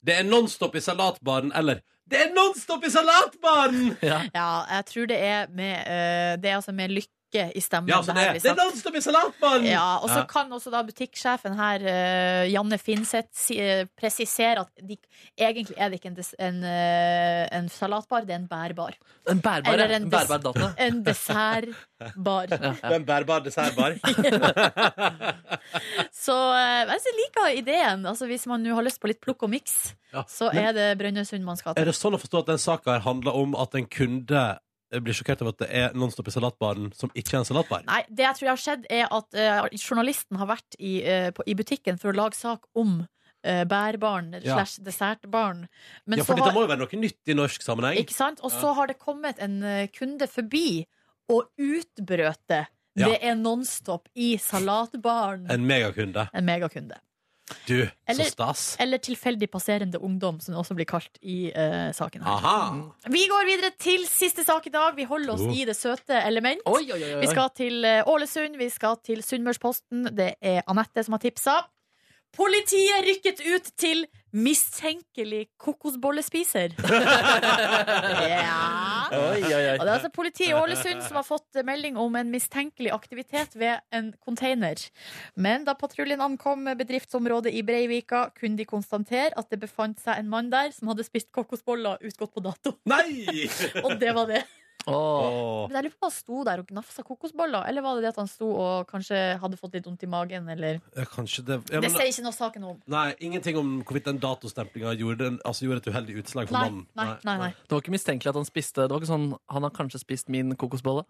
Det 0.00 0.14
er 0.16 0.22
nonstop 0.24 0.74
i 0.74 0.80
salatbaren, 0.80 1.52
eller 1.54 1.82
Det 2.08 2.18
er 2.24 2.30
nonstop 2.32 2.84
i 2.86 2.90
salatbaren! 2.92 3.96
Ja. 4.02 4.22
Ja, 4.34 4.50
jeg 4.76 4.86
tror 4.88 5.08
det 5.10 5.18
er 5.18 5.46
med 5.52 5.74
uh, 5.84 6.42
Det 6.42 6.50
er 6.50 6.54
altså 6.54 6.72
med 6.72 6.88
lykke 6.88 7.17
i 7.34 7.60
stemmen. 7.60 7.88
Ja, 7.92 8.02
så 8.02 8.12
det, 8.14 8.20
det, 8.24 8.30
blir 8.32 8.40
det 8.42 8.50
er 8.50 8.56
med 8.56 8.64
nonstop 8.64 8.94
i 8.96 9.00
salatbaren! 9.04 9.64
Ja, 9.68 9.98
og 10.02 10.08
så 10.08 10.18
Ja. 10.22 10.24
kan 10.30 10.52
også 10.52 10.70
da 10.72 10.82
butikksjefen 10.82 11.56
her, 11.56 11.84
eh, 11.84 12.50
Janne 12.52 12.78
Finseth, 12.78 13.28
si, 13.36 13.58
eh, 13.60 13.84
presisere 13.98 14.60
at 14.64 14.70
de, 14.80 14.96
egentlig 15.38 15.76
er 15.76 15.90
det 15.90 16.00
ikke 16.00 16.08
en, 16.14 16.24
en, 16.38 16.64
eh, 16.64 17.48
en 17.58 17.68
salatbar, 17.68 18.24
det 18.24 18.30
er 18.32 18.40
en 18.40 18.48
bærbar. 18.48 18.96
En 19.28 19.40
bærbar, 19.40 19.72
Eller 19.72 19.96
en 19.96 20.02
en 20.02 20.10
bærbar 20.10 20.38
data. 20.38 20.72
En 20.78 21.02
dessertbar. 21.04 22.46
Ja, 22.50 22.74
ja. 22.82 22.90
en 22.96 23.04
bærbar 23.04 23.40
dessertbar. 23.44 23.98
Så 26.24 26.34
jeg 26.56 27.14
liker 27.18 27.52
ideen. 27.58 28.06
Altså, 28.06 28.26
hvis 28.26 28.46
man 28.46 28.62
nå 28.64 28.74
har 28.74 28.86
lyst 28.86 29.00
på 29.02 29.08
litt 29.10 29.20
plukk 29.24 29.42
og 29.46 29.50
miks, 29.52 29.94
Ja. 30.12 30.22
så 30.24 30.48
Men 30.54 30.64
er 30.64 30.72
det 30.72 30.98
Brønnøysund 30.98 31.44
man 31.44 31.56
skal 31.56 31.74
er 31.76 31.84
det 31.84 31.92
sånn 31.94 32.14
å 32.16 32.20
forstå 32.20 32.38
at 32.40 32.46
den 32.46 32.58
saka 32.58 32.98
handler 33.04 33.36
om 33.36 33.54
at 33.60 33.74
en 33.74 33.84
kunde 33.86 34.58
blir 34.90 35.12
sjokkert 35.16 35.42
over 35.44 35.52
at 35.52 35.58
det 35.58 35.68
er 35.70 35.92
nonstop 35.98 36.28
i 36.28 36.32
salatbaren 36.32 36.90
som 36.96 37.10
ikke 37.14 37.34
er 37.36 37.42
en 37.42 37.44
salatbar? 37.48 37.82
Nei, 37.86 38.02
det 38.08 38.24
jeg 38.24 38.38
tror 38.38 38.48
har 38.54 38.60
skjedd, 38.62 38.86
er 38.90 39.06
at 39.12 39.38
uh, 39.38 39.68
journalisten 39.76 40.36
har 40.40 40.48
vært 40.48 40.78
i, 40.80 40.94
uh, 41.04 41.30
på, 41.36 41.44
i 41.46 41.54
butikken 41.58 41.98
for 42.00 42.12
å 42.12 42.16
lage 42.16 42.38
sak 42.38 42.64
om 42.74 43.02
uh, 43.04 43.64
bærbaren 43.68 44.32
Ja. 44.42 44.56
slash 44.56 44.80
dessertbaren. 44.84 45.66
Men 46.06 46.18
Ja, 46.18 46.24
for 46.24 46.34
dette 46.40 46.48
har- 46.48 46.56
må 46.56 46.64
jo 46.64 46.70
være 46.72 46.80
noe 46.86 47.00
nytt 47.04 47.20
i 47.28 47.36
norsk 47.36 47.62
sammenheng. 47.62 47.98
Ikke 48.00 48.16
sant? 48.16 48.40
Og 48.42 48.50
Ja. 48.52 48.60
så 48.60 48.74
har 48.74 48.86
det 48.86 48.98
kommet 48.98 49.38
en 49.38 49.62
eh, 49.62 49.86
kunde 49.88 50.26
forbi 50.28 50.86
og 51.28 51.50
utbrøt 51.60 52.40
det. 52.48 52.66
Ja. 52.98 53.08
Det 53.12 53.18
er 53.22 53.34
Nonstop 53.36 54.08
i 54.16 54.36
salatbaren. 54.38 55.46
En 55.52 55.66
megakunde. 55.68 56.28
En 56.34 56.44
megakunde. 56.48 56.96
Du, 57.68 57.88
Eller- 58.08 58.24
så 58.24 58.30
stas. 58.34 58.76
Eller 58.80 58.98
tilfeldig 58.98 59.48
passerende 59.50 59.98
ungdom, 60.04 60.40
som 60.40 60.52
det 60.54 60.58
også 60.60 60.74
blir 60.76 60.88
kalt 60.88 61.18
i 61.22 61.48
uh, 61.52 61.88
saken 61.96 62.22
her. 62.22 62.30
Aha! 62.38 63.08
Vi 63.08 63.22
går 63.30 63.46
videre 63.48 63.70
til 63.80 64.04
siste 64.08 64.44
sak 64.44 64.66
i 64.66 64.70
dag. 64.74 64.94
Vi 64.96 65.04
holder 65.08 65.32
oss 65.34 65.40
Oh. 65.46 65.54
i 65.56 65.64
det 65.64 65.76
søte 65.76 66.18
element. 66.26 66.60
Oi, 66.66 66.84
oi, 66.92 66.98
oi, 67.02 67.14
oi. 67.14 67.20
Vi 67.20 67.26
skal 67.32 67.48
til 67.56 67.84
eh, 67.84 68.02
Ålesund, 68.06 68.56
vi 68.60 68.68
skal 68.70 68.96
til 69.04 69.22
Sunnmørsposten. 69.22 70.08
Det 70.16 70.34
er 70.42 70.62
Anette 70.68 71.04
som 71.04 71.16
har 71.16 71.22
tipsa. 71.24 71.60
Politiet 72.36 73.04
rykket 73.06 73.40
ut 73.46 73.70
til 73.80 74.04
mistenkelig 74.30 75.46
kokosbollespiser. 75.56 76.74
ja. 78.34 78.58
Oi, 79.12 79.40
oi, 79.40 79.52
oi. 79.54 79.76
Og 79.78 79.84
det 79.84 79.88
er 79.88 79.94
altså 79.94 80.10
politiet 80.12 80.50
i 80.50 80.56
Ålesund 80.56 81.00
som 81.06 81.18
har 81.20 81.26
fått 81.26 81.60
melding 81.64 81.96
om 82.00 82.16
en 82.18 82.30
mistenkelig 82.32 82.92
aktivitet 82.92 83.56
ved 83.58 83.80
en 83.94 84.12
container. 84.24 84.82
Men 85.34 85.64
da 85.64 85.76
patruljen 85.78 86.20
ankom 86.24 86.68
bedriftsområdet 86.78 87.54
i 87.56 87.64
Breivika, 87.64 88.28
kunne 88.36 88.60
de 88.60 88.68
konstatere 88.68 89.32
at 89.38 89.48
det 89.52 89.62
befant 89.64 90.00
seg 90.02 90.20
en 90.20 90.30
mann 90.32 90.52
der 90.52 90.72
som 90.76 90.92
hadde 90.92 91.06
spist 91.08 91.32
kokosboller 91.32 92.02
utgått 92.04 92.34
på 92.36 92.44
dato. 92.44 92.76
Nei! 92.88 93.48
Og 93.86 93.96
det 94.00 94.12
var 94.16 94.28
det. 94.30 94.44
Åh. 94.86 94.94
Åh. 94.94 95.68
Men 95.68 95.76
jeg 95.76 95.84
lurer 95.88 95.94
på 95.98 96.06
om 96.06 96.08
han 96.08 96.14
sto 96.14 96.44
der 96.46 96.60
og 96.62 96.66
gnafsa 96.70 97.02
kokosboller, 97.04 97.66
eller 97.68 97.82
var 97.84 97.96
det 97.98 98.02
det 98.06 98.12
at 98.14 98.20
han 98.22 98.28
sto 98.30 98.48
og 98.54 98.86
kanskje 98.88 99.18
hadde 99.42 99.58
fått 99.60 99.74
litt 99.74 99.84
vondt 99.88 100.02
i 100.06 100.08
magen, 100.08 100.48
eller 100.48 100.80
Ja, 100.96 101.04
kanskje 101.04 101.44
det 101.44 101.58
ja, 101.72 101.80
Det 101.80 101.90
men, 101.90 101.90
sier 101.90 102.08
ikke 102.12 102.24
noe 102.24 102.32
saken 102.36 102.64
om. 102.64 102.80
Nei, 102.86 103.14
ingenting 103.20 103.58
om 103.58 103.82
hvorvidt 103.82 104.04
den 104.04 104.18
datostemplinga 104.22 104.94
gjorde, 104.96 105.18
den- 105.18 105.40
altså, 105.44 105.66
gjorde 105.66 105.82
et 105.86 105.92
uheldig 105.92 106.18
utslag 106.22 106.48
for 106.48 106.56
Nei, 106.56 106.68
mannen. 106.70 106.86
nei, 106.96 107.08
nei, 107.24 107.36
nei. 107.38 107.50
Det 107.68 107.70
var 107.76 107.80
ikke 107.82 107.96
mistenkelig 107.98 108.28
at 108.30 108.34
han 108.40 108.44
spiste 108.48 108.86
Det 108.86 108.90
var 108.90 109.00
ikke 109.00 109.12
sånn 109.12 109.38
Han 109.50 109.62
har 109.62 109.70
kanskje 109.70 109.98
spist 110.00 110.28
min 110.28 110.54
kokosbolle? 110.56 111.04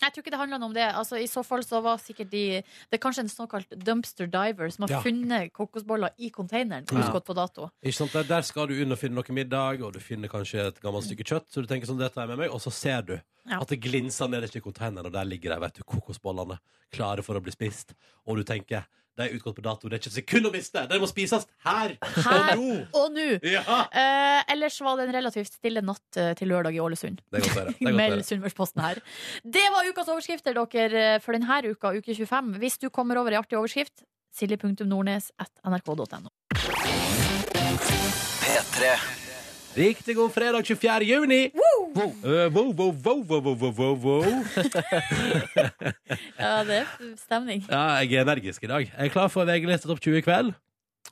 Jeg 0.00 0.12
tror 0.14 0.22
ikke 0.24 0.30
det 0.32 0.38
handla 0.40 0.58
om 0.64 0.72
det. 0.74 0.86
Altså, 0.96 1.18
I 1.20 1.26
så 1.28 1.42
fall 1.44 1.60
så 1.66 1.82
var 1.84 1.98
sikkert 2.00 2.30
de 2.30 2.62
Det 2.62 2.96
er 2.96 3.02
kanskje 3.02 3.20
en 3.26 3.28
såkalt 3.28 3.68
dumpster 3.84 4.26
diver 4.30 4.70
som 4.72 4.86
har 4.86 4.94
Ja. 4.96 5.00
funnet 5.04 5.52
kokosboller 5.52 6.10
i 6.18 6.30
containeren 6.30 6.86
Ja. 6.90 7.10
gått 7.12 7.26
på 7.26 7.34
dato. 7.34 7.70
Ikke 7.84 7.94
sant? 7.94 8.12
Der, 8.12 8.22
der 8.24 8.42
skal 8.42 8.66
du 8.68 8.74
inn 8.80 8.90
og 8.92 8.98
finne 8.98 9.14
noe 9.14 9.34
middag, 9.34 9.82
og 9.82 9.92
du 9.92 9.98
finner 10.00 10.28
kanskje 10.28 10.66
et 10.68 10.80
gammelt 10.80 11.04
stykke 11.04 11.24
kjøtt, 11.24 11.48
så 11.52 11.60
du 11.60 11.66
tenker 11.66 11.86
sånn, 11.86 11.98
dette 11.98 12.16
er 12.20 12.26
med 12.26 12.38
meg, 12.38 12.50
og 12.50 12.60
så 12.60 12.72
ser 12.72 13.02
du 13.02 13.20
Ja. 13.46 13.60
at 13.60 13.68
det 13.68 13.80
glinser 13.80 14.28
nederst 14.28 14.56
i 14.56 14.60
containeren, 14.60 15.06
og 15.06 15.12
der 15.12 15.24
ligger 15.24 15.54
de, 15.54 15.60
vet 15.60 15.74
du, 15.74 15.82
kokosbollene, 15.82 16.58
klare 16.92 17.22
for 17.22 17.34
å 17.34 17.42
bli 17.42 17.50
spist. 17.52 17.94
Og 18.26 18.36
du 18.36 18.42
tenker, 18.44 18.84
de 19.18 19.26
er 19.26 19.34
utgått 19.36 19.56
på 19.58 19.64
dato, 19.64 19.88
det 19.90 19.98
er 19.98 20.00
ikke 20.02 20.10
et 20.12 20.18
sekund 20.20 20.48
å 20.48 20.52
miste, 20.54 20.82
de 20.90 20.98
må 21.02 21.08
spises 21.10 21.46
her, 21.66 21.96
Her 22.00 22.52
og 22.54 22.60
nå. 22.62 22.76
og 23.00 23.08
nå! 23.16 23.26
Ja! 23.44 23.64
Eh, 23.90 24.40
ellers 24.54 24.78
var 24.84 25.00
det 25.00 25.08
en 25.08 25.14
relativt 25.18 25.52
stille 25.58 25.82
natt 25.84 26.20
eh, 26.20 26.32
til 26.38 26.48
lørdag 26.52 26.78
i 26.78 26.80
Ålesund. 26.84 27.20
Det 27.30 27.40
er 27.42 27.48
godt 27.48 27.82
å 27.90 27.94
Meld. 28.00 28.24
Sunnmørsposten 28.28 28.80
her. 28.84 29.00
Det 29.44 29.66
var 29.74 29.88
ukas 29.90 30.08
overskrifter 30.12 30.56
dere 30.56 31.18
for 31.24 31.36
denne 31.36 31.60
uka, 31.72 31.92
uke 31.98 32.14
25. 32.16 32.54
Hvis 32.62 32.78
du 32.80 32.88
kommer 32.94 33.20
over 33.20 33.34
ei 33.34 33.40
artig 33.42 33.58
overskrift, 33.60 34.04
silje.nordnes.nrk.no. 34.36 36.30
P3. 38.40 38.92
Riktig 39.76 40.16
god 40.18 40.32
fredag 40.34 40.66
24. 40.66 41.04
juni. 41.06 41.42
Wow. 41.54 41.79
Eh, 41.90 42.46
wow, 42.54 42.70
wow, 42.72 42.94
wow, 43.04 43.24
wow, 43.26 43.40
wow, 43.40 43.54
wow, 43.54 43.72
wow, 43.72 43.94
wow. 43.98 44.22
ja, 46.38 46.62
det 46.64 46.76
er 46.82 46.90
stemning. 47.18 47.64
Ja, 47.66 47.98
jeg 48.04 48.14
er 48.14 48.22
energisk 48.22 48.64
i 48.64 48.70
dag. 48.70 48.84
Jeg 48.86 49.08
er 49.08 49.12
klar 49.12 49.30
for 49.32 49.48
VG-lista 49.48 49.90
Topp 49.90 50.02
20 50.04 50.20
i 50.20 50.24
kveld. 50.24 50.52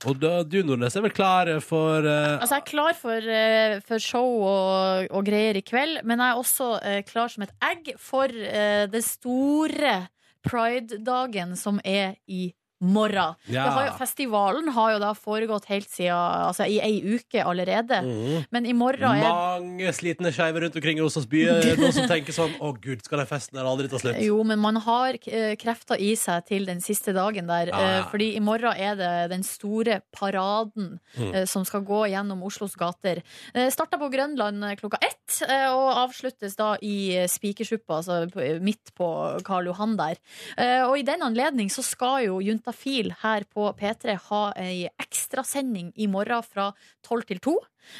Og 0.07 0.21
da, 0.23 0.45
du, 0.47 0.61
Nordnes, 0.63 0.95
er 0.95 1.03
vel 1.03 1.15
klar 1.15 1.51
eh, 1.51 1.59
for 1.65 2.07
uh... 2.07 2.37
Altså, 2.39 2.55
jeg 2.55 2.63
er 2.63 2.69
klar 2.71 2.95
for, 2.95 3.19
uh, 3.41 3.81
for 3.89 3.99
show 4.05 4.29
og, 4.47 5.09
og, 5.11 5.27
greier 5.27 5.59
i 5.59 5.65
kveld, 5.67 6.05
men 6.07 6.23
jeg 6.23 6.31
er 6.31 6.45
også 6.45 6.71
uh, 6.79 7.01
klar 7.09 7.33
som 7.33 7.43
et 7.49 7.57
egg 7.73 7.93
for 7.99 8.31
det 8.31 9.03
store 9.07 9.99
Pride-dagen 10.47 11.57
som 11.59 11.83
er 11.83 12.15
i 12.31 12.53
kveld 12.53 12.65
morgen. 12.81 13.35
Ja. 13.51 13.65
Har 13.75 13.87
jo, 13.89 13.93
festivalen 13.99 14.69
har 14.77 14.93
jo 14.95 14.99
da 15.03 15.13
foregått 15.19 15.65
helt 15.71 15.89
siden 15.91 16.15
Altså 16.19 16.67
i 16.71 16.79
ei 16.81 17.01
uke 17.17 17.43
allerede. 17.45 17.99
Mm. 18.05 18.45
Men 18.55 18.67
i 18.67 18.73
morgen 18.77 19.03
er 19.19 19.25
Mange 19.59 19.91
slitne 19.97 20.31
skeive 20.35 20.61
rundt 20.63 20.77
omkring 20.79 20.99
i 21.01 21.03
Oslos 21.05 21.27
by. 21.31 21.43
Noen 21.81 21.93
som 21.97 22.07
tenker 22.11 22.33
sånn 22.37 22.55
Å, 22.61 22.73
gud, 22.81 23.03
skal 23.05 23.23
den 23.25 23.31
festen 23.31 23.59
her 23.59 23.67
aldri 23.69 23.89
ta 23.91 23.99
slutt? 24.01 24.21
Jo, 24.23 24.39
men 24.47 24.61
man 24.63 24.79
har 24.85 25.19
eh, 25.27 25.55
krefter 25.61 25.99
i 26.01 26.13
seg 26.19 26.47
til 26.49 26.67
den 26.69 26.81
siste 26.85 27.13
dagen 27.17 27.51
der. 27.51 27.73
Ja, 27.73 27.81
ja. 27.83 27.97
eh, 27.99 28.09
Fordi 28.13 28.31
i 28.39 28.43
morgen 28.45 28.73
er 28.79 28.95
det 29.01 29.13
den 29.35 29.43
store 29.47 30.01
paraden 30.15 30.99
Mm. 31.19 31.33
eh, 31.35 31.45
som 31.49 31.65
skal 31.67 31.83
gå 31.83 32.05
gjennom 32.13 32.43
Oslos 32.47 32.75
gater. 32.79 33.23
Eh, 33.55 33.69
Starta 33.73 33.99
på 33.99 34.09
Grønland 34.13 34.63
eh, 34.65 34.75
klokka 34.79 34.99
ett, 35.03 35.39
eh, 35.49 35.67
og 35.73 35.89
avsluttes 36.05 36.55
da 36.59 36.75
i 36.85 37.17
eh, 37.17 37.27
Spikersuppa, 37.31 37.99
altså 38.01 38.59
midt 38.63 38.93
på 38.99 39.09
Karl 39.47 39.67
Johan 39.71 39.97
der. 39.99 40.21
Eh, 40.57 40.85
Og 40.89 40.99
i 41.01 41.05
den 41.09 41.23
anledning 41.27 41.69
så 41.73 41.83
skal 41.83 42.25
jo 42.29 42.39
Juntafil 42.69 43.15
her 43.23 43.45
på 43.53 43.73
P3 43.79 44.17
ha 44.29 44.53
ei 44.57 44.89
ekstrasending 45.01 45.93
i 45.97 46.07
morgen 46.07 46.43
fra 46.45 46.73
tolv 47.03 47.25
til 47.27 47.39
to. 47.41 47.57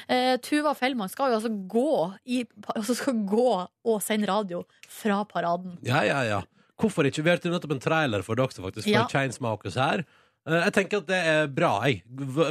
Eh, 0.09 0.37
Tuva 0.39 0.75
Fellmann 0.75 1.09
skal 1.09 1.31
jo 1.33 1.39
altså 1.39 1.51
gå, 1.69 2.15
i, 2.27 2.45
altså 2.75 2.95
skal 2.95 3.25
gå 3.25 3.69
og 3.85 4.03
sende 4.03 4.29
radio 4.29 4.65
fra 4.89 5.25
paraden. 5.25 5.79
Ja, 5.83 6.03
ja, 6.05 6.23
ja. 6.25 6.43
Hvorfor 6.79 7.09
ikke? 7.09 7.23
Vi 7.25 7.31
hørte 7.31 7.51
nettopp 7.51 7.73
en 7.75 7.81
trailer 7.83 8.23
for 8.23 8.37
dere 8.37 8.49
faktisk, 8.49 8.85
for 8.85 8.93
Ja. 8.93 9.07
Chainsmokers 9.09 9.75
her. 9.75 10.05
Eh, 10.49 10.63
Jeg 10.65 10.73
tenker 10.79 11.03
at 11.03 11.07
det 11.11 11.19
er 11.33 11.47
bra. 11.53 11.71
Jeg. 11.87 12.03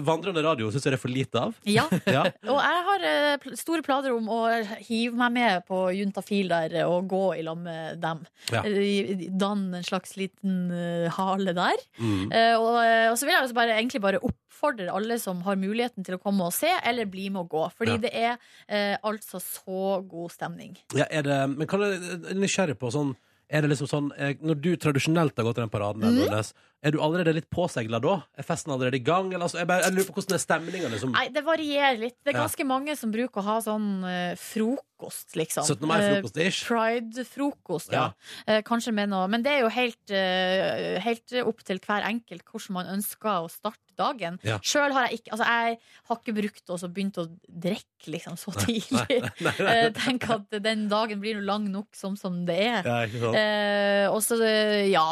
Vandrende 0.06 0.44
radio 0.46 0.70
syns 0.72 0.86
jeg 0.86 0.94
det 0.94 1.00
er 1.00 1.04
for 1.04 1.14
lite 1.14 1.42
av. 1.48 1.56
Ja, 1.68 1.88
Ja. 2.18 2.24
Og 2.54 2.60
jeg 2.62 2.84
har 2.90 3.06
eh, 3.12 3.48
store 3.60 3.84
planer 3.86 4.14
om 4.16 4.30
å 4.30 4.42
hive 4.88 5.18
meg 5.18 5.34
med 5.38 5.66
på 5.68 5.82
Juntafil 5.98 6.52
der 6.54 6.78
og 6.88 7.08
gå 7.12 7.24
i 7.40 7.44
lag 7.48 7.58
med 7.62 8.00
dem. 8.04 8.22
Ja. 8.54 8.64
Eh, 8.68 9.28
Danne 9.38 9.82
en 9.82 9.88
slags 9.88 10.16
liten 10.20 10.70
hale 11.18 11.54
der. 11.58 11.82
Mm. 12.00 12.28
Og, 12.62 12.76
og 13.12 13.16
så 13.20 13.26
vil 13.28 13.36
jeg 13.36 13.56
bare, 13.58 13.76
egentlig 13.78 14.02
bare 14.04 14.22
oppfordre 14.24 14.90
alle 14.94 15.18
som 15.22 15.42
har 15.46 15.58
muligheten 15.60 16.06
til 16.08 16.18
å 16.18 16.22
komme 16.22 16.48
og 16.48 16.54
se, 16.56 16.70
eller 16.88 17.10
bli 17.10 17.28
med 17.34 17.46
og 17.46 17.52
gå. 17.54 17.64
Fordi 17.78 17.96
Ja. 17.98 18.02
det 18.04 18.12
er 18.14 18.34
eh, 18.68 18.98
altså 19.06 19.40
så 19.44 20.02
god 20.08 20.34
stemning. 20.34 20.76
Ja, 20.98 21.06
er 21.10 21.24
det, 21.28 21.38
men 21.56 21.68
hva 21.70 21.80
er 21.88 22.36
nysgjerrig 22.38 22.78
på 22.82 22.92
sånn 22.94 23.16
er 23.48 23.64
det 23.64 23.70
liksom 23.72 23.88
sånn, 23.88 24.08
Når 24.44 24.58
du 24.60 24.74
tradisjonelt 24.76 25.38
har 25.40 25.46
gått 25.48 25.62
i 25.62 25.62
den 25.64 25.70
paraden. 25.72 26.02
Nordnes, 26.04 26.50
er 26.86 26.94
du 26.94 27.00
allerede 27.02 27.34
litt 27.34 27.48
påsegla 27.50 27.98
da? 28.04 28.20
Er 28.38 28.46
festen 28.46 28.72
allerede 28.74 29.00
i 29.00 29.04
gang? 29.06 29.32
Eller, 29.34 29.48
altså, 29.48 29.58
jeg, 29.62 29.68
bare, 29.70 29.82
jeg 29.88 29.96
lurer 29.96 30.10
på 30.12 30.18
hvordan 30.20 30.36
er 30.38 30.42
stemninga. 30.44 30.90
Liksom. 30.94 31.14
Nei, 31.16 31.24
det 31.34 31.42
varierer 31.48 31.98
litt. 32.04 32.18
Det 32.22 32.34
er 32.34 32.38
Ja. 32.38 32.44
ganske 32.46 32.68
mange 32.70 32.96
som 33.00 33.12
bruker 33.12 33.42
å 33.42 33.46
ha 33.48 33.56
sånn 33.66 33.88
uh, 34.06 34.36
frokost, 34.38 35.34
liksom. 35.40 35.66
17. 35.66 35.88
mai-frokost-ish. 35.90 36.60
Pride-frokost, 36.70 37.92
ja. 37.96 38.12
Eh, 38.46 38.62
kanskje 38.66 38.94
med 38.94 39.10
noe 39.10 39.28
Men 39.32 39.42
det 39.46 39.56
er 39.56 39.64
jo 39.66 39.72
helt, 39.74 40.14
uh, 40.14 40.98
helt 41.04 41.34
opp 41.44 41.64
til 41.66 41.80
hver 41.84 42.06
enkelt 42.08 42.46
hvordan 42.46 42.78
man 42.78 42.92
ønsker 42.98 43.42
å 43.46 43.50
starte 43.52 43.82
dagen. 43.98 44.38
Ja. 44.46 44.60
Sjøl 44.62 44.94
har 44.94 45.08
jeg 45.08 45.22
ikke 45.22 45.34
Altså, 45.34 45.48
jeg 45.50 45.80
har 46.10 46.20
ikke 46.22 46.36
brukt 46.38 46.70
og 46.70 46.80
så 46.82 46.90
begynt 46.94 47.18
å 47.18 47.26
drikke 47.50 48.12
liksom 48.14 48.38
så 48.38 48.54
tidlig. 48.54 49.18
Eh, 49.58 49.90
Tenk 49.98 50.28
at 50.30 50.60
den 50.64 50.86
dagen 50.92 51.20
blir 51.24 51.42
lang 51.42 51.66
nok 51.74 51.96
som, 51.98 52.14
som 52.20 52.44
det 52.46 52.60
er. 52.62 52.86
Ja, 52.86 53.00
ikke 53.08 53.22
sant? 53.24 53.40
Eh, 53.42 54.06
og 54.14 54.22
så, 54.26 54.38
eh, 54.46 54.86
ja. 54.92 55.08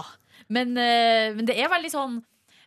Men, 0.50 0.78
eh, 0.78 1.34
men 1.36 1.48
det 1.48 1.58
er 1.58 1.72
veldig 1.72 1.94
sånn 1.94 2.24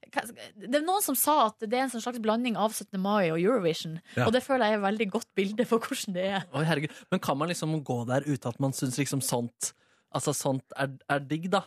det 0.09 0.79
er 0.79 0.85
noen 0.87 1.03
som 1.05 1.17
sa 1.19 1.35
at 1.51 1.61
det 1.61 1.77
er 1.77 1.83
en 1.85 1.91
sånn 1.93 2.01
slags 2.01 2.21
blanding 2.25 2.55
av 2.57 2.73
17. 2.73 2.97
mai 3.03 3.29
og 3.29 3.37
Eurovision. 3.43 3.99
Ja. 4.17 4.25
Og 4.25 4.33
det 4.33 4.41
føler 4.41 4.65
jeg 4.65 4.79
er 4.79 4.81
et 4.81 4.87
veldig 4.87 5.07
godt 5.13 5.29
bilde 5.37 5.67
for 5.69 5.85
hvordan 5.85 6.17
det 6.17 6.25
er. 6.31 6.47
Oi, 6.57 6.63
herregud. 6.65 6.95
Men 7.13 7.21
kan 7.21 7.37
man 7.37 7.51
liksom 7.53 7.75
gå 7.85 7.99
der 8.09 8.25
uten 8.25 8.49
at 8.49 8.63
man 8.63 8.73
syns 8.77 8.97
liksom 9.01 9.25
sånt 9.25 9.75
Altså 10.09 10.33
sånt 10.33 10.65
er, 10.81 10.95
er 11.13 11.19
digg, 11.21 11.51
da? 11.53 11.67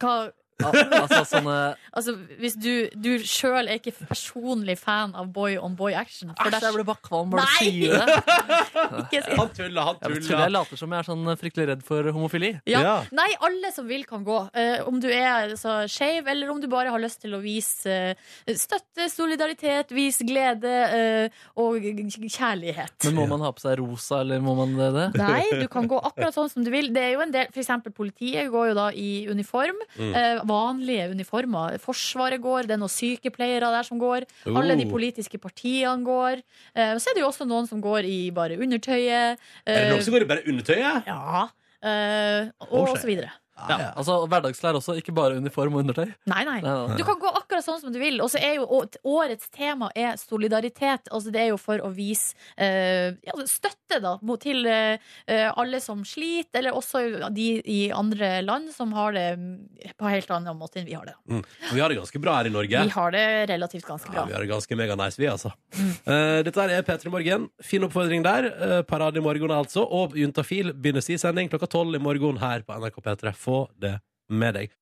Hva, 0.00 0.30
Al 0.62 0.76
altså 1.00 1.22
sånne 1.26 1.54
altså, 1.90 2.12
hvis 2.38 2.54
du, 2.62 2.86
du 2.94 3.10
sjøl 3.26 3.66
er 3.66 3.80
ikke 3.80 3.94
personlig 4.06 4.76
fan 4.78 5.14
av 5.18 5.32
boy 5.34 5.56
on 5.58 5.74
boy 5.74 5.96
action 5.98 6.30
for 6.30 6.46
Æsj, 6.54 6.66
jeg 6.68 6.76
ble 6.76 6.84
bare 6.86 7.02
kvalm 7.02 7.32
bare 7.32 7.46
du 7.48 7.56
sier 7.58 7.96
det. 7.98 8.18
ikke, 9.02 9.22
Han 9.34 9.50
tuller, 9.56 9.80
han 9.88 9.98
Jeg, 9.98 10.04
tuller. 10.04 10.26
tror 10.28 10.42
jeg 10.44 10.54
later 10.54 10.80
som 10.80 10.94
jeg 10.94 11.02
er 11.02 11.08
sånn 11.08 11.32
fryktelig 11.40 11.66
redd 11.72 11.84
for 11.86 12.10
homofili. 12.14 12.52
ja. 12.70 12.84
Ja. 12.84 12.94
Nei, 13.14 13.30
alle 13.44 13.70
som 13.74 13.86
vil, 13.88 14.04
kan 14.08 14.24
gå. 14.26 14.36
Uh, 14.54 14.84
om 14.88 14.98
du 15.02 15.08
er 15.12 15.54
så 15.60 15.84
skeiv, 15.90 16.28
eller 16.30 16.50
om 16.52 16.60
du 16.60 16.68
bare 16.70 16.92
har 16.92 17.02
lyst 17.02 17.22
til 17.24 17.36
å 17.36 17.40
vise 17.42 17.94
uh, 18.14 18.54
støtte, 18.58 19.08
solidaritet, 19.12 19.92
vise 19.94 20.26
glede 20.26 20.72
uh, 20.92 21.44
og 21.64 21.80
kjærlighet. 21.80 22.96
Men 23.08 23.18
må 23.18 23.26
man 23.34 23.44
ha 23.46 23.52
på 23.54 23.64
seg 23.64 23.78
rosa, 23.80 24.20
eller 24.22 24.42
må 24.44 24.56
man 24.58 24.74
det? 24.78 24.90
det? 24.96 25.06
Nei, 25.22 25.44
du 25.62 25.66
kan 25.72 25.88
gå 25.90 25.98
akkurat 25.98 26.36
sånn 26.36 26.50
som 26.52 26.66
du 26.66 26.70
vil. 26.74 26.90
Det 26.94 27.04
er 27.08 27.16
jo 27.16 27.24
en 27.24 27.34
del, 27.34 27.50
for 27.54 27.64
eksempel 27.64 27.94
Politiet 27.94 28.50
går 28.52 28.72
jo 28.72 28.76
da 28.76 28.88
i 28.98 29.10
uniform. 29.30 29.78
Mm. 29.96 30.12
Eh, 30.44 30.48
vanlige 30.50 31.10
uniformer. 31.10 31.78
Forsvaret 31.80 32.40
går, 32.40 32.66
det 32.68 32.76
er 32.76 32.80
noen 32.82 32.92
sykepleiere 32.92 33.70
der 33.72 33.82
som 33.82 33.98
går. 33.98 34.26
Alle 34.46 34.76
de 34.76 34.84
Oh. 34.86 34.92
politiske 34.92 35.38
partiene 35.40 36.04
går. 36.04 36.42
Eh, 36.76 36.92
og 36.94 37.00
så 37.00 37.10
er 37.10 37.14
det 37.14 37.22
jo 37.24 37.28
også 37.32 37.46
noen 37.48 37.66
som 37.68 37.80
går 37.80 38.04
i 38.04 38.30
bare 38.30 38.56
undertøyet. 38.60 39.38
Er 39.66 39.74
det 39.74 39.86
Eh, 39.88 39.90
noen 39.90 40.02
som 40.02 40.14
går 40.14 40.22
i 40.22 40.30
bare 40.30 40.44
undertøyet? 40.46 41.06
ja. 41.06 41.48
Eh, 41.84 42.50
Oh, 42.70 42.88
og 42.88 42.96
så 42.98 43.06
videre. 43.06 43.30
Ja, 43.54 43.92
altså 43.94 44.16
Hverdagsklær 44.26 44.76
også, 44.80 44.96
ikke 44.98 45.14
bare 45.14 45.38
uniform 45.38 45.76
og 45.76 45.84
undertøy. 45.84 46.08
Nei, 46.30 46.42
nei. 46.46 46.58
Du 46.98 47.04
kan 47.06 47.18
gå 47.22 47.30
akkurat 47.30 47.64
sånn 47.64 47.80
som 47.80 47.92
du 47.94 48.00
vil. 48.02 48.18
Og 48.24 48.32
så 48.32 48.40
er 48.42 48.58
jo 48.58 48.66
årets 49.14 49.50
tema 49.54 49.90
er 49.94 50.18
solidaritet. 50.20 51.08
Altså 51.14 51.32
det 51.34 51.44
er 51.44 51.52
jo 51.52 51.60
for 51.60 51.82
å 51.84 51.90
vise 51.94 52.34
eh, 52.58 53.14
ja, 53.24 53.36
støtte 53.48 54.00
da, 54.02 54.16
til 54.42 54.66
eh, 54.66 54.98
eh, 55.30 55.46
alle 55.54 55.80
som 55.84 56.02
sliter, 56.08 56.60
eller 56.60 56.76
også 56.76 57.30
de 57.34 57.48
i 57.70 57.80
andre 57.94 58.40
land 58.44 58.72
som 58.74 58.92
har 58.96 59.14
det 59.14 59.26
mm, 59.38 59.52
på 60.00 60.10
helt 60.10 60.34
annen 60.34 60.58
måte 60.58 60.82
enn 60.82 60.88
vi 60.88 60.96
har 60.98 61.06
det. 61.08 61.14
Mm. 61.30 61.44
Vi 61.70 61.80
har 61.80 61.92
det 61.92 62.00
ganske 62.00 62.22
bra 62.26 62.36
her 62.40 62.50
i 62.50 62.54
Norge. 62.54 62.82
Vi 62.88 62.96
har 62.96 63.14
det 63.14 63.26
relativt 63.52 63.86
ganske 63.86 64.10
Ja, 64.10 64.18
bra. 64.18 64.26
vi 64.28 64.36
har 64.36 64.44
det 64.44 64.50
ganske 64.50 64.80
mega 64.80 64.98
nice, 64.98 65.20
vi, 65.20 65.30
altså. 65.30 65.54
Eh, 65.78 66.40
dette 66.44 66.60
her 66.60 66.74
er 66.74 66.84
P3 66.86 67.12
Morgen. 67.12 67.48
Fin 67.62 67.86
oppfordring 67.86 68.24
der. 68.26 68.50
Uh, 68.58 68.80
parade 68.86 69.20
i 69.20 69.24
morgen, 69.24 69.52
altså. 69.54 69.84
Og 69.84 70.16
Juntafil 70.18 70.72
begynner 70.74 71.04
sin 71.04 71.20
sending 71.20 71.48
klokka 71.52 71.68
tolv 71.70 71.96
i 71.96 72.02
morgen 72.02 72.40
her 72.42 72.64
på 72.66 72.76
NRK 72.80 73.00
P3. 73.04 73.32
Få 73.44 73.66
det 73.76 73.98
med 74.32 74.56
deg. 74.56 74.72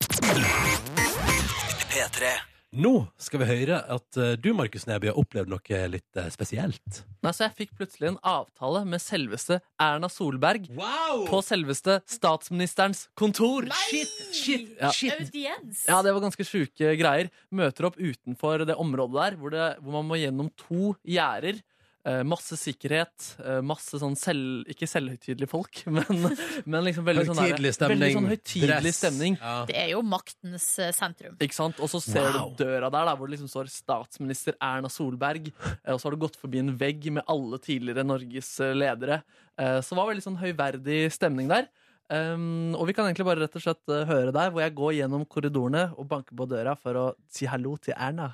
Nå 2.72 2.92
skal 3.20 3.42
vi 3.42 3.46
høre 3.50 3.82
at 3.92 4.16
eh, 4.16 4.30
du, 4.40 4.46
Markus 4.56 4.86
Neby, 4.88 5.10
har 5.10 5.18
opplevd 5.20 5.50
noe 5.52 5.80
litt 5.92 6.16
eh, 6.16 6.30
spesielt. 6.32 7.02
Nei, 7.20 7.32
så 7.36 7.44
jeg 7.44 7.56
fikk 7.58 7.74
plutselig 7.76 8.08
en 8.08 8.20
avtale 8.24 8.80
med 8.88 9.02
selveste 9.04 9.58
Erna 9.82 10.08
Solberg 10.08 10.70
Wow! 10.78 11.26
på 11.28 11.42
selveste 11.44 11.98
statsministerens 12.08 13.04
kontor. 13.18 13.68
Shit, 13.90 14.14
shit, 14.32 14.70
Ja. 14.80 14.88
shit. 14.94 15.12
Audiens! 15.18 15.82
Ja, 15.90 16.00
det 16.06 16.14
var 16.16 16.24
ganske 16.24 16.46
sjuke 16.48 16.94
greier. 16.96 17.28
Møter 17.52 17.90
opp 17.90 18.00
utenfor 18.00 18.64
det 18.64 18.78
området 18.80 19.18
der, 19.20 19.36
hvor, 19.42 19.52
det, 19.52 19.68
hvor 19.82 19.98
man 19.98 20.08
må 20.08 20.22
gjennom 20.22 20.48
to 20.64 20.94
gjerder. 21.04 21.60
Eh, 22.04 22.24
masse 22.26 22.56
sikkerhet, 22.58 23.26
eh, 23.46 23.60
masse 23.62 23.94
sånn 24.02 24.16
selv... 24.18 24.64
Ikke 24.72 24.88
selvhøytidelige 24.90 25.46
folk, 25.46 25.84
men, 25.94 26.24
men 26.66 26.82
liksom 26.88 27.04
veldig 27.06 27.28
sånn, 27.28 27.38
der- 27.38 27.52
Høytidelig 27.52 27.72
stemning. 27.76 28.00
veldig 28.00 28.16
sånn 28.16 28.26
høytidelig 28.32 28.92
stemning. 28.96 29.36
Ja. 29.38 29.52
Det 29.68 29.76
er 29.84 29.92
jo 29.92 30.00
maktens 30.02 30.64
eh, 30.82 30.90
sentrum. 30.96 31.36
Ikke 31.38 31.54
sant? 31.54 31.78
Og 31.78 31.92
så 31.92 32.00
ser 32.02 32.26
Wow. 32.34 32.50
du 32.58 32.64
døra 32.64 32.90
der, 32.90 33.06
der, 33.06 33.14
hvor 33.20 33.30
det 33.30 33.36
liksom 33.36 33.52
står 33.52 33.70
statsminister 33.70 34.58
Erna 34.58 34.90
Solberg. 34.90 35.52
Og 35.94 36.00
så 36.02 36.08
har 36.10 36.16
du 36.16 36.20
gått 36.26 36.40
forbi 36.42 36.58
en 36.64 36.74
vegg 36.80 37.06
med 37.20 37.22
alle 37.30 37.62
tidligere 37.62 38.02
Norges 38.10 38.50
ledere. 38.74 39.20
Eh, 39.54 39.78
Så 39.78 39.94
det 39.94 40.00
var 40.02 40.10
veldig 40.10 40.26
sånn 40.26 40.40
høyverdig 40.42 41.00
stemning 41.14 41.46
der. 41.54 41.70
Um, 42.12 42.74
og 42.76 42.88
vi 42.90 42.92
kan 42.98 43.06
egentlig 43.06 43.24
bare 43.24 43.40
rett 43.46 43.54
og 43.56 43.62
slett 43.62 43.88
høre 44.10 44.34
der, 44.34 44.50
hvor 44.52 44.60
jeg 44.60 44.74
går 44.76 44.96
gjennom 44.98 45.22
korridorene 45.30 45.86
og 45.96 46.10
banker 46.10 46.34
på 46.36 46.44
døra 46.50 46.74
for 46.76 46.98
å 46.98 47.04
si 47.32 47.46
hallo 47.48 47.76
til 47.80 47.94
Erna. 47.96 48.26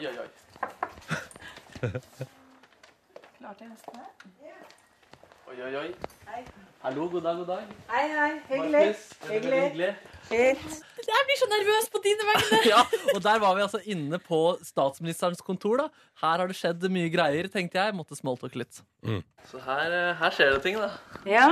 Oi, 0.00 0.06
oi, 0.08 0.18
oi. 0.18 0.28
Oi, 5.50 5.56
oi, 5.66 5.74
oi. 5.76 5.88
Hallo, 6.80 7.08
god 7.12 7.22
dag, 7.26 7.36
god 7.36 7.46
dag. 7.50 7.74
Hei, 7.90 8.06
hei. 8.08 8.30
Hyggelig. 8.48 8.72
Markus, 8.72 9.02
Hyggelig. 9.28 9.60
hyggelig. 9.60 9.90
Fint. 10.30 10.78
Jeg 11.10 11.26
blir 11.28 11.38
så 11.42 11.48
nervøs 11.52 11.90
på 11.92 12.02
dine 12.06 12.28
vegne! 12.30 12.60
ja, 12.72 12.80
og 13.14 13.20
der 13.26 13.38
var 13.44 13.54
vi 13.58 13.64
altså 13.66 13.80
inne 13.84 14.18
på 14.24 14.40
statsministerens 14.64 15.44
kontor. 15.44 15.76
da 15.82 15.88
Her 16.24 16.36
har 16.38 16.48
det 16.48 16.56
skjedd 16.56 16.86
mye 16.96 17.12
greier, 17.12 17.52
tenkte 17.52 17.82
jeg. 17.82 17.96
Måtte 17.98 18.16
smalltalke 18.16 18.62
litt. 18.62 18.80
Mm. 19.04 19.20
Så 19.52 19.60
her, 19.66 19.98
eh, 19.98 20.14
her 20.22 20.30
skjer 20.38 20.54
det 20.56 20.62
ting, 20.64 20.80
da. 20.80 20.94
Ja. 21.28 21.50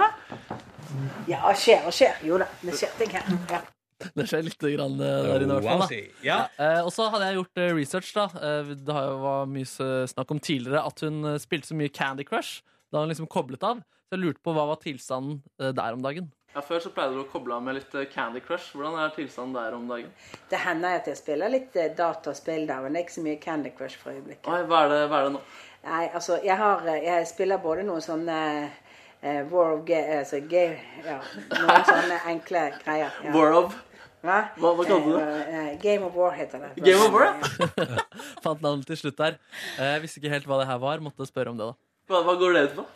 Ja, 1.29 1.53
skjer 1.53 1.85
og 1.85 1.93
skjer. 2.01 2.17
Jo 2.25 2.41
da, 2.41 2.49
det 2.65 2.81
skjer 2.81 2.97
ting 3.03 3.13
her. 3.19 3.29
Ja. 3.53 3.61
Det 4.19 4.27
skjer 4.31 4.45
litt 4.47 4.63
grann 4.63 4.97
eh, 5.03 5.27
der 5.27 5.45
inne, 5.45 5.59
i 5.59 5.67
hvert 5.67 5.69
fall. 5.69 5.85
da. 5.91 6.23
Ja. 6.27 6.39
Eh, 6.59 6.81
og 6.85 6.93
så 6.95 7.09
hadde 7.13 7.29
jeg 7.31 7.41
gjort 7.41 7.63
eh, 7.65 7.75
research. 7.75 8.11
da 8.15 8.29
eh, 8.39 8.73
Det 8.79 8.95
har 8.95 9.11
jo 9.11 9.21
var 9.25 9.47
mye 9.51 9.69
snakk 10.15 10.35
om 10.35 10.41
tidligere 10.41 10.85
at 10.87 11.05
hun 11.07 11.23
eh, 11.35 11.39
spilte 11.43 11.73
så 11.73 11.79
mye 11.79 11.93
Candy 11.95 12.27
Crush 12.29 12.63
da 12.93 13.03
hun 13.03 13.11
liksom 13.13 13.29
koblet 13.31 13.65
av. 13.67 13.83
Så 14.09 14.17
jeg 14.17 14.23
lurte 14.25 14.41
på 14.45 14.55
hva 14.57 14.69
var 14.71 14.79
tilstanden 14.81 15.43
eh, 15.61 15.75
der 15.77 15.97
om 15.99 16.05
dagen. 16.05 16.31
Ja, 16.55 16.63
Før 16.65 16.81
så 16.81 16.91
pleide 16.95 17.13
du 17.13 17.21
å 17.21 17.29
koble 17.29 17.53
av 17.59 17.63
med 17.67 17.77
litt 17.77 17.93
eh, 17.99 18.07
Candy 18.09 18.41
Crush. 18.41 18.71
Hvordan 18.73 18.97
er 19.03 19.13
tilstanden 19.15 19.59
der 19.59 19.75
om 19.77 19.85
dagen? 19.91 20.09
Det 20.49 20.61
hender 20.63 20.97
at 20.97 21.11
jeg 21.11 21.19
spiller 21.21 21.53
litt 21.53 21.77
eh, 21.77 21.91
dataspill 21.99 22.65
der, 22.71 22.81
men 22.83 22.95
det 22.97 23.03
er 23.03 23.07
ikke 23.09 23.17
så 23.19 23.25
mye 23.27 23.41
Candy 23.43 23.73
Crush 23.77 24.01
for 24.01 24.15
øyeblikket. 24.15 24.49
Oi, 24.49 24.63
hva, 24.71 24.85
er 24.87 24.95
det, 24.95 25.01
hva 25.13 25.21
er 25.21 25.29
det 25.29 25.35
nå? 25.37 25.43
Nei, 25.85 26.05
altså, 26.09 26.39
jeg, 26.43 26.57
har, 26.59 26.87
eh, 26.89 27.03
jeg 27.05 27.29
spiller 27.31 27.61
både 27.63 27.85
noen 27.87 28.03
sånne 28.03 28.39
eh, 28.65 29.43
War 29.53 29.75
of 29.77 29.85
Ga 29.89 30.01
altså, 30.23 30.41
ja, 30.49 31.19
Noen 31.53 31.87
sånne 31.93 32.19
enkle 32.33 32.65
greier. 32.81 33.21
Ja. 33.29 33.35
War 33.37 33.55
of 33.61 33.77
Hva? 34.23 34.39
Hva- 34.59 34.75
kalte 34.85 35.05
du 35.05 35.13
det? 35.15 35.23
Eh, 35.23 35.59
eh, 35.59 35.75
Game 35.83 36.05
of 36.09 36.15
War 36.19 36.33
heter 36.35 36.59
det. 36.65 36.71
Game 36.83 36.99
of 37.05 37.13
War, 37.15 37.29
ja. 37.29 37.99
Fant 38.45 38.63
navnet 38.65 38.87
til 38.91 38.97
slutt 38.99 39.17
der. 39.21 39.37
Eh, 39.79 39.93
Jeg 39.95 40.03
visste 40.03 40.21
ikke 40.23 40.33
helt 40.35 40.49
hva 40.51 40.59
det 40.63 40.67
her 40.71 40.79
var. 40.83 40.99
Måtte 41.05 41.27
spørre 41.29 41.53
om 41.55 41.61
det, 41.61 41.69
da. 41.71 41.77
Hva, 42.11 42.25
hva 42.27 42.35
går 42.41 42.57
det 42.57 42.65
ut 42.71 42.75
på? 42.81 42.87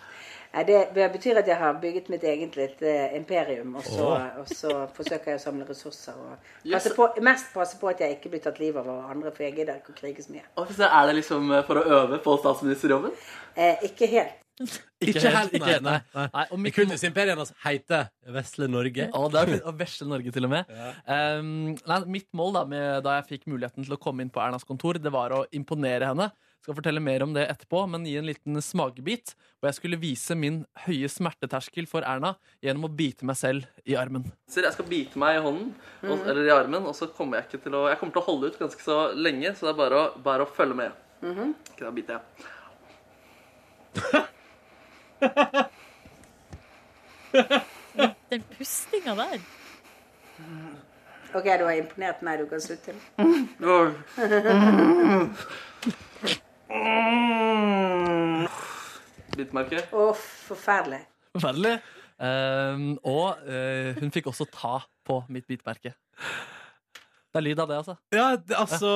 Det 0.52 1.06
betyr 1.14 1.38
at 1.40 1.46
jeg 1.48 1.56
har 1.56 1.78
bygget 1.80 2.10
mitt 2.12 2.24
eget 2.28 2.56
lite 2.58 2.90
imperium, 3.16 3.70
og 3.80 3.86
så, 3.86 4.08
og 4.42 4.50
så 4.52 4.74
forsøker 4.92 5.30
jeg 5.32 5.38
å 5.38 5.42
samle 5.46 5.64
ressurser. 5.64 6.12
Og 6.12 6.68
passe 6.74 6.92
på, 6.92 7.06
mest 7.24 7.54
passe 7.54 7.78
på 7.80 7.88
at 7.88 8.02
jeg 8.04 8.18
ikke 8.18 8.34
blir 8.34 8.42
tatt 8.44 8.60
livet 8.60 8.84
av 8.84 9.06
andre, 9.14 9.32
for 9.32 9.46
jeg 9.46 9.54
gidder 9.56 9.78
ikke 9.80 9.94
å 9.94 9.96
krige 10.02 10.26
så 10.26 10.34
mye. 10.34 10.44
Er 10.60 11.08
det 11.08 11.14
liksom 11.22 11.48
for 11.64 11.80
å 11.80 11.86
øve 12.02 12.18
på 12.20 12.36
statsministerjobben? 12.42 13.16
Eh, 13.56 13.80
ikke 13.88 14.10
helt. 14.12 14.41
Ikke 14.60 15.32
helt, 15.32 15.54
ikke 15.56 15.64
nei. 15.64 15.72
helt, 15.72 15.84
nei, 15.86 15.98
nei. 16.12 16.26
nei. 16.34 16.44
og 16.44 16.58
I 16.58 16.62
mitt- 16.66 16.76
kunstimperiet 16.76 17.38
hans 17.40 17.52
heter 17.64 18.10
Vesle 18.34 18.68
Norge. 18.70 19.08
Å, 19.08 19.24
det 19.32 19.42
er. 19.42 19.52
Og 19.66 19.78
vesle 19.78 20.06
Norge, 20.10 20.32
til 20.34 20.46
og 20.46 20.52
med. 20.52 20.72
Um, 21.08 21.72
nei, 21.88 22.00
mitt 22.18 22.28
mål 22.36 22.58
da, 22.58 22.64
med, 22.68 22.86
da 23.06 23.16
jeg 23.18 23.28
fikk 23.32 23.48
muligheten 23.50 23.86
til 23.86 23.96
å 23.96 24.00
komme 24.00 24.22
inn 24.22 24.32
på 24.32 24.42
Ernas 24.44 24.66
kontor, 24.68 25.00
det 25.02 25.12
var 25.14 25.34
å 25.34 25.44
imponere 25.56 26.12
henne. 26.12 26.30
Skal 26.62 26.76
fortelle 26.78 27.02
mer 27.02 27.24
om 27.24 27.32
det 27.34 27.48
etterpå, 27.50 27.80
men 27.90 28.04
gi 28.06 28.14
en 28.20 28.28
liten 28.28 28.60
smakebit. 28.62 29.32
Og 29.62 29.66
jeg 29.66 29.78
skulle 29.80 29.98
vise 29.98 30.36
min 30.38 30.60
høye 30.84 31.08
smerteterskel 31.10 31.88
for 31.90 32.06
Erna 32.06 32.36
gjennom 32.62 32.86
å 32.86 32.92
bite 33.00 33.26
meg 33.26 33.38
selv 33.40 33.82
i 33.82 33.96
armen. 33.98 34.28
Så 34.46 34.62
jeg 34.62 34.76
skal 34.76 34.86
bite 34.86 35.18
meg 35.18 35.40
i 35.40 35.42
hånden, 35.42 35.72
og, 36.04 36.12
mm. 36.20 36.26
eller 36.30 36.46
i 36.46 36.54
armen, 36.54 36.86
og 36.86 36.94
så 36.94 37.10
kommer 37.10 37.40
jeg 37.40 37.48
ikke 37.48 37.64
til 37.66 37.78
å 37.80 37.88
Jeg 37.90 37.98
kommer 37.98 38.14
til 38.14 38.22
å 38.22 38.28
holde 38.28 38.52
ut 38.52 38.60
ganske 38.62 38.84
så 38.84 38.98
lenge, 39.18 39.50
så 39.58 39.66
det 39.66 39.72
er 39.72 39.80
bare 39.80 39.98
å, 39.98 40.04
bare 40.22 40.46
å 40.46 40.52
følge 40.54 40.78
med. 40.84 41.00
Mm 41.22 41.34
-hmm. 41.34 41.54
Ikke 41.72 41.84
da 41.84 41.90
biter 41.90 42.20
jeg. 42.20 42.22
Den 48.30 48.42
pustinga 48.56 49.14
der. 49.14 49.38
Ok, 51.34 51.44
du 51.44 51.64
har 51.64 51.72
imponert 51.72 52.22
meg. 52.22 52.38
Du 52.42 52.46
kan 52.50 52.60
slutte. 52.60 52.92
Bitemerke. 59.36 59.82
Å, 59.92 60.12
forferdelig. 60.48 61.02
Forferdelig. 61.32 61.76
Um, 62.22 62.98
og 63.08 63.40
uh, 63.48 63.96
hun 63.98 64.12
fikk 64.14 64.28
også 64.30 64.44
ta 64.52 64.76
på 65.08 65.22
mitt 65.32 65.46
bitemerke. 65.48 65.94
Det 67.32 67.40
er 67.40 67.44
lyd 67.46 67.60
av 67.64 67.68
det, 67.70 67.76
altså. 67.80 67.94
Ja, 68.12 68.24
det, 68.36 68.56
altså, 68.60 68.88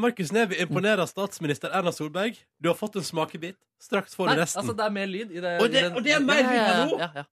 Markus 0.00 0.30
Neby 0.32 0.56
imponerer 0.64 1.04
statsminister 1.06 1.68
Erna 1.76 1.92
Solberg. 1.92 2.38
Du 2.60 2.70
har 2.70 2.76
fått 2.78 2.96
en 2.96 3.04
smakebit. 3.04 3.58
Straks 3.84 4.14
får 4.16 4.30
du 4.32 4.40
resten. 4.40 4.62
altså, 4.62 4.72
det 4.78 4.84
er 4.86 4.94
mer 4.94 5.06
lyd 5.10 5.30
i 5.36 5.40
det. 5.44 5.52
Og 5.60 5.68
det- 5.70 5.78
i 5.78 5.82
den- 5.82 5.96
og 5.98 6.02
det 6.06 6.12
er 6.16 6.20
mer 6.24 6.42
lyd 6.42 6.62
enn 6.64 6.88
nå? 6.88 6.98
Ja, 6.98 7.10
ja. 7.14 7.24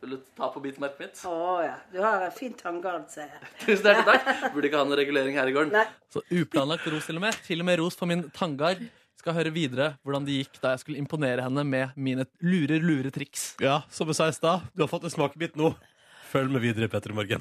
Vil 0.00 0.10
du 0.10 0.16
ta 0.36 0.48
på 0.52 0.60
biten, 0.62 0.78
bitemerket 0.84 1.00
mitt? 1.00 1.14
Å 1.26 1.64
ja. 1.64 1.74
Du 1.92 1.98
har 2.02 2.22
en 2.22 2.30
fin 2.30 2.52
tanngard, 2.54 3.08
ser 3.10 3.22
jeg. 3.32 3.48
Tusen 3.64 3.84
hjertelig 3.88 4.04
takk. 4.04 4.52
Burde 4.54 4.68
ikke 4.68 4.78
ha 4.78 4.84
noen 4.84 4.98
regulering 5.00 5.34
her 5.34 5.46
i 5.48 5.52
gården. 5.56 5.72
Nei. 5.72 5.86
Så 6.12 6.22
uplanlagt 6.30 6.86
ros 6.92 7.06
til 7.08 7.16
og 7.16 7.22
med. 7.24 7.34
Til 7.48 7.60
og 7.64 7.66
med 7.66 7.78
ros 7.80 7.96
for 7.96 8.06
min 8.06 8.28
tanngard. 8.30 8.84
Skal 9.18 9.34
høre 9.34 9.50
videre 9.50 9.96
hvordan 10.04 10.24
det 10.28 10.36
gikk 10.44 10.60
da 10.62 10.76
jeg 10.76 10.84
skulle 10.84 10.98
imponere 11.00 11.42
henne 11.42 11.64
med 11.66 11.96
mine 11.96 12.26
lure, 12.40 12.78
lure 12.78 13.10
triks. 13.10 13.56
Ja, 13.60 13.80
som 13.90 14.06
jeg 14.06 14.14
sa 14.20 14.28
i 14.28 14.36
stad, 14.36 14.68
du 14.76 14.84
har 14.84 14.88
fått 14.92 15.02
en 15.08 15.10
smakebit 15.10 15.56
nå. 15.56 15.72
Følg 16.30 16.52
med 16.52 16.60
videre, 16.62 16.86
Petter 16.92 17.10
i 17.10 17.14
Morgen. 17.14 17.40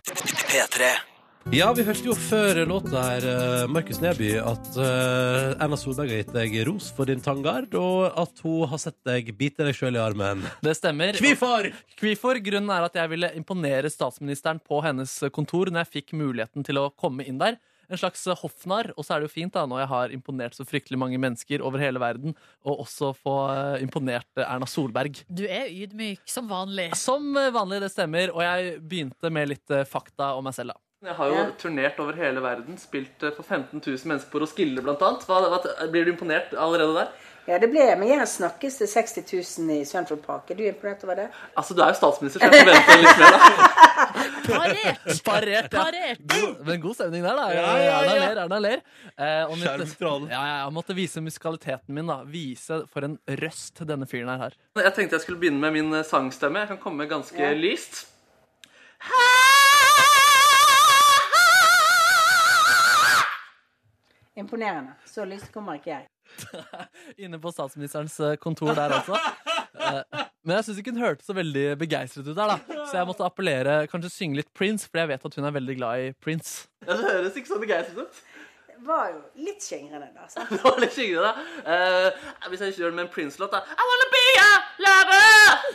Ja, 1.56 1.70
vi 1.72 1.84
hørte 1.88 2.04
jo 2.04 2.12
før 2.12 2.58
låta 2.68 3.00
her, 3.06 3.24
eh, 3.24 3.68
Markus 3.72 4.02
Neby, 4.04 4.34
at 4.42 4.66
eh, 4.84 5.54
Erna 5.64 5.78
Solberg 5.80 6.12
har 6.12 6.20
gitt 6.20 6.34
deg 6.36 6.56
ros 6.68 6.90
for 6.92 7.08
din 7.08 7.22
tanngard, 7.24 7.72
og 7.80 8.18
at 8.20 8.42
hun 8.44 8.66
har 8.68 8.82
sett 8.84 8.98
deg 9.08 9.30
bite 9.38 9.64
deg 9.64 9.78
sjøl 9.78 9.96
i 9.96 10.02
armen. 10.04 10.44
Det 10.60 10.74
stemmer. 10.76 11.16
Hvorfor? 11.24 11.70
Hvorfor? 12.02 12.42
Grunnen 12.44 12.74
er 12.76 12.90
at 12.90 13.00
jeg 13.00 13.14
ville 13.14 13.30
imponere 13.40 13.88
statsministeren 13.94 14.60
på 14.60 14.82
hennes 14.84 15.14
kontor 15.32 15.72
når 15.72 15.86
jeg 15.86 15.94
fikk 16.02 16.18
muligheten 16.20 16.68
til 16.68 16.82
å 16.82 16.90
komme 16.92 17.24
inn 17.24 17.40
der. 17.40 17.56
En 17.88 18.02
slags 18.02 18.26
hoffnarr. 18.42 18.90
Og 18.98 19.08
så 19.08 19.16
er 19.16 19.24
det 19.24 19.30
jo 19.30 19.36
fint 19.38 19.56
da, 19.56 19.64
når 19.64 19.86
jeg 19.86 19.90
har 19.94 20.16
imponert 20.18 20.58
så 20.58 20.66
fryktelig 20.68 21.00
mange 21.00 21.22
mennesker 21.24 21.64
over 21.64 21.80
hele 21.80 22.02
verden, 22.04 22.36
og 22.68 22.84
også 22.84 23.14
få 23.16 23.38
eh, 23.54 23.86
imponert 23.86 24.44
Erna 24.44 24.68
Solberg. 24.68 25.24
Du 25.32 25.46
er 25.48 25.72
ydmyk, 25.72 26.28
som 26.28 26.52
vanlig. 26.52 26.90
Som 27.00 27.32
vanlig, 27.32 27.80
det 27.86 27.94
stemmer. 27.96 28.36
Og 28.36 28.44
jeg 28.44 28.76
begynte 28.84 29.32
med 29.32 29.54
litt 29.54 29.78
fakta 29.88 30.34
om 30.36 30.44
meg 30.50 30.60
selv, 30.60 30.76
da. 30.76 30.84
Jeg 31.06 31.14
har 31.14 31.28
jo 31.30 31.34
Ja. 31.38 31.50
turnert 31.62 32.00
over 32.02 32.14
hele 32.18 32.42
verden, 32.42 32.78
spilt 32.82 33.22
eh, 33.22 33.30
for 33.36 33.44
15 33.46 33.80
000 33.86 33.98
mennesker 34.10 34.32
på 34.34 34.40
Roskilde 34.42 34.82
blant 34.82 35.02
annet. 35.06 35.26
Hva, 35.30 35.42
hva, 35.52 35.60
blir 35.94 36.06
du 36.08 36.12
imponert 36.16 36.54
allerede 36.58 36.96
der? 36.96 37.12
Ja, 37.48 37.58
det 37.62 37.70
ble 37.72 37.84
Men 37.96 38.10
jeg 38.10 38.18
har 38.20 38.26
snakkes 38.28 38.80
til 38.82 38.88
60 38.88 39.22
000 39.62 39.76
i 39.78 39.86
Central 39.86 40.18
Park. 40.20 40.50
Er 40.52 40.56
du 40.58 40.64
imponert 40.66 41.04
over 41.06 41.16
det? 41.16 41.28
Altså, 41.56 41.76
du 41.78 41.84
er 41.86 41.94
jo 41.94 42.00
statsminister, 42.00 42.42
så 42.42 42.50
jeg 42.50 42.66
forventer 42.66 42.98
litt 43.04 43.22
mer, 43.22 43.38
da. 43.38 43.70
Parert! 44.48 45.24
Parert, 45.24 45.70
ja. 45.72 45.84
Parert. 45.84 46.26
God, 46.34 46.66
men 46.66 46.82
god 46.82 46.96
stemning 46.98 47.24
der, 47.24 47.36
da. 47.40 47.46
Ja, 47.54 47.78
ja. 47.78 47.94
Erna 48.02 48.18
ler, 48.18 48.42
Erna 48.48 48.60
ler. 48.66 48.84
Eh, 49.14 49.54
mitt- 49.54 50.02
ja, 50.34 50.42
jeg 50.66 50.74
måtte 50.74 50.98
vise 50.98 51.22
musikaliteten 51.24 51.94
min, 51.94 52.08
da. 52.10 52.24
Vise 52.26 52.82
for 52.92 53.06
en 53.06 53.20
røst 53.46 53.86
denne 53.86 54.10
fyren 54.10 54.34
her. 54.42 54.58
Jeg 54.82 54.94
tenkte 54.98 55.16
jeg 55.22 55.28
skulle 55.28 55.40
begynne 55.46 55.62
med 55.62 55.78
min 55.78 55.94
eh, 55.94 56.04
sangstemme. 56.04 56.66
Jeg 56.66 56.74
kan 56.74 56.78
komme 56.90 57.06
ganske 57.08 57.38
Ja. 57.38 57.54
lyst. 57.54 58.08
Imponerende. 64.38 64.94
Så 65.10 65.26
lyst 65.26 65.50
kommer 65.54 65.80
ikke 65.80 65.96
jeg. 65.96 66.08
Inne 67.26 67.40
på 67.42 67.52
statsministerens 67.56 68.20
eh, 68.22 68.36
kontor 68.42 68.76
der, 68.78 68.94
altså. 69.00 69.18
Men 70.48 70.60
jeg 70.60 70.68
syns 70.68 70.82
ikke 70.82 70.94
hun 70.94 71.02
hørtes 71.04 71.28
så 71.28 71.36
veldig 71.36 71.64
begeistret 71.80 72.28
ut 72.28 72.36
der, 72.38 72.54
da. 72.54 72.84
Så 72.88 73.00
jeg 73.00 73.08
måtte 73.10 73.26
appellere, 73.26 73.80
kanskje 73.92 74.12
synge 74.14 74.40
litt 74.42 74.52
Prince, 74.56 74.88
for 74.88 75.02
jeg 75.02 75.12
vet 75.12 75.26
at 75.30 75.38
hun 75.40 75.48
er 75.50 75.56
veldig 75.58 75.78
glad 75.80 76.04
i 76.06 76.12
Prince. 76.24 76.68
Ja, 76.86 76.94
Det 76.94 77.04
høres 77.04 77.40
ikke 77.40 77.52
så 77.54 77.60
begeistret 77.64 78.04
ut. 78.06 78.22
Var 78.88 79.08
jo 79.10 79.22
litt 79.48 79.64
skingrende, 79.66 80.12
da. 80.14 80.28
Det 80.52 80.62
var 80.68 80.78
litt 80.84 81.00
da. 81.18 81.34
Eh, 81.66 82.30
hvis 82.52 82.62
jeg 82.62 82.76
ikke 82.76 82.84
gjør 82.84 82.94
det 82.94 83.00
med 83.02 83.08
en 83.08 83.14
Prince-låt, 83.16 83.52
da 83.58 83.64
I 83.66 83.90
wanna 83.92 84.12
be 84.14 84.26
a 84.44 84.52
lover! 84.86 85.74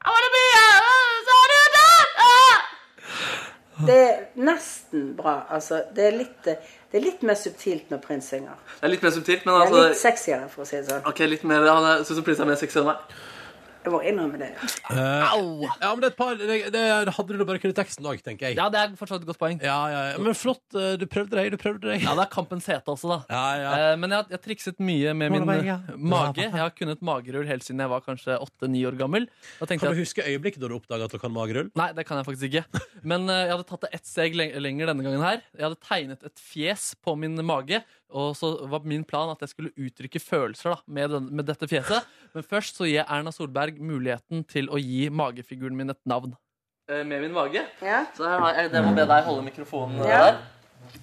I 0.00 0.08
wanna 0.10 0.34
be 0.34 0.44
a 0.58 1.09
Det 3.86 3.96
er 3.96 4.20
nesten 4.36 5.14
bra. 5.16 5.46
Altså, 5.50 5.82
det 5.94 6.04
er 6.06 6.16
litt, 6.18 6.42
det 6.44 6.98
er 7.00 7.04
litt 7.04 7.22
mer 7.22 7.34
subtilt 7.34 7.90
når 7.90 8.00
prins 8.04 8.28
synger. 8.32 8.56
Det 8.80 8.86
er 8.88 8.92
litt 8.94 9.02
mer 9.02 9.10
subtilt, 9.10 9.44
men 9.46 9.54
Det 9.54 9.66
er 9.66 9.72
litt 9.72 9.82
altså 9.90 10.00
sexiere, 10.00 10.48
for 10.48 10.62
å 10.62 10.66
si 10.66 10.76
det 10.76 10.86
sånn. 10.90 11.06
Ok, 11.06 11.18
litt 11.30 11.44
mer 11.44 11.66
Han 11.66 11.84
er- 11.84 12.04
synes 12.04 12.24
som 12.36 12.46
er 12.46 12.50
mer 12.52 12.56
sexy 12.56 12.78
enn 12.80 12.86
meg. 12.86 12.96
Jeg 13.80 13.92
må 13.94 13.98
innrømme 14.04 14.36
det. 14.40 14.48
Au! 14.92 15.62
Ja, 15.80 15.90
men 15.94 16.02
det 16.02 16.08
er 16.10 16.12
et 16.12 16.16
par 16.18 16.34
det, 16.36 16.56
det 16.74 17.14
hadde 17.16 17.32
du 17.32 17.38
da 17.40 17.46
bare 17.48 17.60
kunnet 17.62 17.78
teksten 17.78 18.04
òg, 18.10 18.18
tenker 18.24 18.50
jeg. 18.50 18.56
Ja, 18.58 18.66
det 18.72 18.80
er 18.82 18.96
fortsatt 18.98 19.22
et 19.22 19.28
godt 19.30 19.38
poeng. 19.40 19.60
Ja, 19.64 19.76
ja, 19.88 20.00
ja. 20.12 20.18
Men 20.20 20.36
flott. 20.36 20.60
eh, 20.76 20.96
Du 21.00 21.06
prøvde 21.08 21.38
deg, 21.38 21.48
du 21.54 21.56
prøvde 21.60 21.88
deg. 21.88 22.02
Ja, 22.04 22.12
det 22.18 22.26
er 22.26 22.30
kampens 22.34 22.66
hete 22.68 22.92
også, 22.92 23.08
da. 23.14 23.18
Ja, 23.32 23.44
ja. 23.62 23.70
Eh, 23.92 23.96
Men 24.02 24.12
jeg 24.12 24.18
har, 24.20 24.26
jeg 24.28 24.36
har 24.38 24.44
trikset 24.44 24.82
mye 24.84 25.14
med 25.16 25.32
min 25.32 25.46
Hvordan 25.46 25.64
var 25.70 25.94
eh, 25.94 26.02
mage. 26.12 26.44
Jeg 26.44 26.52
har 26.60 26.74
kunnet 26.76 27.04
magerull 27.10 27.48
helt 27.48 27.64
siden 27.64 27.80
jeg 27.80 27.92
var 27.94 28.04
kanskje 28.04 28.36
åtte-ni 28.44 28.82
år 28.90 28.98
gammel. 29.00 29.28
Da 29.60 29.64
tenkte 29.70 29.86
Kan 29.86 29.94
du 29.96 30.00
jeg 30.00 30.04
at, 30.04 30.08
huske 30.10 30.28
øyeblikket 30.28 30.60
da 30.60 30.68
du 30.68 30.76
oppdaga 30.76 31.08
at 31.08 31.16
du 31.16 31.18
kan 31.22 31.32
magerull? 31.32 31.70
Nei, 31.80 31.88
det 31.96 32.04
kan 32.08 32.20
jeg 32.20 32.28
faktisk 32.28 32.50
ikke. 32.52 32.84
Men 33.02 33.28
eh, 33.32 33.46
jeg 33.48 33.54
hadde 33.56 33.68
tatt 33.72 33.86
det 33.88 33.92
ett 33.96 34.06
steg 34.12 34.36
leng- 34.36 34.56
lenger 34.60 34.92
denne 34.92 35.06
gangen 35.08 35.24
her. 35.24 35.40
Jeg 35.56 35.66
hadde 35.70 35.80
tegnet 35.88 36.28
et 36.28 36.44
fjes 36.50 36.90
på 37.00 37.16
min 37.16 37.38
mage, 37.48 37.80
og 38.12 38.34
så 38.36 38.50
var 38.70 38.84
min 38.84 39.04
plan 39.04 39.30
at 39.32 39.40
jeg 39.44 39.52
skulle 39.52 39.72
uttrykke 39.78 40.20
følelser 40.22 40.74
da, 40.74 40.78
med, 40.86 41.10
den, 41.10 41.28
med 41.36 41.46
dette 41.48 41.68
fjeset. 41.70 42.06
Men 42.34 42.42
først 42.46 42.76
så 42.80 42.84
gir 42.88 42.98
jeg 43.00 43.06
Erna 43.08 43.32
Solberg 43.34 43.78
muligheten 43.80 44.44
til 44.50 44.68
å 44.70 44.78
gi 44.80 45.08
magefiguren 45.10 45.76
min 45.78 45.90
et 45.94 46.00
navn. 46.10 46.34
Eh, 46.90 47.04
Med 47.06 47.22
min 47.22 47.32
mage. 47.32 47.62
Ja? 47.82 48.04
Så 48.16 48.26
her 48.26 48.38
har 48.42 48.54
jeg, 48.58 48.72
det 48.72 48.82
må 48.84 48.94
be 48.96 49.06
deg 49.06 49.24
holde 49.28 49.44
mikrofonen 49.46 50.02
Ja. 50.06 50.24
der. 50.32 50.40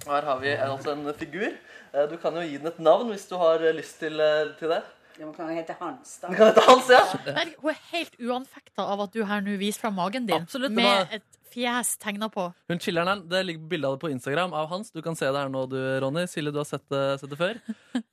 Og 0.05 0.11
her 0.11 0.25
har 0.27 0.39
vi 0.41 0.51
altså 0.57 0.91
en 0.97 1.13
figur. 1.15 1.47
Eh, 1.93 2.05
Du 2.11 2.17
kan 2.17 2.33
jo 2.35 2.41
gi 2.43 2.57
den 2.57 2.67
et 2.67 2.79
navn 2.79 3.09
hvis 3.13 3.27
du 3.29 3.37
har 3.39 3.63
eh, 3.63 3.73
lyst 3.77 3.99
til, 3.99 4.19
eh, 4.19 4.51
til 4.59 4.69
det. 4.75 4.81
Det 5.17 5.31
kan 5.35 5.49
hete 5.49 5.75
Hans, 5.79 6.19
da. 6.21 6.29
Kan 6.29 6.51
hete 6.51 6.61
Hans, 6.67 6.89
ja. 6.93 7.01
Berg, 7.25 7.55
hun 7.63 7.71
er 7.73 7.81
helt 7.91 8.15
uanfekta 8.21 8.85
av 8.85 9.01
at 9.07 9.15
du 9.17 9.23
her 9.25 9.41
nå 9.41 9.57
viser 9.57 9.81
fram 9.87 9.95
magen 9.97 10.27
din 10.29 10.37
Absolutt, 10.37 10.71
med 10.77 10.85
var- 10.85 11.17
et 11.17 11.23
fjes 11.47 11.93
tegna 11.97 12.27
på. 12.29 12.43
Hun 12.69 12.77
chiller'n 12.83 13.07
her. 13.07 13.21
Det 13.31 13.39
ligger 13.47 13.69
bilde 13.71 13.87
av 13.87 13.95
det 13.95 14.01
på 14.03 14.11
Instagram 14.11 14.51
av 14.53 14.67
Hans. 14.69 14.91
Du 14.93 14.99
kan 15.01 15.15
se 15.17 15.25
det 15.25 15.39
her 15.39 15.49
nå, 15.49 15.63
du, 15.71 15.77
Ronny. 16.03 16.25
Silje, 16.29 16.51
du 16.53 16.59
har 16.59 16.67
sett 16.69 16.83
det, 16.91 17.01
sett 17.21 17.31
det 17.31 17.39
før. 17.39 17.57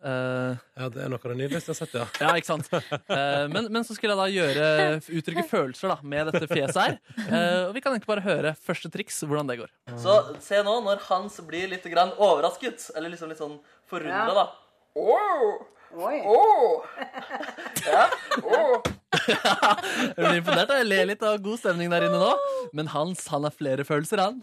Uh... 0.01 0.55
Ja, 0.79 0.89
det 0.91 1.03
er 1.05 1.11
noe 1.13 1.21
av 1.21 1.31
det 1.35 1.37
nydeligste 1.43 1.75
jeg 1.75 1.77
har 1.77 1.81
sett, 1.83 1.95
ja. 1.99 2.07
ja, 2.25 2.31
ikke 2.39 2.49
sant? 2.49 2.71
Uh, 2.73 3.45
men, 3.53 3.69
men 3.75 3.85
så 3.87 3.95
skulle 3.99 4.15
jeg 4.15 4.23
da 4.23 4.31
gjøre 4.33 5.19
uttrykke 5.19 5.45
følelser 5.51 5.93
da, 5.93 5.99
med 6.15 6.31
dette 6.31 6.49
fjeset 6.51 6.81
her. 6.81 6.97
Uh, 7.29 7.61
og 7.69 7.77
vi 7.77 7.83
kan 7.85 7.93
egentlig 7.93 8.11
bare 8.15 8.25
høre 8.25 8.55
første 8.65 8.91
triks, 8.95 9.21
hvordan 9.27 9.51
det 9.51 9.59
går. 9.61 9.71
Så 10.01 10.17
se 10.43 10.63
nå, 10.65 10.79
når 10.87 11.05
Hans 11.11 11.37
blir 11.47 11.69
litt 11.75 11.85
grann 11.93 12.15
overrasket, 12.17 12.89
eller 12.97 13.13
liksom 13.13 13.31
litt 13.35 13.43
sånn 13.43 13.59
forundra, 13.91 14.25
Ja. 14.31 14.35
da. 14.41 14.49
Åh! 14.95 15.74
Oi. 15.95 16.23
Oh. 16.27 16.83
Ja, 17.85 18.09
Oh. 18.43 18.81
Jeg 19.15 20.17
blir 20.17 20.39
imponert. 20.41 20.73
Jeg 20.75 20.87
ler 20.89 21.07
litt 21.11 21.23
av 21.23 21.37
god 21.45 21.61
stemning 21.61 21.93
der 21.93 22.07
inne 22.09 22.19
nå. 22.19 22.33
Men 22.75 22.89
Hans 22.91 23.27
han 23.31 23.45
har 23.47 23.55
flere 23.55 23.85
følelser, 23.87 24.23
han. 24.25 24.41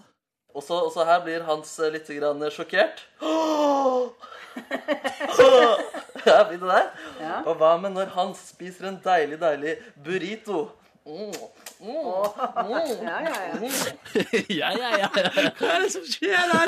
Og 0.56 0.64
så, 0.64 0.78
og 0.86 0.91
så 0.93 1.06
her 1.08 1.22
blir 1.26 1.43
Hans 1.47 1.74
eh, 1.80 1.91
litt 1.93 2.08
grann 2.20 2.43
sjokkert. 2.54 3.04
Ja, 6.22 6.43
blir 6.45 6.60
det 6.62 6.68
der. 6.70 6.89
Ja. 7.18 7.38
Og 7.49 7.56
hva 7.58 7.72
med 7.82 7.95
når 7.95 8.12
Hans 8.14 8.43
spiser 8.52 8.89
en 8.91 8.99
deilig, 9.02 9.39
deilig 9.41 9.78
burrito? 10.06 10.68
Mm. 11.08 11.32
Ja, 11.82 11.97
ja, 12.69 12.82
ja. 12.86 13.29
ja, 14.49 14.69
ja, 14.77 14.89
ja. 15.01 15.07
Hva 15.57 15.69
er 15.75 15.79
det 15.82 15.89
som 15.95 16.03
skjer 16.05 16.51
her? 16.51 16.67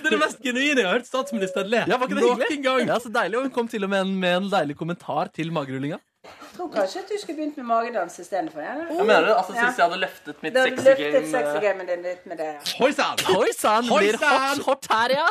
Det 0.00 0.06
er. 0.06 0.10
Det 0.10 0.18
mest 0.20 0.38
genuine 0.44 0.80
jeg 0.80 0.86
har 0.86 0.94
hørt 0.96 1.08
statsministeren 1.08 1.68
le. 1.72 1.82
Ja, 1.88 1.96
var 2.00 2.08
ikke 2.08 2.18
det 2.20 2.24
Noen 2.24 2.40
hyggelig? 2.46 2.62
gang. 2.64 2.86
Ja, 2.88 2.96
så 3.04 3.12
deilig. 3.12 3.36
Og 3.40 3.48
hun 3.48 3.54
kom 3.58 3.68
til 3.70 3.84
og 3.86 3.90
med 3.92 4.06
en, 4.06 4.14
med 4.22 4.32
en 4.42 4.48
deilig 4.52 4.76
kommentar 4.80 5.28
til 5.36 5.52
magerullinga. 5.54 5.98
Jeg 6.20 6.56
tror 6.58 6.68
kanskje 6.74 7.00
at 7.00 7.08
du 7.08 7.14
skulle 7.16 7.36
begynt 7.38 7.56
med 7.56 7.64
magedans 7.70 8.18
istedenfor. 8.20 8.60
Ja, 8.60 8.74
Jeg 8.90 9.06
mener 9.08 9.24
det, 9.28 9.36
altså 9.40 9.52
Syns 9.56 9.78
jeg 9.78 9.84
hadde 9.86 10.00
løftet 10.02 10.42
mitt 10.44 10.56
sexy 10.58 10.66
game 10.66 10.76
du 10.76 10.82
løftet 10.90 11.14
sexy 11.14 11.30
sexy-gamet 11.32 11.86
din 11.88 12.02
litt 12.04 12.26
med 12.28 12.36
det. 12.42 12.48
Hoi 12.80 12.90
sann! 12.92 13.22
Hoi 13.30 13.48
sann, 13.56 13.88
blir 13.88 14.18
hot, 14.20 14.60
hot 14.66 14.84
her, 14.92 15.14
ja! 15.16 15.28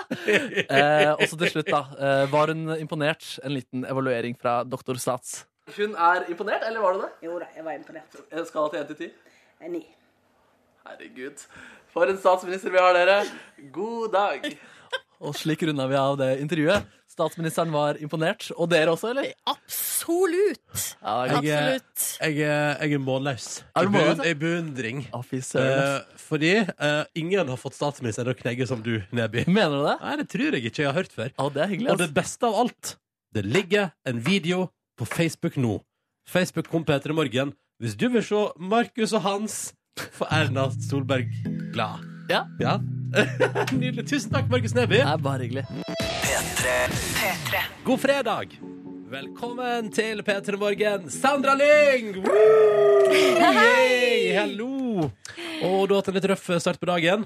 eh, 0.65 1.11
og 1.13 1.21
så 1.29 1.37
til 1.43 1.51
slutt, 1.53 1.69
da. 1.69 1.83
Eh, 1.93 2.23
var 2.33 2.53
hun 2.55 2.73
imponert? 2.79 3.27
En 3.45 3.53
liten 3.53 3.85
evaluering 3.85 4.33
fra 4.41 4.63
doktor 4.65 4.97
Stats. 5.01 5.43
Hun 5.78 5.95
er 5.95 6.26
imponert, 6.32 6.63
eller 6.67 6.82
var 6.84 6.93
du 6.97 7.01
det? 7.05 7.11
Jo 7.28 7.39
da, 7.41 7.47
jeg 7.55 7.65
var 7.65 7.78
imponert. 7.78 8.20
Skala 8.49 8.70
til 8.74 8.80
1 8.82 8.88
til 8.93 9.01
10? 9.09 9.11
9. 9.76 9.82
Herregud. 10.88 11.43
For 11.93 12.09
en 12.09 12.20
statsminister 12.22 12.72
vi 12.74 12.80
har, 12.82 12.93
dere. 12.97 13.20
God 13.76 14.11
dag. 14.13 14.45
Og 15.20 15.36
slik 15.36 15.65
runda 15.67 15.86
vi 15.91 15.97
av 15.99 16.15
det 16.22 16.30
intervjuet. 16.43 16.86
Statsministeren 17.09 17.74
var 17.74 17.97
imponert. 17.99 18.45
Og 18.55 18.70
dere 18.72 18.93
også, 18.93 19.09
eller? 19.11 19.34
Absolutt! 19.49 20.86
Ja, 21.01 21.15
Jeg, 21.28 21.36
Absolutt. 21.36 22.05
jeg, 22.22 22.38
er- 22.47 22.78
jeg 22.86 22.93
er 22.95 23.01
målløs. 23.03 23.47
Er 23.76 23.89
du 23.89 23.91
beund-? 23.97 24.24
I 24.26 24.34
beundring. 24.39 25.01
Fy 25.28 25.41
Eh, 25.59 25.99
fordi 26.15 26.53
eh, 26.61 27.03
ingen 27.20 27.47
har 27.51 27.57
fått 27.59 27.76
statsministeren 27.76 28.30
til 28.30 28.36
å 28.38 28.39
knegge 28.39 28.67
som 28.70 28.82
du, 28.86 29.01
Neby. 29.11 29.43
Mener 29.47 29.76
du 29.76 29.84
det? 29.89 29.97
Nei, 30.05 30.15
det 30.22 30.28
tror 30.32 30.55
jeg 30.55 30.65
ikke 30.70 30.84
jeg 30.86 30.88
har 30.93 30.97
hørt 31.01 31.11
før. 31.11 31.30
Å, 31.38 31.49
det 31.53 31.63
er 31.65 31.72
hyggelig. 31.74 31.91
Og 31.91 31.97
det 32.05 32.09
beste 32.15 32.47
av 32.47 32.55
alt, 32.63 32.95
det 33.36 33.43
ligger 33.45 33.91
en 34.07 34.22
video 34.26 34.70
på 34.99 35.05
Facebook 35.05 35.55
nå. 35.55 35.79
Facebook 36.27 36.67
kom 36.67 36.83
Peter 36.85 37.09
i 37.09 37.13
morgen. 37.15 37.53
Hvis 37.79 37.95
du 37.95 38.09
vil 38.11 38.23
se 38.23 38.39
Markus 38.59 39.13
og 39.15 39.21
Hans, 39.23 39.73
få 40.11 40.27
Erna 40.31 40.67
Solberg 40.89 41.29
glad. 41.73 42.03
Ja. 42.29 42.43
Nydelig. 43.79 44.05
Tusen 44.09 44.33
takk, 44.33 44.49
Markus 44.51 44.75
Neby. 44.75 44.99
Det 44.99 45.07
er 45.07 45.23
bare 45.23 45.47
hyggelig. 45.47 45.63
God 47.87 48.03
fredag! 48.03 48.59
Velkommen 49.09 49.87
til 49.95 50.19
P3 50.21 50.59
Morgen, 50.59 51.07
Sandra 51.09 51.55
Lyng! 51.57 52.19
Woo! 52.21 53.07
Yay! 53.15 54.35
Hallo! 54.35 55.07
Og 55.63 55.87
du 55.87 55.95
har 55.95 56.03
hatt 56.03 56.11
en 56.11 56.19
litt 56.19 56.27
røff 56.29 56.51
start 56.59 56.77
på 56.77 56.91
dagen. 56.91 57.23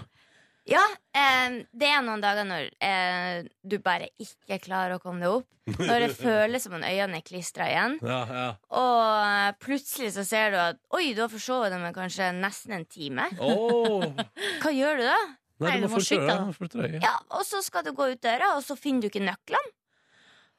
Ja, 0.69 0.83
eh, 1.11 1.57
det 1.75 1.89
er 1.91 2.03
noen 2.05 2.21
dager 2.23 2.45
når 2.47 2.69
eh, 2.83 3.43
du 3.67 3.75
bare 3.83 4.07
ikke 4.21 4.61
klarer 4.63 4.95
å 4.95 5.01
komme 5.03 5.19
deg 5.23 5.39
opp. 5.41 5.49
Når 5.79 6.05
det 6.05 6.09
føles 6.19 6.63
som 6.65 6.77
om 6.77 6.83
øynene 6.83 7.19
er 7.19 7.25
klistra 7.27 7.67
igjen. 7.71 7.97
Ja, 8.03 8.21
ja. 8.27 8.47
Og 8.79 9.59
plutselig 9.63 10.13
så 10.15 10.25
ser 10.27 10.53
du 10.55 10.59
at 10.61 10.79
Oi, 10.95 11.11
du 11.15 11.23
har 11.23 11.31
forsovet 11.31 11.71
deg 11.73 11.83
med 11.83 11.95
kanskje 11.95 12.31
nesten 12.37 12.77
en 12.79 12.87
time. 12.87 13.27
Oh. 13.43 14.03
Hva 14.63 14.73
gjør 14.75 15.03
du 15.03 15.07
da? 15.07 15.21
Nei, 15.63 15.77
du 15.79 15.87
må 15.87 15.97
må 15.99 16.03
skynde 16.03 16.35
deg. 16.73 16.99
Ja, 17.03 17.15
Og 17.37 17.45
så 17.47 17.61
skal 17.63 17.85
du 17.85 17.93
gå 17.95 18.09
ut 18.11 18.23
døra, 18.23 18.55
og 18.57 18.63
så 18.65 18.75
finner 18.79 19.05
du 19.05 19.11
ikke 19.11 19.23
nøklene. 19.23 19.75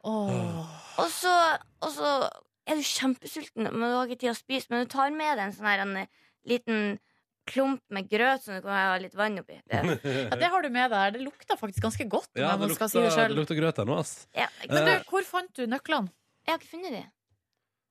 Åh. 0.05 0.75
Og 1.01 1.09
så, 1.11 1.33
og 1.81 1.91
så 1.97 2.13
er 2.69 2.77
du 2.79 2.85
kjempesulten, 2.85 3.69
men 3.73 3.89
du 3.89 3.97
har 3.97 4.09
ikke 4.09 4.21
tid 4.25 4.35
å 4.35 4.39
spise. 4.39 4.69
Men 4.71 4.85
du 4.85 4.93
tar 4.93 5.13
med 5.17 5.37
deg 5.39 5.47
en 5.47 5.57
sånn 5.57 5.69
her 5.69 5.83
en 5.85 5.97
liten 6.49 6.99
klump 7.47 7.81
med 7.93 8.09
grøt 8.11 8.43
som 8.45 8.55
du 8.57 8.63
kan 8.65 8.73
ha 8.75 8.97
litt 9.03 9.15
vann 9.19 9.39
oppi. 9.43 9.59
Det, 9.69 9.81
Ja, 10.31 10.37
det 10.41 10.49
har 10.53 10.63
du 10.65 10.69
med 10.73 10.91
deg. 10.95 11.13
Det 11.19 11.23
lukter 11.25 11.59
faktisk 11.61 11.83
ganske 11.85 12.07
godt. 12.09 12.31
Ja, 12.39 12.55
det 12.57 12.71
må 12.71 12.75
si 12.75 12.99
det 12.99 13.05
lukter, 13.05 13.29
det 13.29 13.39
lukter 13.39 13.59
grøt 13.61 13.77
her 13.83 13.89
nå, 13.89 13.99
ass. 14.01 14.15
ja, 14.37 14.49
Men 14.69 14.85
du, 14.89 14.93
Eh. 14.95 15.03
hvor 15.11 15.23
fant 15.29 15.53
du 15.57 15.67
nøklene? 15.69 16.09
jeg 16.47 16.53
har 16.53 16.59
ikke 16.61 16.71
funnet 16.75 16.93
de. 16.93 17.05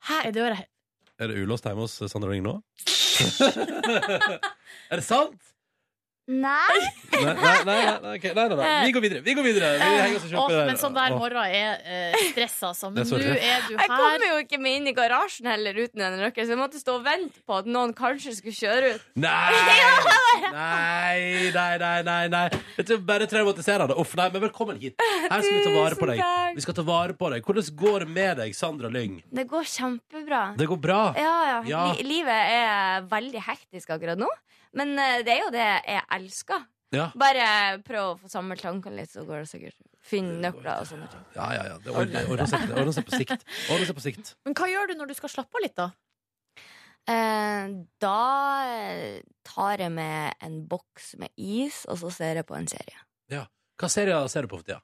Hæ, 0.09 0.17
er 0.27 0.31
døra 0.35 0.55
her? 0.59 0.67
Er 1.21 1.27
det 1.29 1.37
ulåst 1.45 1.63
hjemme 1.69 1.85
hos 1.85 1.95
Sandra 2.11 2.29
Ring 2.33 2.43
nå? 2.43 2.57
er 4.89 4.99
det 4.99 5.05
sant? 5.05 5.52
Nei! 6.23 6.55
Nei, 7.11 7.23
nei, 7.23 7.33
nei, 7.35 7.99
nei, 7.99 8.19
nei, 8.23 8.33
nei, 8.33 8.55
nei. 8.55 8.85
Vi 8.85 8.91
går 8.95 9.01
videre. 9.03 9.21
Vi 9.25 9.33
går 9.35 9.43
videre. 9.43 9.71
Vi 9.75 9.87
henger 9.99 10.21
oss 10.21 10.51
det 10.53 10.61
men 10.69 10.77
sånn 10.79 10.93
der 10.95 11.15
morgen 11.19 11.49
er 11.51 11.81
uh, 11.83 12.15
stress, 12.29 12.55
altså. 12.63 12.91
Men 12.95 13.03
nå 13.09 13.17
er 13.17 13.23
du 13.25 13.27
her. 13.33 13.65
Jeg 13.73 13.89
kommer 13.91 14.23
jo 14.29 14.37
ikke 14.45 14.59
meg 14.63 14.77
inn 14.79 14.87
i 14.87 14.93
garasjen 14.95 15.49
heller 15.51 15.75
uten 15.83 16.05
en 16.07 16.15
nøkkel, 16.21 16.47
så 16.47 16.55
jeg 16.55 16.61
måtte 16.61 16.79
stå 16.79 16.95
og 17.01 17.03
vente 17.03 17.43
på 17.43 17.57
at 17.59 17.67
noen 17.67 17.91
kanskje 17.97 18.37
skulle 18.37 18.55
kjøre 18.55 18.93
ut. 18.95 19.03
Nei! 19.19 19.33
Nei, 20.53 21.51
nei, 21.53 21.73
nei, 21.81 21.99
nei, 22.07 22.23
nei. 22.31 22.45
Dette 22.77 22.95
er 22.95 23.03
bare 23.05 23.27
traumatiserende. 23.29 23.95
Uff, 23.99 24.15
nei, 24.17 24.29
men 24.33 24.43
velkommen 24.45 24.79
hit. 24.81 24.95
Her 25.01 25.43
skal 25.43 25.59
vi 25.59 25.61
ta 25.65 25.73
vare 25.75 25.97
på 25.99 26.07
deg. 26.09 26.23
Vi 26.55 26.63
skal 26.65 26.77
ta 26.77 26.85
vare 26.87 27.17
på 27.17 27.29
deg. 27.33 27.45
Hvordan 27.45 27.69
går 27.83 28.05
det 28.05 28.09
med 28.15 28.41
deg, 28.41 28.55
Sandra 28.57 28.91
Lyng? 28.93 29.19
Det 29.33 29.45
går 29.49 29.67
kjempebra. 29.69 30.43
Det 30.59 30.67
går 30.71 30.81
bra. 30.87 31.01
Ja, 31.19 31.35
ja. 31.51 31.59
Ja. 31.69 31.83
Livet 32.03 32.55
er 32.55 33.07
veldig 33.11 33.43
hektisk 33.49 33.93
akkurat 33.95 34.19
nå. 34.19 34.29
Men 34.77 34.93
eh, 34.99 35.21
det 35.25 35.35
er 35.35 35.41
jo 35.43 35.51
det 35.53 35.65
jeg 35.65 36.05
elsker. 36.17 36.69
Ja, 36.93 37.07
Bare 37.17 37.45
prøv 37.81 38.11
å 38.11 38.17
få 38.21 38.29
samlet 38.29 38.61
tankene 38.61 39.01
litt, 39.01 39.09
så 39.09 39.23
går 39.25 39.43
det 39.43 39.49
sikkert. 39.49 39.77
Finn 40.03 40.29
nøkler 40.43 40.83
og 40.83 40.89
sånne 40.89 41.07
ting. 41.09 41.23
ja, 41.33 41.47
ja. 41.55 41.63
ja. 41.71 41.77
Det 41.81 41.93
ordner, 41.95 42.45
seg, 42.45 42.67
seg 42.69 43.07
på 43.07 43.17
sikt. 43.17 43.45
Ordner 43.73 43.89
seg 43.89 43.97
på 43.97 44.03
sikt. 44.03 44.33
Men 44.45 44.57
hva 44.59 44.69
gjør 44.69 44.91
du 44.91 44.97
når 44.99 45.09
du 45.09 45.15
skal 45.17 45.31
slappe 45.33 45.57
av 45.57 45.65
litt, 45.65 45.79
da? 45.79 45.89
Eh, 47.09 47.73
da 48.03 48.19
eh, 48.69 49.21
tar 49.47 49.81
jeg 49.81 49.91
med 49.91 50.37
en 50.45 50.61
boks 50.69 51.15
med 51.19 51.33
is, 51.35 51.81
og 51.89 51.97
så 52.03 52.13
ser 52.13 52.39
jeg 52.39 52.47
på 52.47 52.55
en 52.59 52.69
serie. 52.69 53.05
Ja. 53.33 53.47
Hva 53.79 53.89
serier 53.89 54.29
ser 54.29 54.45
du 54.45 54.51
på 54.53 54.61
for 54.61 54.67
tida? 54.67 54.83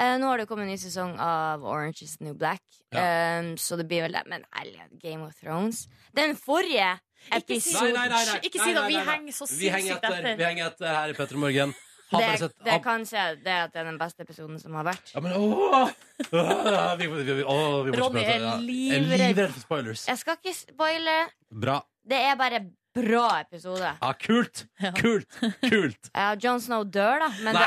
Eh, 0.00 0.16
nå 0.16 0.30
har 0.30 0.40
det 0.40 0.46
kommet 0.48 0.64
en 0.64 0.72
ny 0.72 0.78
sesong 0.80 1.18
av 1.20 1.66
Orange 1.66 2.06
is 2.06 2.14
the 2.16 2.24
New 2.24 2.36
Black, 2.38 2.62
eh, 2.94 3.50
så 3.60 3.76
det 3.76 3.84
blir 3.90 4.06
vel 4.06 4.16
det. 4.16 4.22
Men 4.30 4.46
ærlig, 4.56 4.86
Game 5.02 5.26
of 5.26 5.36
Thrones 5.36 5.88
Den 6.16 6.38
forrige 6.38 6.94
Episoden 7.30 7.94
Nei, 7.94 8.08
nei, 8.08 8.08
nei, 8.08 8.24
nei. 8.30 8.40
Ikke 8.48 8.58
si 8.64 8.72
det, 8.74 8.82
vi 8.88 8.96
henger 9.10 9.32
så 9.36 9.46
Vi 9.50 9.68
henger 9.70 9.94
sinnssykt 9.94 10.04
etter, 10.10 10.36
vi 10.40 10.44
henger 10.48 10.64
etter 10.70 10.88
her 10.94 11.08
i 11.12 11.16
Petter 11.18 11.36
Morgen. 11.40 11.74
Har 12.10 12.18
bare 12.24 12.32
det, 12.32 12.38
sett 12.42 12.54
det 12.66 12.72
er 12.74 12.80
kanskje 12.82 13.24
det 13.44 13.54
at 13.54 13.70
det 13.74 13.78
er 13.84 13.86
den 13.86 13.98
beste 14.00 14.24
episoden 14.26 14.56
som 14.58 14.74
har 14.74 14.84
vært. 14.88 15.12
Ja, 15.14 15.20
men 15.22 15.30
åh! 15.36 15.92
Åh, 16.32 16.96
vi, 16.98 17.06
vi, 17.06 17.22
vi, 17.28 17.44
åh, 17.44 17.84
vi 17.86 17.90
må 17.92 17.94
ikke 17.94 18.02
Ronny 18.02 18.24
prate. 18.24 18.34
er 18.34 18.40
livredd. 18.64 19.14
Jeg 19.14 19.20
er 19.20 19.28
livredd 19.28 19.52
for 19.54 19.62
spoilers. 19.68 20.02
Jeg 20.10 20.18
skal 20.18 20.34
ikke 20.40 20.54
spoile. 20.58 21.16
Bra. 21.62 21.76
Det 22.10 22.18
er 22.18 22.34
bare 22.40 22.58
bra 22.98 23.28
episode. 23.44 23.92
Ja, 24.02 24.10
kult! 24.18 24.64
Kult! 24.98 25.38
Kult! 25.62 26.10
Ja, 26.10 26.32
Jon 26.42 26.58
Snow 26.64 26.82
dør, 26.82 27.22
da, 27.22 27.30
men 27.46 27.54
Nei! 27.54 27.66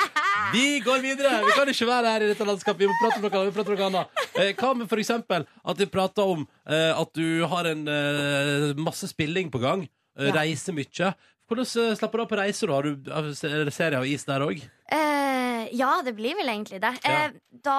Vi 0.52 0.80
går 0.84 0.98
videre! 1.04 1.30
Vi 1.46 1.52
kan 1.56 1.68
ikke 1.70 1.86
være 1.88 2.12
her 2.14 2.24
i 2.24 2.28
dette 2.32 2.46
landskapet. 2.48 2.82
Vi 2.82 2.88
må 2.90 2.96
prate 3.00 3.18
om 3.20 3.24
noe 3.26 3.40
annet. 3.40 3.50
Vi 3.50 3.56
prate 3.58 3.72
om 3.72 3.78
noe 3.78 3.88
annet. 3.90 4.22
Eh, 4.40 4.52
Hva 4.58 4.70
med 4.78 4.88
for 4.90 4.98
eksempel 5.02 5.46
at 5.46 5.80
vi 5.82 5.86
prater 5.90 6.30
om 6.36 6.46
eh, 6.66 6.92
at 6.98 7.12
du 7.16 7.44
har 7.50 7.68
en 7.70 7.82
eh, 7.88 8.70
masse 8.80 9.08
spilling 9.10 9.50
på 9.52 9.60
gang? 9.62 9.86
Ja. 10.18 10.32
Reiser 10.36 10.74
mye. 10.76 11.12
Hvordan 11.50 11.66
eh, 11.84 11.94
slapper 11.98 12.20
du 12.20 12.24
av 12.26 12.30
på 12.32 12.38
reiser? 12.40 12.72
Har 12.74 12.82
du 12.88 13.10
har- 13.10 13.30
er 13.30 13.64
det 13.68 13.74
serie 13.76 13.98
av 13.98 14.06
is 14.06 14.24
der 14.28 14.42
òg? 14.46 14.60
Eh, 14.90 15.68
ja, 15.76 15.92
det 16.06 16.14
blir 16.18 16.34
vel 16.38 16.48
egentlig 16.52 16.80
det. 16.82 16.94
Ja. 17.04 17.26
Eh, 17.28 17.30
da 17.64 17.78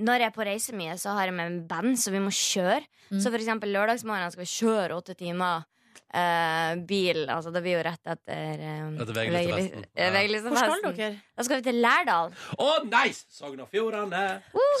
Når 0.00 0.16
jeg 0.22 0.30
er 0.30 0.32
på 0.32 0.44
reise 0.46 0.72
mye, 0.72 0.94
så 0.96 1.12
har 1.12 1.26
jeg 1.28 1.34
med 1.36 1.46
en 1.50 1.58
band, 1.68 1.98
så 2.00 2.08
vi 2.14 2.20
må 2.24 2.30
kjøre. 2.32 2.80
Mm. 3.10 3.18
Så 3.20 3.28
for 3.28 3.36
eksempel 3.36 3.68
lørdagsmorgen 3.74 4.30
skal 4.32 4.44
vi 4.46 4.48
kjøre 4.48 4.96
åtte 4.96 5.16
timer 5.18 5.66
eh, 6.14 6.72
bil. 6.88 7.22
Altså 7.30 7.52
det 7.54 7.62
blir 7.64 7.78
jo 7.78 7.82
rett 7.86 8.12
etter 8.14 8.62
uh, 8.62 9.02
Etter 9.02 9.18
VG-listefesten. 9.18 9.86
Ja. 9.96 10.10
Hvor 10.14 10.78
skal 10.80 10.96
dere? 10.96 11.10
Da 11.36 11.46
skal 11.46 11.60
vi 11.60 11.66
til 11.68 11.80
Lærdal. 11.84 12.32
Å, 12.56 12.70
nice! 12.88 13.26
Sogn 13.34 13.62
og 13.64 13.70
Fjordane. 13.72 14.24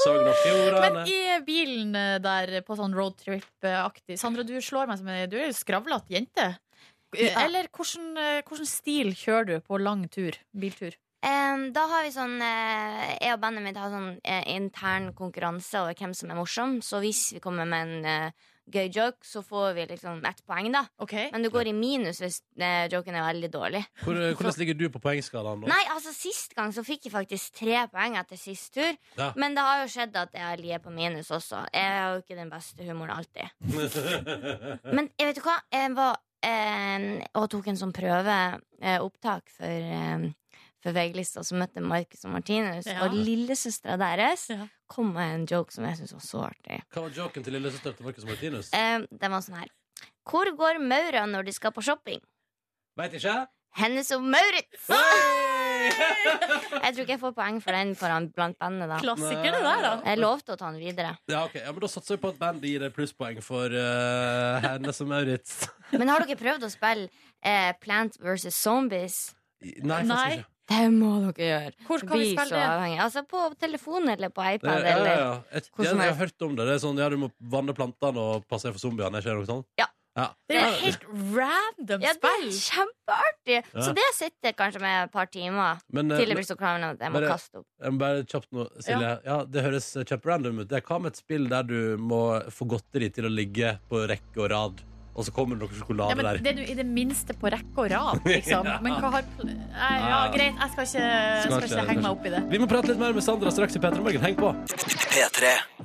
Sogn 0.04 0.26
og 0.30 0.40
Fjordane. 0.44 1.04
Men 1.04 1.12
i 1.12 1.20
bilen 1.46 1.94
eh, 1.98 2.16
der 2.22 2.56
på 2.66 2.78
sånn 2.78 2.96
roadtrip-aktig 2.96 4.18
Sandra, 4.20 4.44
du 4.46 4.56
slår 4.64 4.90
meg 4.90 5.00
som 5.00 5.08
en 5.12 5.30
Du 5.30 5.38
er 5.40 5.48
jo 5.50 5.56
skravlete 5.56 6.16
jente. 6.16 6.50
Eh, 6.50 7.30
Ja. 7.32 7.40
Eller 7.42 7.66
hvordan, 7.74 8.12
eh, 8.22 8.42
hvordan 8.46 8.66
stil 8.70 9.08
kjører 9.18 9.46
du 9.48 9.56
på 9.66 9.78
lang 9.82 10.04
tur? 10.08 10.36
Biltur? 10.54 10.94
Um, 11.20 11.66
da 11.76 11.82
har 11.90 12.06
vi 12.06 12.12
sånn 12.14 12.38
uh, 12.40 13.00
Jeg 13.20 13.34
og 13.34 13.42
bandet 13.42 13.60
mitt 13.60 13.76
har 13.76 13.90
sånn 13.92 14.14
uh, 14.16 14.44
intern 14.48 15.10
konkurranse 15.12 15.82
over 15.82 15.92
hvem 15.98 16.14
som 16.16 16.30
er 16.32 16.38
morsom. 16.38 16.78
Så 16.80 17.02
hvis 17.02 17.34
vi 17.34 17.42
kommer 17.44 17.66
med 17.68 17.90
en 17.90 18.06
eh, 18.08 18.46
gøy 18.72 18.88
joke, 18.94 19.26
så 19.26 19.42
får 19.44 19.74
vi 19.76 19.86
liksom 19.90 20.22
ett 20.28 20.42
poeng, 20.48 20.70
da. 20.74 20.84
Men 21.32 21.44
du 21.44 21.50
går 21.52 21.70
i 21.70 21.74
minus 21.76 22.20
hvis 22.22 22.40
eh, 22.60 22.86
joken 22.92 23.16
er 23.18 23.26
veldig 23.26 23.50
dårlig. 23.52 23.82
Hvor, 24.04 24.14
hvordan 24.38 24.58
ligger 24.62 24.78
du 24.78 24.86
på 24.94 25.02
poengskalaen? 25.02 25.66
Nei, 25.70 25.82
altså 25.94 26.14
Sist 26.14 26.54
gang 26.56 26.72
så 26.74 26.84
fikk 26.84 27.06
jeg 27.08 27.14
faktisk 27.14 27.60
tre 27.62 27.84
poeng 27.92 28.16
etter 28.20 28.38
sist 28.40 28.74
tur. 28.76 28.90
Ja. 29.18 29.30
Men 29.40 29.54
det 29.56 29.64
har 29.64 29.82
jo 29.84 29.92
skjedd 29.92 30.16
at 30.20 30.34
jeg 30.36 30.60
ligger 30.60 30.82
på 30.84 30.94
minus 30.94 31.30
også. 31.34 31.64
Jeg 31.74 31.94
har 31.96 32.16
jo 32.16 32.24
ikke 32.24 32.38
den 32.38 32.50
beste 32.52 32.84
humoren 32.86 33.14
alltid. 33.16 33.48
Men 34.96 35.08
jeg 35.18 35.30
vet 35.30 35.40
du 35.40 35.44
hva? 35.46 35.56
Jeg 35.72 35.94
var 35.96 36.18
eh, 36.46 37.08
og 37.38 37.48
tok 37.52 37.70
en 37.70 37.80
sånn 37.80 37.94
prøveopptak 37.96 39.50
for, 39.56 39.66
eh, 39.66 40.28
for 40.49 40.49
VG-lista, 40.88 41.44
så 41.44 41.58
møtte 41.60 41.82
Marcus 41.84 42.24
og 42.24 42.32
Martinus. 42.32 42.88
Ja. 42.88 43.02
Og 43.04 43.12
lillesøstera 43.12 43.98
deres 44.00 44.48
kom 44.90 45.12
med 45.12 45.34
en 45.34 45.46
joke 45.50 45.74
som 45.74 45.84
jeg 45.84 46.00
syntes 46.00 46.16
var 46.16 46.24
så 46.24 46.42
artig. 46.48 46.80
Hva 46.94 47.04
var 47.04 47.16
joken 47.20 47.44
til 47.44 47.58
lillesøstera 47.58 47.98
til 47.98 48.08
Marcus 48.08 48.24
og 48.24 48.32
Martinus? 48.32 48.72
Eh, 48.72 48.98
den 49.12 49.36
var 49.36 49.44
sånn 49.44 49.60
her. 49.60 49.70
Hvor 50.30 50.48
går 50.56 50.80
maura 50.80 51.26
når 51.28 51.48
de 51.48 51.56
skal 51.56 51.74
på 51.76 51.84
shopping? 51.84 52.22
Veit 52.98 53.14
ikke. 53.20 53.42
Hennes 53.78 54.10
og 54.16 54.24
Maurits! 54.26 54.88
Jeg 55.80 56.92
tror 56.92 57.04
ikke 57.04 57.14
jeg 57.14 57.20
får 57.22 57.32
poeng 57.36 57.58
for 57.64 57.72
den 57.76 57.94
foran 57.96 58.26
blant 58.34 58.58
bandet. 58.60 58.88
da 58.90 58.98
Klassiker 59.00 59.54
det 59.54 59.62
der, 59.64 59.82
da. 59.84 59.92
Jeg 60.04 60.20
lovte 60.20 60.54
å 60.54 60.58
ta 60.60 60.68
den 60.74 60.80
videre. 60.82 61.14
Ja, 61.30 61.44
ok, 61.46 61.56
ja, 61.62 61.72
men 61.72 61.84
Da 61.84 61.88
satser 61.88 62.16
vi 62.16 62.22
på 62.24 62.32
at 62.34 62.40
bandet 62.40 62.68
gir 62.68 62.84
deg 62.84 62.92
plusspoeng 62.96 63.40
for 63.44 63.72
uh, 63.72 64.60
Hennes 64.64 65.00
og 65.00 65.10
Maurits. 65.10 65.54
Men 66.00 66.12
har 66.12 66.26
dere 66.26 66.38
prøvd 66.38 66.66
å 66.68 66.70
spille 66.72 67.08
uh, 67.08 67.72
Plant 67.80 68.20
vs. 68.20 68.50
Zombies? 68.54 69.18
Nei, 69.60 70.02
faktisk 70.04 70.36
ikke. 70.36 70.48
Det 70.70 70.82
må 70.94 71.10
dere 71.34 71.46
gjøre. 71.50 71.72
Hvor 71.88 72.04
kan 72.06 72.18
vi 72.20 72.28
spille 72.30 72.46
så 72.46 72.58
det? 72.86 72.98
Altså 73.02 73.24
På 73.28 73.44
telefon 73.58 74.08
eller 74.08 74.30
på 74.30 74.42
Det, 74.46 74.58
iPad. 74.60 74.70
ja, 74.70 74.82
ja, 74.90 74.96
Eller 74.96 75.16
ja. 75.18 75.30
Jeg, 75.52 75.62
hvor 75.74 75.84
jeg, 75.84 75.96
jeg 75.96 76.12
har 76.14 76.20
hørt 76.24 76.42
om 76.46 76.52
det. 76.56 76.66
Det 76.70 76.74
er 76.78 76.84
sånn, 76.86 76.98
ja, 77.02 77.08
Du 77.10 77.16
må 77.18 77.30
vanne 77.40 77.74
plantene 77.74 78.18
og 78.22 78.46
passe 78.50 78.68
deg 78.68 78.76
for 78.78 78.84
zombiene. 78.88 79.18
Ikke 79.18 79.34
noe 79.40 79.48
sånt? 79.50 79.66
Ja. 79.80 79.88
Ja. 80.18 80.24
Det 80.50 80.56
er 80.58 80.72
helt 80.82 81.04
random 81.36 82.02
Ja, 82.02 82.10
det 82.18 82.30
er 82.30 82.46
kjempeartig! 82.50 83.58
Ja. 83.72 83.82
Så 83.86 83.92
det 83.94 84.06
sitter 84.16 84.52
kanskje 84.58 84.80
med 84.82 85.04
et 85.04 85.12
par 85.14 85.28
timer 85.30 85.78
Men, 85.94 86.10
eh, 86.10 86.18
til 86.18 86.32
det 86.32 86.36
blir 86.40 86.48
så 86.48 86.56
kravende 86.58 86.88
at 86.96 87.04
jeg 87.04 87.12
må 87.14 87.20
Bare- 87.20 87.30
kaste 87.30 87.60
opp. 87.60 87.66
Jeg 87.80 87.92
må 87.94 87.98
bare 88.02 88.24
kjapt 88.26 88.48
nå, 88.52 88.66
Silje. 88.82 89.12
Ja. 89.24 89.36
Det 89.44 89.62
høres 89.62 89.86
kjemperandom 90.10 90.58
ut. 90.64 90.68
Det 90.68 90.78
er 90.80 90.86
hva 90.88 90.98
med 91.00 91.12
et 91.12 91.16
spill 91.22 91.46
der 91.48 91.62
du 91.62 91.96
må 91.96 92.20
få 92.50 92.66
godteri 92.66 93.08
til 93.14 93.24
å 93.24 93.32
ligge 93.32 93.78
på 93.88 94.02
rekke 94.10 94.42
og 94.42 94.50
rad, 94.50 94.82
og 95.10 95.26
så 95.26 95.32
kommer 95.34 95.58
det 95.58 95.66
noe 95.66 95.76
sjokolade 95.76 96.12
Ja, 96.12 96.16
men 96.16 96.26
der? 96.28 96.38
det 96.44 96.50
er 96.52 96.58
du 96.60 96.62
i 96.72 96.76
det 96.78 96.86
minste 96.86 97.34
på 97.36 97.50
rekke 97.52 97.82
og 97.84 97.88
rad, 97.92 98.20
liksom. 98.28 98.68
Ja. 98.70 98.76
Men 98.84 98.94
hva 99.02 99.10
har 99.16 99.26
Nei, 99.42 99.90
Ja, 100.06 100.20
greit, 100.34 100.54
jeg 100.60 100.70
skal 100.74 100.86
ikke, 100.86 101.08
skal 101.42 101.56
skal 101.56 101.66
ikke 101.70 101.88
henge 101.90 102.04
meg 102.04 102.12
opp 102.12 102.28
i 102.28 102.32
det. 102.36 102.42
Vi 102.52 102.60
må 102.62 102.68
prate 102.70 102.92
litt 102.92 103.02
mer 103.02 103.16
med 103.16 103.26
Sandra 103.26 103.52
straks 103.54 103.76
i 103.76 103.82
P3 103.82 104.04
Morgen. 104.04 104.22
Heng 104.24 104.38
på! 104.38 104.52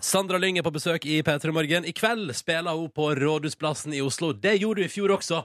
Sandra 0.06 0.40
Lyng 0.42 0.60
er 0.62 0.66
på 0.68 0.74
besøk 0.76 1.08
i 1.10 1.20
P3 1.26 1.56
Morgen. 1.56 1.90
I 1.90 1.96
kveld 1.96 2.32
spiller 2.38 2.78
hun 2.78 2.92
på 2.94 3.10
Rådhusplassen 3.18 3.96
i 3.98 4.04
Oslo. 4.06 4.32
Det 4.34 4.58
gjorde 4.62 4.84
du 4.84 4.88
i 4.90 4.92
fjor 4.92 5.16
også. 5.18 5.42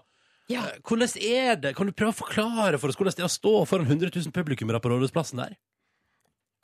Ja. 0.51 0.67
Hvordan 0.87 1.17
er 1.23 1.57
det? 1.63 1.75
Kan 1.79 1.89
du 1.89 1.95
prøve 1.95 2.13
å 2.13 2.21
forklare 2.21 2.79
for 2.83 2.91
oss 2.91 2.99
hvordan 2.99 3.15
det 3.17 3.23
er 3.23 3.31
å 3.31 3.33
stå 3.33 3.55
foran 3.71 3.87
100 3.87 4.11
000 4.17 4.35
publikummere 4.35 4.83
på 4.83 4.91
Rådhusplassen 4.91 5.41
der? 5.43 5.55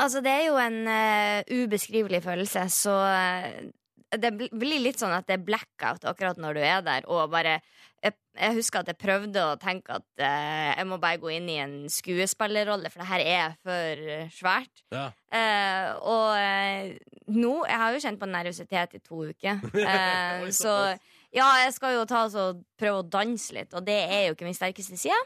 Altså, 0.03 0.21
det 0.21 0.33
er 0.33 0.43
jo 0.51 0.57
en 0.61 0.81
uh, 0.85 1.63
ubeskrivelig 1.63 2.21
følelse, 2.27 2.67
så 2.69 2.97
eh, 3.09 3.71
det 4.15 4.31
blir 4.37 4.79
litt 4.83 5.01
sånn 5.01 5.15
at 5.17 5.27
det 5.27 5.39
er 5.39 5.47
blackout 5.47 6.07
akkurat 6.07 6.39
når 6.39 6.59
du 6.59 6.63
er 6.63 6.85
der, 6.87 7.07
og 7.11 7.31
bare 7.33 7.57
jeg, 8.05 8.15
jeg 8.39 8.55
husker 8.59 8.83
at 8.85 8.91
jeg 8.93 8.99
prøvde 9.01 9.43
å 9.43 9.57
tenke 9.59 9.97
at 9.97 10.23
eh, 10.23 10.71
jeg 10.77 10.87
må 10.87 10.99
bare 11.03 11.19
gå 11.19 11.33
inn 11.35 11.49
i 11.51 11.59
en 11.63 11.75
skuespillerrolle, 11.91 12.91
for 12.93 13.03
det 13.03 13.09
her 13.11 13.25
er 13.27 13.57
for 13.67 14.05
eh, 14.15 14.29
svært. 14.35 14.85
Ja. 14.95 15.09
Eh, 15.35 15.89
og 16.07 16.37
eh, 16.39 16.93
nå 17.35 17.55
Jeg 17.67 17.81
har 17.83 17.95
jo 17.97 18.03
kjent 18.05 18.21
på 18.21 18.29
nervøsitet 18.31 18.99
i 18.99 19.03
to 19.03 19.25
uker. 19.33 19.65
Eh, 19.87 20.45
Oi, 20.45 20.53
så 20.55 20.73
ja, 21.35 21.47
jeg 21.65 21.75
skal 21.77 21.97
jo 21.97 22.07
ta 22.09 22.25
og 22.29 22.63
prøve 22.79 23.03
å 23.03 23.09
danse 23.11 23.55
litt, 23.57 23.75
og 23.77 23.85
det 23.87 23.99
er 24.07 24.29
jo 24.29 24.37
ikke 24.37 24.47
min 24.47 24.57
sterkeste 24.57 24.99
side. 25.01 25.19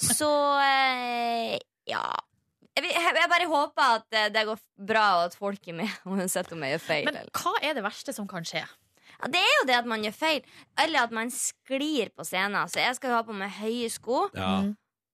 Så 0.00 0.30
eh, 0.64 1.58
ja. 1.88 2.06
Jeg, 2.78 3.14
jeg 3.18 3.30
bare 3.32 3.48
håper 3.50 3.94
at 3.98 4.16
eh, 4.16 4.28
det 4.34 4.44
går 4.48 4.60
bra, 4.90 5.06
og 5.18 5.28
at 5.28 5.38
folk 5.38 5.70
er 5.70 5.78
med, 5.80 5.94
uansett 6.10 6.52
om 6.54 6.62
jeg 6.64 6.76
gjør 6.76 6.84
feil. 6.84 7.08
Men 7.08 7.32
hva 7.34 7.54
er 7.62 7.78
det 7.78 7.84
verste 7.86 8.14
som 8.16 8.28
kan 8.30 8.46
skje? 8.48 8.64
Ja, 9.18 9.30
det 9.34 9.40
er 9.42 9.54
jo 9.56 9.64
det 9.66 9.78
at 9.80 9.88
man 9.90 10.04
gjør 10.04 10.14
feil, 10.14 10.44
eller 10.78 11.08
at 11.08 11.14
man 11.14 11.32
sklir 11.34 12.12
på 12.14 12.26
scenen. 12.28 12.60
Så 12.70 12.82
jeg 12.82 12.98
skal 12.98 13.10
jo 13.12 13.18
ha 13.18 13.24
på 13.26 13.34
meg 13.36 13.50
høye 13.58 13.88
sko. 13.90 14.28
Ja. 14.36 14.52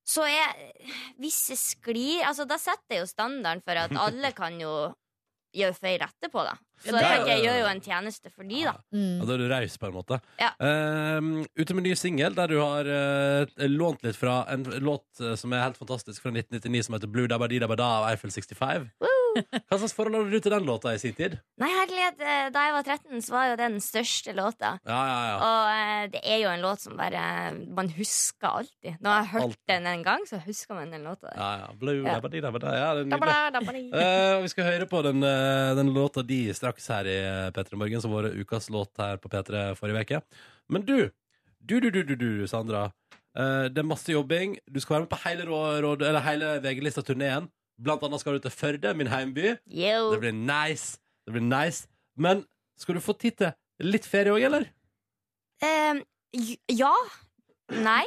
Så 0.05 0.27
jeg, 0.29 0.73
hvis 1.17 1.39
jeg 1.49 1.57
sklir 1.57 2.27
altså, 2.29 2.45
Da 2.45 2.59
setter 2.61 2.93
jeg 2.93 3.07
jo 3.07 3.09
standarden 3.09 3.63
for 3.65 3.79
at 3.81 3.95
alle 3.97 4.35
kan 4.37 4.59
jo 4.61 4.75
gjøre 5.57 5.77
feil 5.79 6.05
etterpå, 6.05 6.45
da. 6.45 6.59
Så 6.85 7.01
jeg 7.01 7.21
jeg 7.29 7.45
gjør 7.47 7.59
jo 7.61 7.69
en 7.71 7.83
tjeneste 7.85 8.31
for 8.33 8.49
de, 8.49 8.61
da. 8.67 8.75
Ja, 8.93 9.27
da 9.29 9.37
er 9.37 9.43
du 9.43 9.47
raus, 9.51 9.77
på 9.81 9.89
en 9.89 9.95
måte. 9.97 10.19
Ja. 10.41 10.51
Uh, 10.59 11.45
ute 11.57 11.77
med 11.77 11.87
ny 11.87 11.95
singel 11.99 12.37
der 12.37 12.51
du 12.51 12.59
har 12.61 12.91
uh, 12.91 13.67
lånt 13.71 14.05
litt 14.05 14.19
fra 14.19 14.43
en 14.53 14.67
låt 14.85 15.23
eh, 15.23 15.35
som 15.39 15.53
er 15.55 15.65
helt 15.65 15.79
fantastisk 15.81 16.23
fra 16.25 16.33
1999, 16.35 16.87
som 16.87 16.97
heter 16.99 17.11
Blue 17.11 17.31
Dabba 17.31 17.49
Di 17.51 17.61
Dabba 17.63 17.79
Da 17.79 17.91
av 18.01 18.09
Eiffel 18.11 18.33
65. 18.35 18.89
Hva 19.69 19.79
slags 19.79 19.95
forhold 19.97 20.17
hadde 20.19 20.33
du 20.33 20.45
til 20.45 20.55
den 20.55 20.67
låta 20.69 20.95
i 20.95 21.01
sin 21.03 21.15
tid? 21.17 21.37
Nei, 21.61 21.71
herlighet, 21.73 22.21
eh, 22.23 22.49
da 22.55 22.65
jeg 22.69 22.75
var 22.77 22.87
13, 22.87 23.25
så 23.25 23.35
var 23.35 23.49
jo 23.51 23.57
det 23.59 23.69
den 23.69 23.85
største 23.85 24.35
låta. 24.37 24.75
Ja, 24.87 25.01
ja, 25.11 25.19
ja. 25.29 25.37
Og 25.49 25.73
eh, 25.75 26.03
det 26.15 26.23
er 26.23 26.41
jo 26.45 26.53
en 26.53 26.65
låt 26.65 26.85
som 26.85 26.97
bare 26.99 27.25
man 27.75 27.91
husker 27.97 28.51
alltid. 28.61 28.99
Når 29.01 29.11
jeg 29.11 29.21
har 29.25 29.31
hørt 29.35 29.49
Alt. 29.49 29.61
den 29.73 29.89
en 29.91 30.05
gang, 30.07 30.27
så 30.31 30.41
husker 30.45 30.79
man 30.79 30.95
den 30.95 31.07
låta. 31.07 31.31
der. 31.31 31.41
ja, 31.41 31.51
ja. 31.65 31.73
Blue 31.81 32.01
Ja. 32.05 32.19
Dabba 32.19 32.29
Dabba 32.29 32.59
Dabba 33.55 33.75
og 33.75 34.45
vi 34.45 34.51
skal 34.53 34.69
høre 34.69 34.87
på 34.91 35.03
den, 35.07 35.23
eh, 35.23 35.75
den 35.79 35.93
låta 35.95 36.23
di 36.23 36.53
straks 36.53 36.89
her 36.89 37.09
i 37.09 37.19
eh, 37.23 37.51
P3 37.55 37.77
Morgen, 37.77 38.01
som 38.01 38.13
var 38.13 38.31
ukas 38.31 38.71
låt 38.71 38.97
her 38.99 39.17
på 39.17 39.29
P3 39.33 39.75
forrige 39.79 40.05
uke. 40.05 40.23
Men 40.69 40.83
du, 40.83 41.11
du, 41.61 41.81
du, 41.81 41.91
du, 41.91 42.03
du, 42.03 42.15
du 42.17 42.47
Sandra. 42.47 42.91
Uh, 43.35 43.67
det 43.67 43.83
er 43.83 43.87
masse 43.87 44.13
jobbing. 44.13 44.59
Du 44.71 44.79
skal 44.81 44.95
være 44.95 45.05
med 45.05 45.11
på 45.11 45.19
hele, 45.25 45.45
råd, 45.49 46.05
hele 46.23 46.53
VG-lista-turneen. 46.63 47.49
Blant 47.81 48.03
annet 48.07 48.21
skal 48.23 48.37
du 48.37 48.39
til 48.45 48.51
Førde, 48.55 48.95
min 48.95 49.09
heimby. 49.11 49.57
Yo. 49.67 50.11
Det 50.15 50.21
blir 50.23 50.33
nice. 50.37 50.99
Det 51.27 51.35
blir 51.35 51.43
nice. 51.43 51.89
Men 52.17 52.45
skal 52.79 52.95
du 52.95 53.01
få 53.01 53.17
tid 53.19 53.37
til 53.41 53.53
litt 53.81 54.05
ferie 54.07 54.31
òg, 54.33 54.45
eller? 54.47 54.69
Eh, 55.63 56.03
j- 56.35 56.61
ja. 56.71 56.93
Nei. 57.73 58.05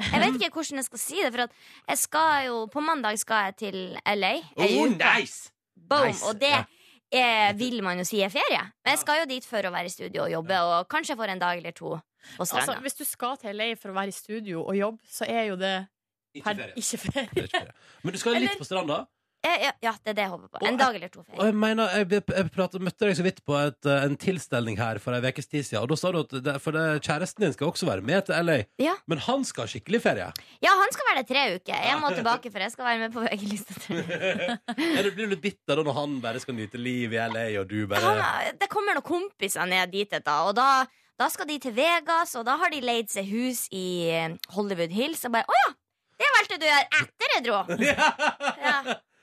Jeg 0.00 0.20
vet 0.22 0.36
ikke 0.40 0.50
hvordan 0.56 0.80
jeg 0.80 0.84
skal 0.88 0.98
si 0.98 1.16
det. 1.22 1.30
For 1.32 1.42
at 1.46 1.52
jeg 1.88 1.98
skal 1.98 2.46
jo 2.46 2.66
På 2.72 2.80
mandag 2.80 3.18
skal 3.20 3.50
jeg 3.50 3.56
til 3.56 3.78
LA. 4.06 4.34
Oh, 4.56 4.86
nice! 4.88 5.50
Boom. 5.76 6.06
Nice. 6.08 6.24
Og 6.28 6.38
det 6.40 6.50
Ja. 6.50 6.64
eh, 7.12 7.52
vil 7.58 7.82
man 7.82 7.98
jo 7.98 8.04
si 8.04 8.20
er 8.22 8.28
ferie. 8.32 8.60
Men 8.84 8.92
jeg 8.96 8.98
skal 8.98 9.20
jo 9.20 9.26
dit 9.26 9.44
for 9.44 9.58
å 9.62 9.70
være 9.72 9.84
i 9.86 9.88
studio 9.92 10.22
og 10.24 10.30
jobbe, 10.30 10.60
og 10.60 10.88
kanskje 10.88 11.16
får 11.16 11.28
en 11.32 11.38
dag 11.38 11.56
eller 11.58 11.72
to 11.72 11.96
på 12.36 12.44
stranda. 12.46 12.72
Altså, 12.76 12.80
hvis 12.82 12.94
du 12.98 13.04
skal 13.04 13.36
til 13.36 13.56
LA 13.56 13.74
for 13.76 13.90
å 13.90 13.94
være 13.94 14.08
i 14.08 14.12
studio 14.12 14.62
og 14.66 14.76
jobbe, 14.76 14.98
så 15.08 15.24
er 15.28 15.44
jo 15.48 15.56
det 15.56 15.88
Ikke 16.34 16.44
ferie. 16.54 16.72
ikke 16.76 16.98
ferie. 17.06 17.28
Det 17.34 17.42
er 17.42 17.48
ikke 17.48 17.56
ferie. 17.60 17.72
Men 18.04 18.12
du 18.12 18.18
skal 18.18 18.32
litt 18.38 18.42
Eller- 18.50 18.58
på 18.60 18.68
stranda? 18.68 19.06
Ja, 19.40 19.72
ja, 19.80 19.92
det 20.04 20.10
er 20.10 20.16
det 20.18 20.24
jeg 20.26 20.30
håper 20.34 20.48
på. 20.52 20.58
En 20.68 20.74
og 20.74 20.78
dag 20.82 20.96
eller 20.98 21.08
to 21.08 21.22
Og 21.32 21.38
jeg 21.46 21.54
mener, 21.56 21.88
jeg, 21.96 22.08
jeg, 22.12 22.50
pratet, 22.52 22.82
møtte 22.84 23.06
deg 23.08 23.14
så 23.16 23.22
vidt 23.24 23.38
på 23.48 23.54
et, 23.56 23.86
eh, 23.88 24.02
en 24.04 24.16
tilstelning 24.20 24.76
her 24.76 24.98
for 25.00 25.16
ei 25.16 25.22
ukes 25.32 25.48
tid 25.48 25.64
siden. 25.64 25.80
Og 25.80 25.88
da 25.88 25.96
sa 25.96 26.10
du 26.12 26.18
at 26.20 26.34
det, 26.44 26.60
for 26.60 26.76
det, 26.76 26.82
kjæresten 27.06 27.40
din 27.46 27.54
skal 27.56 27.70
også 27.70 27.88
være 27.88 28.04
med 28.04 28.26
til 28.28 28.36
LA. 28.36 28.58
Ja. 28.84 28.98
Men 29.08 29.16
han 29.24 29.42
skal 29.48 29.64
ha 29.64 29.72
skikkelig 29.72 30.02
ferie. 30.04 30.28
Ja, 30.60 30.74
han 30.76 30.92
skal 30.92 31.08
være 31.08 31.22
der 31.22 31.28
tre 31.32 31.46
uker. 31.56 31.72
Jeg 31.88 31.96
må 32.02 32.12
tilbake, 32.12 32.52
for 32.52 32.58
jeg 32.66 32.70
skal 32.76 32.84
være 32.84 32.98
med 33.06 33.16
på 33.16 33.24
VG-lista. 33.24 33.74
Ja, 34.96 35.02
du 35.08 35.10
blir 35.16 35.32
litt 35.32 35.40
bitter 35.40 35.80
da 35.80 35.88
når 35.88 35.96
han 36.02 36.20
bare 36.20 36.40
skal 36.44 36.54
nyte 36.60 36.76
liv 36.76 37.16
i 37.16 37.16
LA, 37.32 37.46
og 37.62 37.68
du 37.72 37.86
bare 37.88 38.04
Han- 38.20 38.60
Det 38.60 38.68
kommer 38.68 38.92
noen 39.00 39.08
kompiser 39.08 39.64
ned 39.72 39.90
dit, 39.96 40.10
da, 40.20 40.42
og 40.44 40.54
da, 40.60 40.84
da 41.18 41.28
skal 41.32 41.48
de 41.48 41.56
til 41.64 41.72
Vegas, 41.72 42.36
og 42.36 42.44
da 42.44 42.58
har 42.60 42.68
de 42.76 42.84
leid 42.84 43.08
seg 43.08 43.24
hus 43.32 43.68
i 43.72 44.10
eh, 44.12 44.36
Hollywood 44.52 44.92
Hills. 44.92 45.24
Og 45.24 45.32
bare 45.32 45.48
Å 45.48 45.62
ja! 45.64 45.72
Det 46.20 46.28
valgte 46.36 46.58
du 46.60 46.66
å 46.66 46.72
gjøre 46.72 47.04
etter 47.04 47.36
jeg 47.36 47.46
dro! 47.46 47.60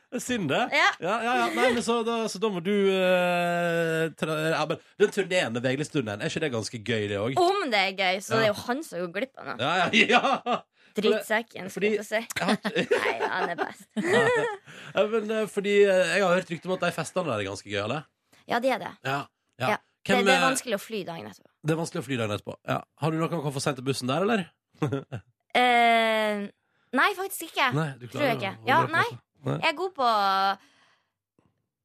Ja. 0.08 0.20
Synd, 0.24 0.48
det. 0.50 0.62
Ja. 0.72 0.86
Ja, 1.04 1.16
ja, 1.20 1.32
ja. 1.42 1.48
Nei, 1.52 1.66
men 1.76 1.84
så, 1.84 1.98
da, 2.08 2.14
så 2.32 2.40
da 2.40 2.48
må 2.50 2.62
du 2.64 2.72
uh, 2.72 4.06
tra, 4.16 4.38
ja, 4.54 4.62
men 4.70 4.80
Den 5.04 5.12
turneen 5.12 5.52
med 5.58 5.66
VG-turneen, 5.66 6.22
er 6.24 6.32
ikke 6.32 6.42
det 6.46 6.50
ganske 6.54 6.80
gøy, 6.80 7.04
det 7.12 7.18
òg? 7.20 7.36
Om 7.44 7.66
det 7.74 7.82
er 7.90 7.92
gøy, 8.00 8.22
så 8.24 8.38
Ja. 8.38 8.40
det 8.40 8.46
er 8.48 8.54
jo 8.54 8.62
han 8.70 8.80
som 8.88 9.02
går 9.04 9.12
glipp 9.18 9.42
av 9.44 9.50
noe. 9.52 9.58
Ja, 9.60 9.90
ja, 9.92 10.08
ja. 10.48 10.56
Drittsekken, 10.98 11.68
skulle 11.70 11.92
jeg 11.92 12.06
få 12.06 12.08
si. 12.08 12.22
Nei, 13.04 13.18
han 13.28 13.52
er 13.52 13.60
best. 13.60 13.84
ja, 14.00 15.04
men, 15.12 15.28
eh, 15.42 15.44
fordi 15.52 15.76
eh, 15.84 16.14
jeg 16.16 16.24
har 16.24 16.34
hørt 16.40 16.54
rykter 16.56 16.72
om 16.72 16.78
at 16.80 16.86
de 16.88 16.94
festene 16.96 17.28
der 17.28 17.44
er 17.44 17.50
ganske 17.52 17.70
gøyale. 17.76 18.00
Ja, 18.48 18.62
det 18.64 18.72
er 18.78 18.82
det. 18.88 18.94
Ja. 19.06 19.20
ja. 19.60 19.74
Ja. 19.76 19.78
Det, 20.08 20.16
Hvem, 20.16 20.24
det 20.24 20.38
er 20.38 20.40
eh, 20.40 20.46
vanskelig 20.48 20.78
å 20.80 20.82
fly 20.82 21.04
dagen 21.04 21.28
etterpå. 21.28 21.52
det 21.68 21.76
er 21.76 21.82
vanskelig 21.84 22.00
å 22.02 22.08
fly 22.08 22.18
dagen 22.24 22.34
etterpå. 22.40 22.56
Ja. 22.72 22.80
Har 23.04 23.12
du 23.12 23.20
noen 23.20 23.36
som 23.36 23.44
kan 23.44 23.54
få 23.60 23.66
sendt 23.68 23.82
til 23.84 23.90
bussen 23.92 24.08
der, 24.08 24.24
eller? 24.24 24.48
Eh, 25.58 26.48
nei, 26.96 27.12
faktisk 27.18 27.50
ikke. 27.50 27.72
Nei, 27.76 27.92
du 28.00 28.08
Tror 28.08 28.30
jeg 28.30 28.40
ikke. 28.40 28.56
Ja, 28.70 28.82
nei. 28.92 29.08
Nei. 29.48 29.60
Jeg 29.62 29.72
er 29.74 29.78
god 29.78 29.96
på 29.96 30.12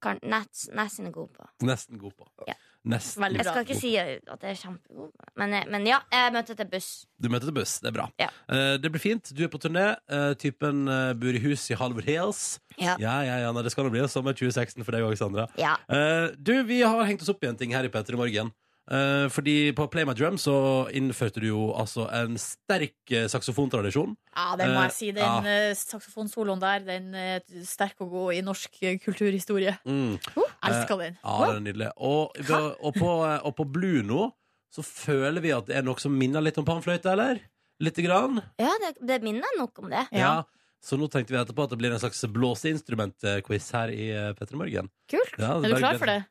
kan, 0.02 0.18
Nesten 0.26 1.06
er 1.06 1.14
god 1.14 1.30
på. 1.30 1.48
Nesten 1.62 1.98
god 2.00 2.14
på. 2.18 2.28
Ja. 2.48 2.56
Nesten. 2.82 3.22
Veldig 3.22 3.38
Jeg 3.38 3.46
skal 3.46 3.62
ikke 3.62 3.76
si 3.78 3.90
at 3.94 4.42
jeg 4.42 4.56
er 4.56 4.58
kjempegod, 4.58 5.10
men, 5.38 5.52
eh, 5.54 5.66
men 5.70 5.84
ja, 5.86 6.00
jeg 6.10 6.32
møtte 6.34 6.56
til 6.58 6.66
buss. 6.66 6.88
Du 7.14 7.28
møter 7.30 7.46
til 7.46 7.54
buss. 7.54 7.76
Det 7.78 7.92
er 7.92 7.94
bra. 7.94 8.08
Ja. 8.18 8.26
Uh, 8.50 8.74
det 8.82 8.90
blir 8.90 9.02
fint. 9.02 9.30
Du 9.30 9.44
er 9.46 9.52
på 9.52 9.60
turné. 9.62 9.92
Uh, 10.10 10.32
typen 10.34 10.88
uh, 10.90 11.12
bor 11.14 11.38
i 11.38 11.42
hus 11.44 11.68
i 11.70 11.78
Halvor 11.78 12.02
Hills. 12.02 12.58
Ja. 12.74 12.96
Ja, 12.98 13.20
ja, 13.22 13.38
ja, 13.44 13.52
nei, 13.54 13.62
Det 13.62 13.70
skal 13.70 13.86
nå 13.86 13.94
bli 13.94 14.02
sommer 14.10 14.34
2016 14.34 14.82
for 14.82 14.96
deg 14.96 15.06
òg, 15.06 15.14
Sandra. 15.20 15.46
Ja. 15.60 15.76
Du, 16.34 16.56
vi 16.66 16.80
har 16.82 17.06
hengt 17.06 17.22
oss 17.22 17.30
opp 17.30 17.44
i 17.44 17.50
en 17.52 17.60
ting 17.60 17.76
her 17.76 17.86
i 17.86 17.92
P3 17.92 18.18
Morgen. 18.18 18.50
Eh, 18.90 19.28
fordi 19.30 19.70
på 19.78 19.86
Play 19.92 20.04
My 20.08 20.14
Drum 20.18 20.34
så 20.42 20.54
innførte 20.90 21.38
du 21.40 21.46
jo 21.52 21.68
altså 21.78 22.08
en 22.18 22.34
sterk 22.40 22.96
uh, 23.14 23.28
saksofontradisjon. 23.30 24.16
Ja, 24.34 24.46
det 24.58 24.66
må 24.72 24.80
Eh, 24.80 24.88
jeg 24.88 24.94
si. 24.96 25.10
Den 25.14 25.46
uh, 25.46 25.70
saksofonsoloen 25.78 26.60
der, 26.60 26.82
den 26.88 27.14
er 27.14 27.44
sterk 27.68 28.02
og 28.02 28.10
god 28.10 28.34
i 28.34 28.42
norsk 28.42 28.80
eh, 28.82 28.98
kulturhistorie. 28.98 29.76
Mm. 29.86 30.16
Elsker 30.66 30.98
den. 30.98 31.18
Ja, 31.22 31.36
den 31.46 31.60
er 31.60 31.64
nydelig. 31.68 31.90
Og, 31.96 32.34
og, 32.82 32.98
på, 32.98 33.12
og 33.22 33.54
på 33.60 33.68
Blue 33.70 34.02
nå 34.06 34.26
så 34.72 34.82
føler 34.82 35.44
vi 35.44 35.52
at 35.54 35.66
det 35.68 35.76
er 35.78 35.86
noe 35.86 36.00
som 36.00 36.14
minner 36.16 36.42
litt 36.42 36.58
om 36.58 36.64
panfløyte, 36.66 37.10
eller? 37.12 37.38
Lite 37.82 38.02
grann? 38.06 38.38
Ja, 38.62 38.70
det, 38.80 38.94
det 39.04 39.18
minner 39.24 39.58
nok 39.58 39.78
om 39.82 39.90
det. 39.92 40.06
Ja. 40.16 40.40
Så 40.82 40.96
nå 40.98 41.06
tenkte 41.12 41.34
vi 41.34 41.38
etterpå 41.38 41.66
at 41.66 41.70
det 41.74 41.78
blir 41.78 41.92
en 41.94 42.00
slags 42.02 42.24
blåseinstrument-quiz 42.34 43.66
her 43.76 43.92
i 43.94 44.06
eh, 44.10 44.30
P3 44.38 44.56
Morgen. 44.58 44.88
Kult. 45.10 45.34
Ja, 45.38 45.58
Er 45.60 45.68
du 45.70 45.76
klar 45.78 45.98
for 46.00 46.10
det? 46.10 46.22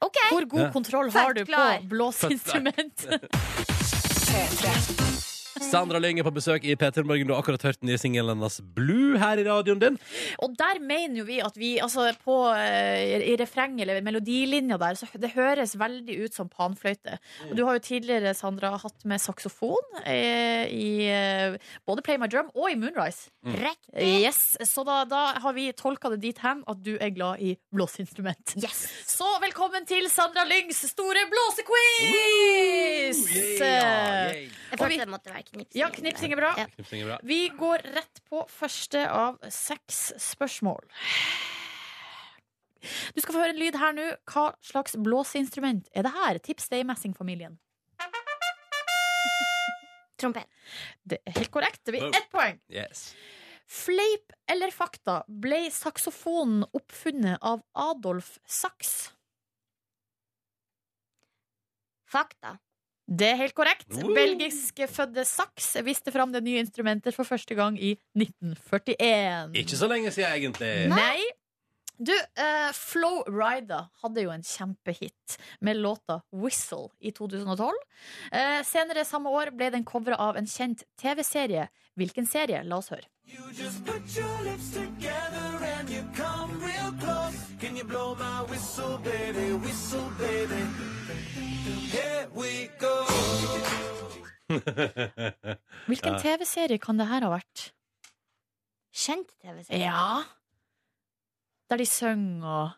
OK. 0.00 0.14
Hvor 0.30 0.48
god 0.48 0.60
Ja. 0.60 0.72
kontroll 0.72 1.10
har 1.10 1.32
du 1.32 1.44
klar. 1.44 1.78
på 1.78 1.86
blåseinstrument? 1.86 3.06
Sandra 5.62 5.98
Lyng 6.02 6.20
er 6.20 6.26
på 6.26 6.32
besøk 6.36 6.64
i 6.68 6.74
P3 6.78 7.04
Morgen. 7.06 7.28
Du 7.28 7.32
har 7.34 7.40
akkurat 7.42 7.62
hørt 7.64 7.80
den 7.80 7.90
nye 7.90 8.00
singelen 8.00 8.36
hennes 8.36 8.58
Blue 8.76 9.18
her 9.20 9.40
i 9.40 9.44
radioen 9.46 9.80
din. 9.80 9.98
Og 10.44 10.54
der 10.58 10.80
mener 10.84 11.20
jo 11.20 11.26
vi 11.28 11.38
at 11.44 11.56
vi 11.58 11.70
altså 11.82 12.08
på, 12.24 12.36
eh, 12.52 13.22
I 13.32 13.36
refrenget 13.40 13.86
eller 13.86 14.02
melodilinja 14.04 14.78
der, 14.80 14.94
så 14.98 15.08
det 15.20 15.32
høres 15.34 15.76
veldig 15.78 16.18
ut 16.24 16.36
som 16.36 16.50
panfløyte. 16.52 17.18
Og 17.50 17.56
du 17.56 17.64
har 17.66 17.78
jo 17.78 17.84
tidligere, 17.86 18.34
Sandra, 18.36 18.74
hatt 18.82 19.04
med 19.08 19.22
saksofon 19.22 20.00
eh, 20.04 20.66
i 20.72 21.08
eh, 21.08 21.56
både 21.86 22.04
Play 22.06 22.20
My 22.20 22.28
Drum 22.30 22.50
og 22.54 22.70
i 22.70 22.78
Moonrise. 22.78 23.30
Riktig. 23.46 24.06
Yes, 24.26 24.56
Så 24.66 24.84
da, 24.86 25.04
da 25.08 25.38
har 25.42 25.56
vi 25.56 25.70
tolka 25.76 26.10
det 26.12 26.20
dit 26.24 26.38
hen 26.42 26.62
at 26.68 26.82
du 26.84 26.96
er 27.00 27.10
glad 27.14 27.40
i 27.40 27.54
blåseinstrument. 27.74 28.56
Yes. 28.60 28.86
Så 29.06 29.28
velkommen 29.42 29.86
til 29.88 30.10
Sandra 30.12 30.44
Lyngs 30.48 30.82
store 30.90 31.26
blåsequiz! 31.30 33.22
Jeg 33.56 34.78
følte 34.80 35.04
det 35.04 35.12
måtte 35.12 35.30
være 35.32 35.45
knipsing. 35.52 35.80
Ja, 35.80 35.90
knipsing 35.94 36.32
er 36.34 36.40
bra. 36.40 36.52
Ja. 36.58 36.66
Knipsing 36.74 37.02
er 37.04 37.12
bra. 37.12 37.18
Vi 37.26 37.40
går 37.58 37.84
rett 37.96 38.22
på 38.28 38.42
første 38.50 39.04
av 39.10 39.38
seks 39.52 40.12
spørsmål. 40.22 40.84
Du 43.14 43.20
skal 43.20 43.32
få 43.34 43.40
høre 43.40 43.54
en 43.54 43.60
lyd 43.60 43.78
her 43.80 43.94
nå. 43.96 44.10
Hva 44.30 44.50
slags 44.64 44.96
blåseinstrument 45.00 45.88
er 45.96 46.06
det 46.06 46.12
her? 46.14 46.38
Tips 46.44 46.68
det 46.72 46.82
i 46.82 46.86
Messing-familien. 46.86 47.58
Trompet. 50.16 50.46
Det 51.04 51.18
er 51.26 51.36
helt 51.36 51.52
korrekt. 51.52 51.82
Det 51.84 51.92
blir 51.92 52.06
ett 52.08 52.30
poeng. 52.32 52.60
Yes. 52.72 53.10
Fleip 53.66 54.32
eller 54.48 54.70
fakta? 54.70 55.20
Ble 55.28 55.66
saksofonen 55.74 56.64
oppfunnet 56.76 57.42
av 57.44 57.64
Adolf 57.74 58.38
Sachs? 58.46 59.10
Fakta. 62.06 62.56
Det 63.06 63.30
er 63.30 63.38
helt 63.38 63.54
korrekt. 63.54 63.88
Uh. 63.94 64.10
Belgiskfødte 64.14 65.24
Sax 65.24 65.76
viste 65.86 66.12
fram 66.14 66.34
det 66.34 66.42
nye 66.42 66.62
instrumentet 66.64 67.14
for 67.14 67.28
første 67.28 67.54
gang 67.54 67.78
i 67.78 67.94
1941. 68.18 69.54
Ikke 69.54 69.78
så 69.78 69.90
lenge 69.90 70.10
siden, 70.10 70.32
egentlig. 70.34 70.72
Nei. 70.90 71.22
Du, 71.96 72.12
uh, 72.12 72.72
Flow 72.76 73.22
Rida 73.24 73.86
hadde 74.02 74.26
jo 74.26 74.32
en 74.34 74.42
kjempehit 74.44 75.38
med 75.64 75.78
låta 75.80 76.20
Whistle 76.32 76.90
i 77.00 77.12
2012. 77.14 77.72
Uh, 78.34 78.60
senere 78.68 79.06
samme 79.08 79.32
år 79.32 79.54
ble 79.56 79.70
den 79.72 79.86
covra 79.86 80.18
av 80.20 80.36
en 80.36 80.50
kjent 80.50 80.84
TV-serie. 81.00 81.70
Hvilken 81.96 82.28
serie? 82.28 82.60
La 82.68 82.82
oss 82.82 82.92
høre. 82.92 83.08
Hvilken 95.88 96.14
TV-serie 96.22 96.78
kan 96.78 96.98
det 97.00 97.06
her 97.10 97.20
ha 97.26 97.30
vært? 97.34 97.70
Kjent 98.96 99.30
TV-serie. 99.42 99.82
Ja 99.84 100.22
Der 101.70 101.76
de 101.82 101.86
synger 101.90 102.46
og 102.46 102.70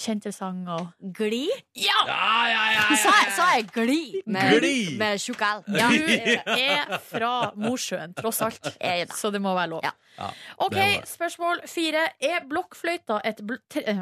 kjente 0.00 0.30
sanger. 0.32 0.86
Gli? 1.12 1.48
Ja! 1.76 1.98
Ja, 2.06 2.46
ja, 2.48 2.62
ja, 2.72 2.96
Sa, 2.96 3.10
jeg- 3.18 3.32
sa 3.36 3.44
jeg 3.56 3.66
gli? 3.74 4.22
Med, 4.26 4.54
Gli! 4.60 4.96
med 4.98 5.18
tjukk 5.20 5.40
L. 5.44 5.60
Ja, 5.76 5.88
du 5.92 6.06
er 6.54 6.98
fra 7.04 7.32
Mosjøen, 7.56 8.14
tross 8.16 8.40
alt. 8.46 8.64
Så 9.20 9.30
det 9.34 9.40
må 9.44 9.52
være 9.58 9.68
lov. 9.74 9.80
Ja. 9.84 9.90
Ja, 10.16 10.30
OK, 10.64 10.78
spørsmål 11.04 11.60
fire. 11.68 12.06
Er 12.20 12.40
blokkfløyta 12.48 13.20
et 13.28 13.42
bl 13.46 13.54
tre 13.68 13.82
eh, 13.92 14.00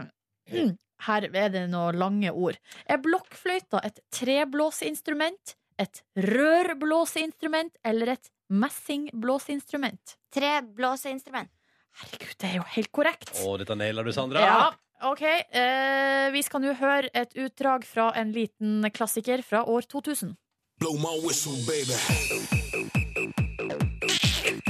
Her 1.06 1.28
er 1.30 1.48
det 1.54 1.64
noen 1.70 1.98
lange 2.00 2.32
ord. 2.32 2.58
Er 2.90 2.98
blokkfløyta 3.02 3.80
et 3.86 4.00
treblåseinstrument, 4.14 5.54
et 5.78 6.00
rørblåseinstrument 6.16 7.76
eller 7.86 8.16
et 8.16 8.30
messingblåseinstrument? 8.50 10.16
Treblåseinstrument. 10.34 11.50
Herregud, 11.98 12.34
det 12.38 12.50
er 12.50 12.56
jo 12.60 12.66
helt 12.74 12.92
korrekt. 12.94 13.30
Å, 13.44 13.54
dette 13.58 13.74
nailer 13.78 14.06
du, 14.06 14.12
Sandra. 14.14 14.42
Ja, 14.42 14.66
ok. 15.10 15.22
Eh, 15.24 16.28
vi 16.34 16.42
skal 16.46 16.62
nå 16.62 16.74
høre 16.78 17.10
et 17.14 17.34
utdrag 17.38 17.86
fra 17.86 18.10
en 18.18 18.34
liten 18.34 18.86
klassiker 18.94 19.42
fra 19.46 19.64
år 19.66 19.86
2000. 19.90 20.34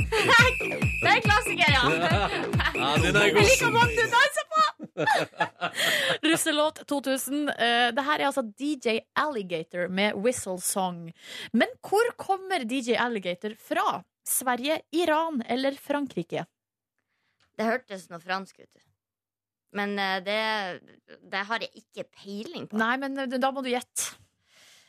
Det 0.08 1.06
er 1.08 1.16
en 1.16 1.22
klassiker, 1.22 1.70
ja. 1.70 1.82
Ja, 2.78 2.96
den 3.02 3.16
er 3.16 3.24
Jeg 3.28 3.34
god. 3.34 3.42
liker 3.42 3.70
måten 3.74 3.96
du 3.96 4.02
danser 4.02 4.44
på! 4.54 4.77
Russelåt 6.28 6.82
2000. 6.90 7.48
Uh, 7.48 7.88
det 7.94 8.04
her 8.10 8.18
er 8.18 8.28
altså 8.28 8.44
DJ 8.48 9.00
Alligator 9.18 9.88
med 9.88 10.18
Whistle 10.18 10.58
Song. 10.62 11.08
Men 11.52 11.72
hvor 11.84 12.12
kommer 12.20 12.66
DJ 12.66 12.98
Alligator 13.00 13.56
fra? 13.60 14.02
Sverige, 14.28 14.80
Iran 14.92 15.42
eller 15.46 15.72
Frankrike? 15.80 16.44
Det 17.58 17.66
hørtes 17.66 18.06
noe 18.12 18.20
fransk 18.22 18.60
ut. 18.60 18.84
Men 19.76 19.98
eh, 19.98 20.18
det, 20.24 20.40
det 21.28 21.44
har 21.48 21.64
jeg 21.64 21.82
ikke 21.82 22.06
peiling 22.22 22.68
på. 22.68 22.78
Nei, 22.80 22.94
men 23.00 23.18
eh, 23.18 23.38
da 23.40 23.50
må 23.52 23.64
du 23.64 23.70
gjette. 23.72 24.14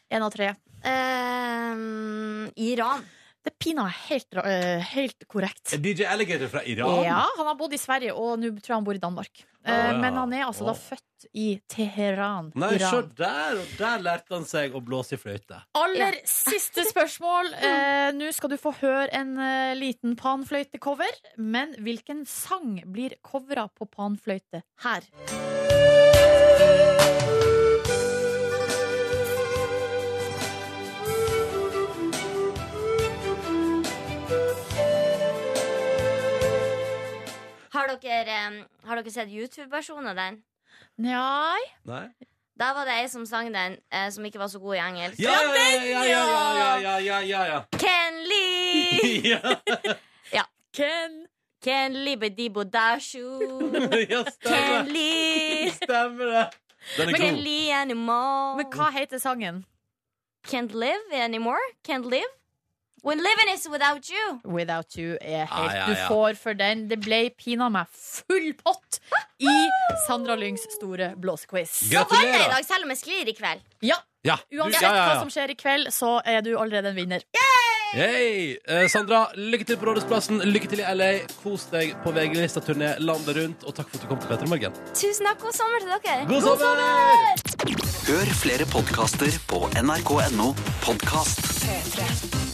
Én 0.10 0.26
av 0.26 0.32
tre. 0.34 0.54
Uh, 0.82 2.48
Iran. 2.58 3.04
Det 3.40 3.54
er 3.54 3.58
pinadø 3.64 3.92
helt, 4.10 4.40
eh, 4.44 4.88
helt 4.94 5.28
korrekt. 5.32 5.72
Er 5.74 5.80
DJ 5.84 6.10
Alligator 6.12 6.52
fra 6.52 6.64
Iran? 6.68 7.04
Ja, 7.06 7.22
han 7.38 7.48
har 7.48 7.56
bodd 7.56 7.74
i 7.74 7.80
Sverige, 7.80 8.14
og 8.14 8.40
nå 8.42 8.52
tror 8.60 8.74
jeg 8.74 8.76
han 8.76 8.88
bor 8.88 9.00
i 9.00 9.04
Danmark. 9.04 9.46
Ah, 9.64 9.92
ja. 9.92 9.98
Men 10.00 10.14
han 10.14 10.34
er 10.34 10.46
altså 10.48 10.68
da 10.68 10.74
oh. 10.74 10.80
født 10.80 11.28
i 11.36 11.48
Teheran. 11.68 12.52
Nei, 12.60 12.74
se 12.80 13.02
der, 13.20 13.60
og 13.60 13.74
der 13.80 14.04
lærte 14.04 14.36
han 14.38 14.48
seg 14.48 14.76
å 14.76 14.82
blåse 14.84 15.18
i 15.18 15.22
fløyte. 15.22 15.62
Aller 15.80 16.20
siste 16.30 16.88
spørsmål. 16.90 17.54
Eh, 17.60 18.10
Nå 18.16 18.32
skal 18.36 18.56
du 18.56 18.60
få 18.60 18.74
høre 18.80 19.08
en 19.20 19.36
eh, 19.44 19.76
liten 19.80 20.16
panfløytecover. 20.20 21.20
Men 21.40 21.76
hvilken 21.84 22.26
sang 22.28 22.80
blir 22.88 23.20
covra 23.26 23.68
på 23.72 23.88
panfløyte 23.92 24.64
her? 24.86 25.10
Har 37.90 37.98
dere, 37.98 38.66
har 38.86 39.00
dere 39.00 39.12
sett 39.12 39.32
YouTube-versjonen 39.34 40.12
av 40.12 40.18
den? 40.20 40.36
Nei. 41.02 41.62
Nei. 41.90 42.06
Da 42.60 42.68
var 42.76 42.86
det 42.86 43.00
ei 43.00 43.08
som 43.10 43.24
sang 43.26 43.50
den, 43.50 43.80
eh, 43.90 44.10
som 44.14 44.26
ikke 44.28 44.38
var 44.38 44.52
så 44.52 44.60
god 44.62 44.76
i 44.76 44.82
engelsk. 44.84 45.22
Ja, 45.24 45.38
ja, 45.56 46.04
ja! 46.06 46.98
ja, 47.00 47.20
ja, 47.24 47.42
ja 47.50 47.60
Ken 47.82 48.20
Lee! 48.30 49.34
ja. 50.36 50.44
Ken 50.74 51.26
Ken 51.64 51.98
Libedibo 52.06 52.64
Dashu. 52.64 53.40
Ken 54.46 54.94
Lee. 54.94 55.72
Stemmer 55.72 56.26
det. 56.26 56.46
Den 56.98 57.10
er 57.10 57.12
Men, 57.12 57.22
god. 57.22 57.42
Lee 57.42 57.74
anymore. 57.74 58.58
Men 58.58 58.70
hva 58.76 58.92
heter 58.94 59.18
sangen? 59.18 59.66
Can't 60.48 60.78
live 60.78 61.10
anymore. 61.12 61.66
Can't 61.84 62.06
live. 62.06 62.39
When 63.04 63.18
living 63.24 63.50
is 63.54 63.68
without 63.72 64.10
you. 64.10 64.40
Without 64.44 64.96
You 64.98 65.16
er 65.22 65.46
helt 65.46 65.72
Ja, 65.74 65.78
ja, 65.78 65.86
Du 65.88 65.96
får 66.10 66.36
for 66.42 66.54
den. 66.54 66.88
Det 66.90 67.00
ble 67.04 67.30
pinadø 67.38 67.70
meg 67.78 67.88
full 67.96 68.54
pott 68.60 69.00
i 69.40 69.54
Sandra 70.08 70.36
Lyngs 70.36 70.66
store 70.76 71.14
blåsequiz. 71.16 71.70
Så 71.90 72.02
vant 72.02 72.12
jeg 72.12 72.28
i 72.28 72.32
Gratulerer. 72.32 72.56
dag, 72.58 72.66
selv 72.66 72.84
om 72.84 72.90
jeg 72.96 72.98
sklir 73.04 73.28
i 73.32 73.36
kveld. 73.38 73.62
Ja, 73.82 73.96
Ja, 74.28 74.36
Uansett 74.52 74.82
ja, 74.84 74.90
ja, 74.96 75.04
hva 75.08 75.20
som 75.22 75.30
skjer 75.32 75.54
i 75.54 75.56
kveld, 75.56 75.88
så 75.96 76.18
er 76.28 76.42
du 76.44 76.58
allerede 76.60 76.90
en 76.92 76.96
vinner. 76.98 77.22
Hey. 77.94 78.58
Eh, 78.68 78.84
Sandra, 78.92 79.30
lykke 79.34 79.66
til 79.66 79.78
på 79.80 79.88
Rådhusplassen. 79.88 80.42
Lykke 80.46 80.68
til 80.70 80.82
i 80.84 80.90
LA. 80.94 81.08
Kos 81.42 81.64
deg 81.72 81.96
på 82.04 82.12
VG-lista-turné 82.14 82.92
landet 83.00 83.40
rundt. 83.40 83.64
Og 83.64 83.74
takk 83.80 83.88
for 83.90 83.98
at 83.98 84.04
du 84.04 84.08
kom 84.12 84.20
til 84.20 84.30
Petter 84.30 84.52
Morgen. 84.52 84.76
Tusen 84.94 85.26
takk. 85.26 85.40
God 85.42 85.56
sommer 85.58 85.80
til 85.80 85.96
dere. 85.96 86.28
God 86.30 86.42
sommer! 86.44 86.76
Hør 88.12 88.36
flere 88.44 88.68
podkaster 88.76 89.40
på 89.50 89.64
nrk.no 89.82 90.52
podkast. 90.86 91.42
P3. 91.64 92.49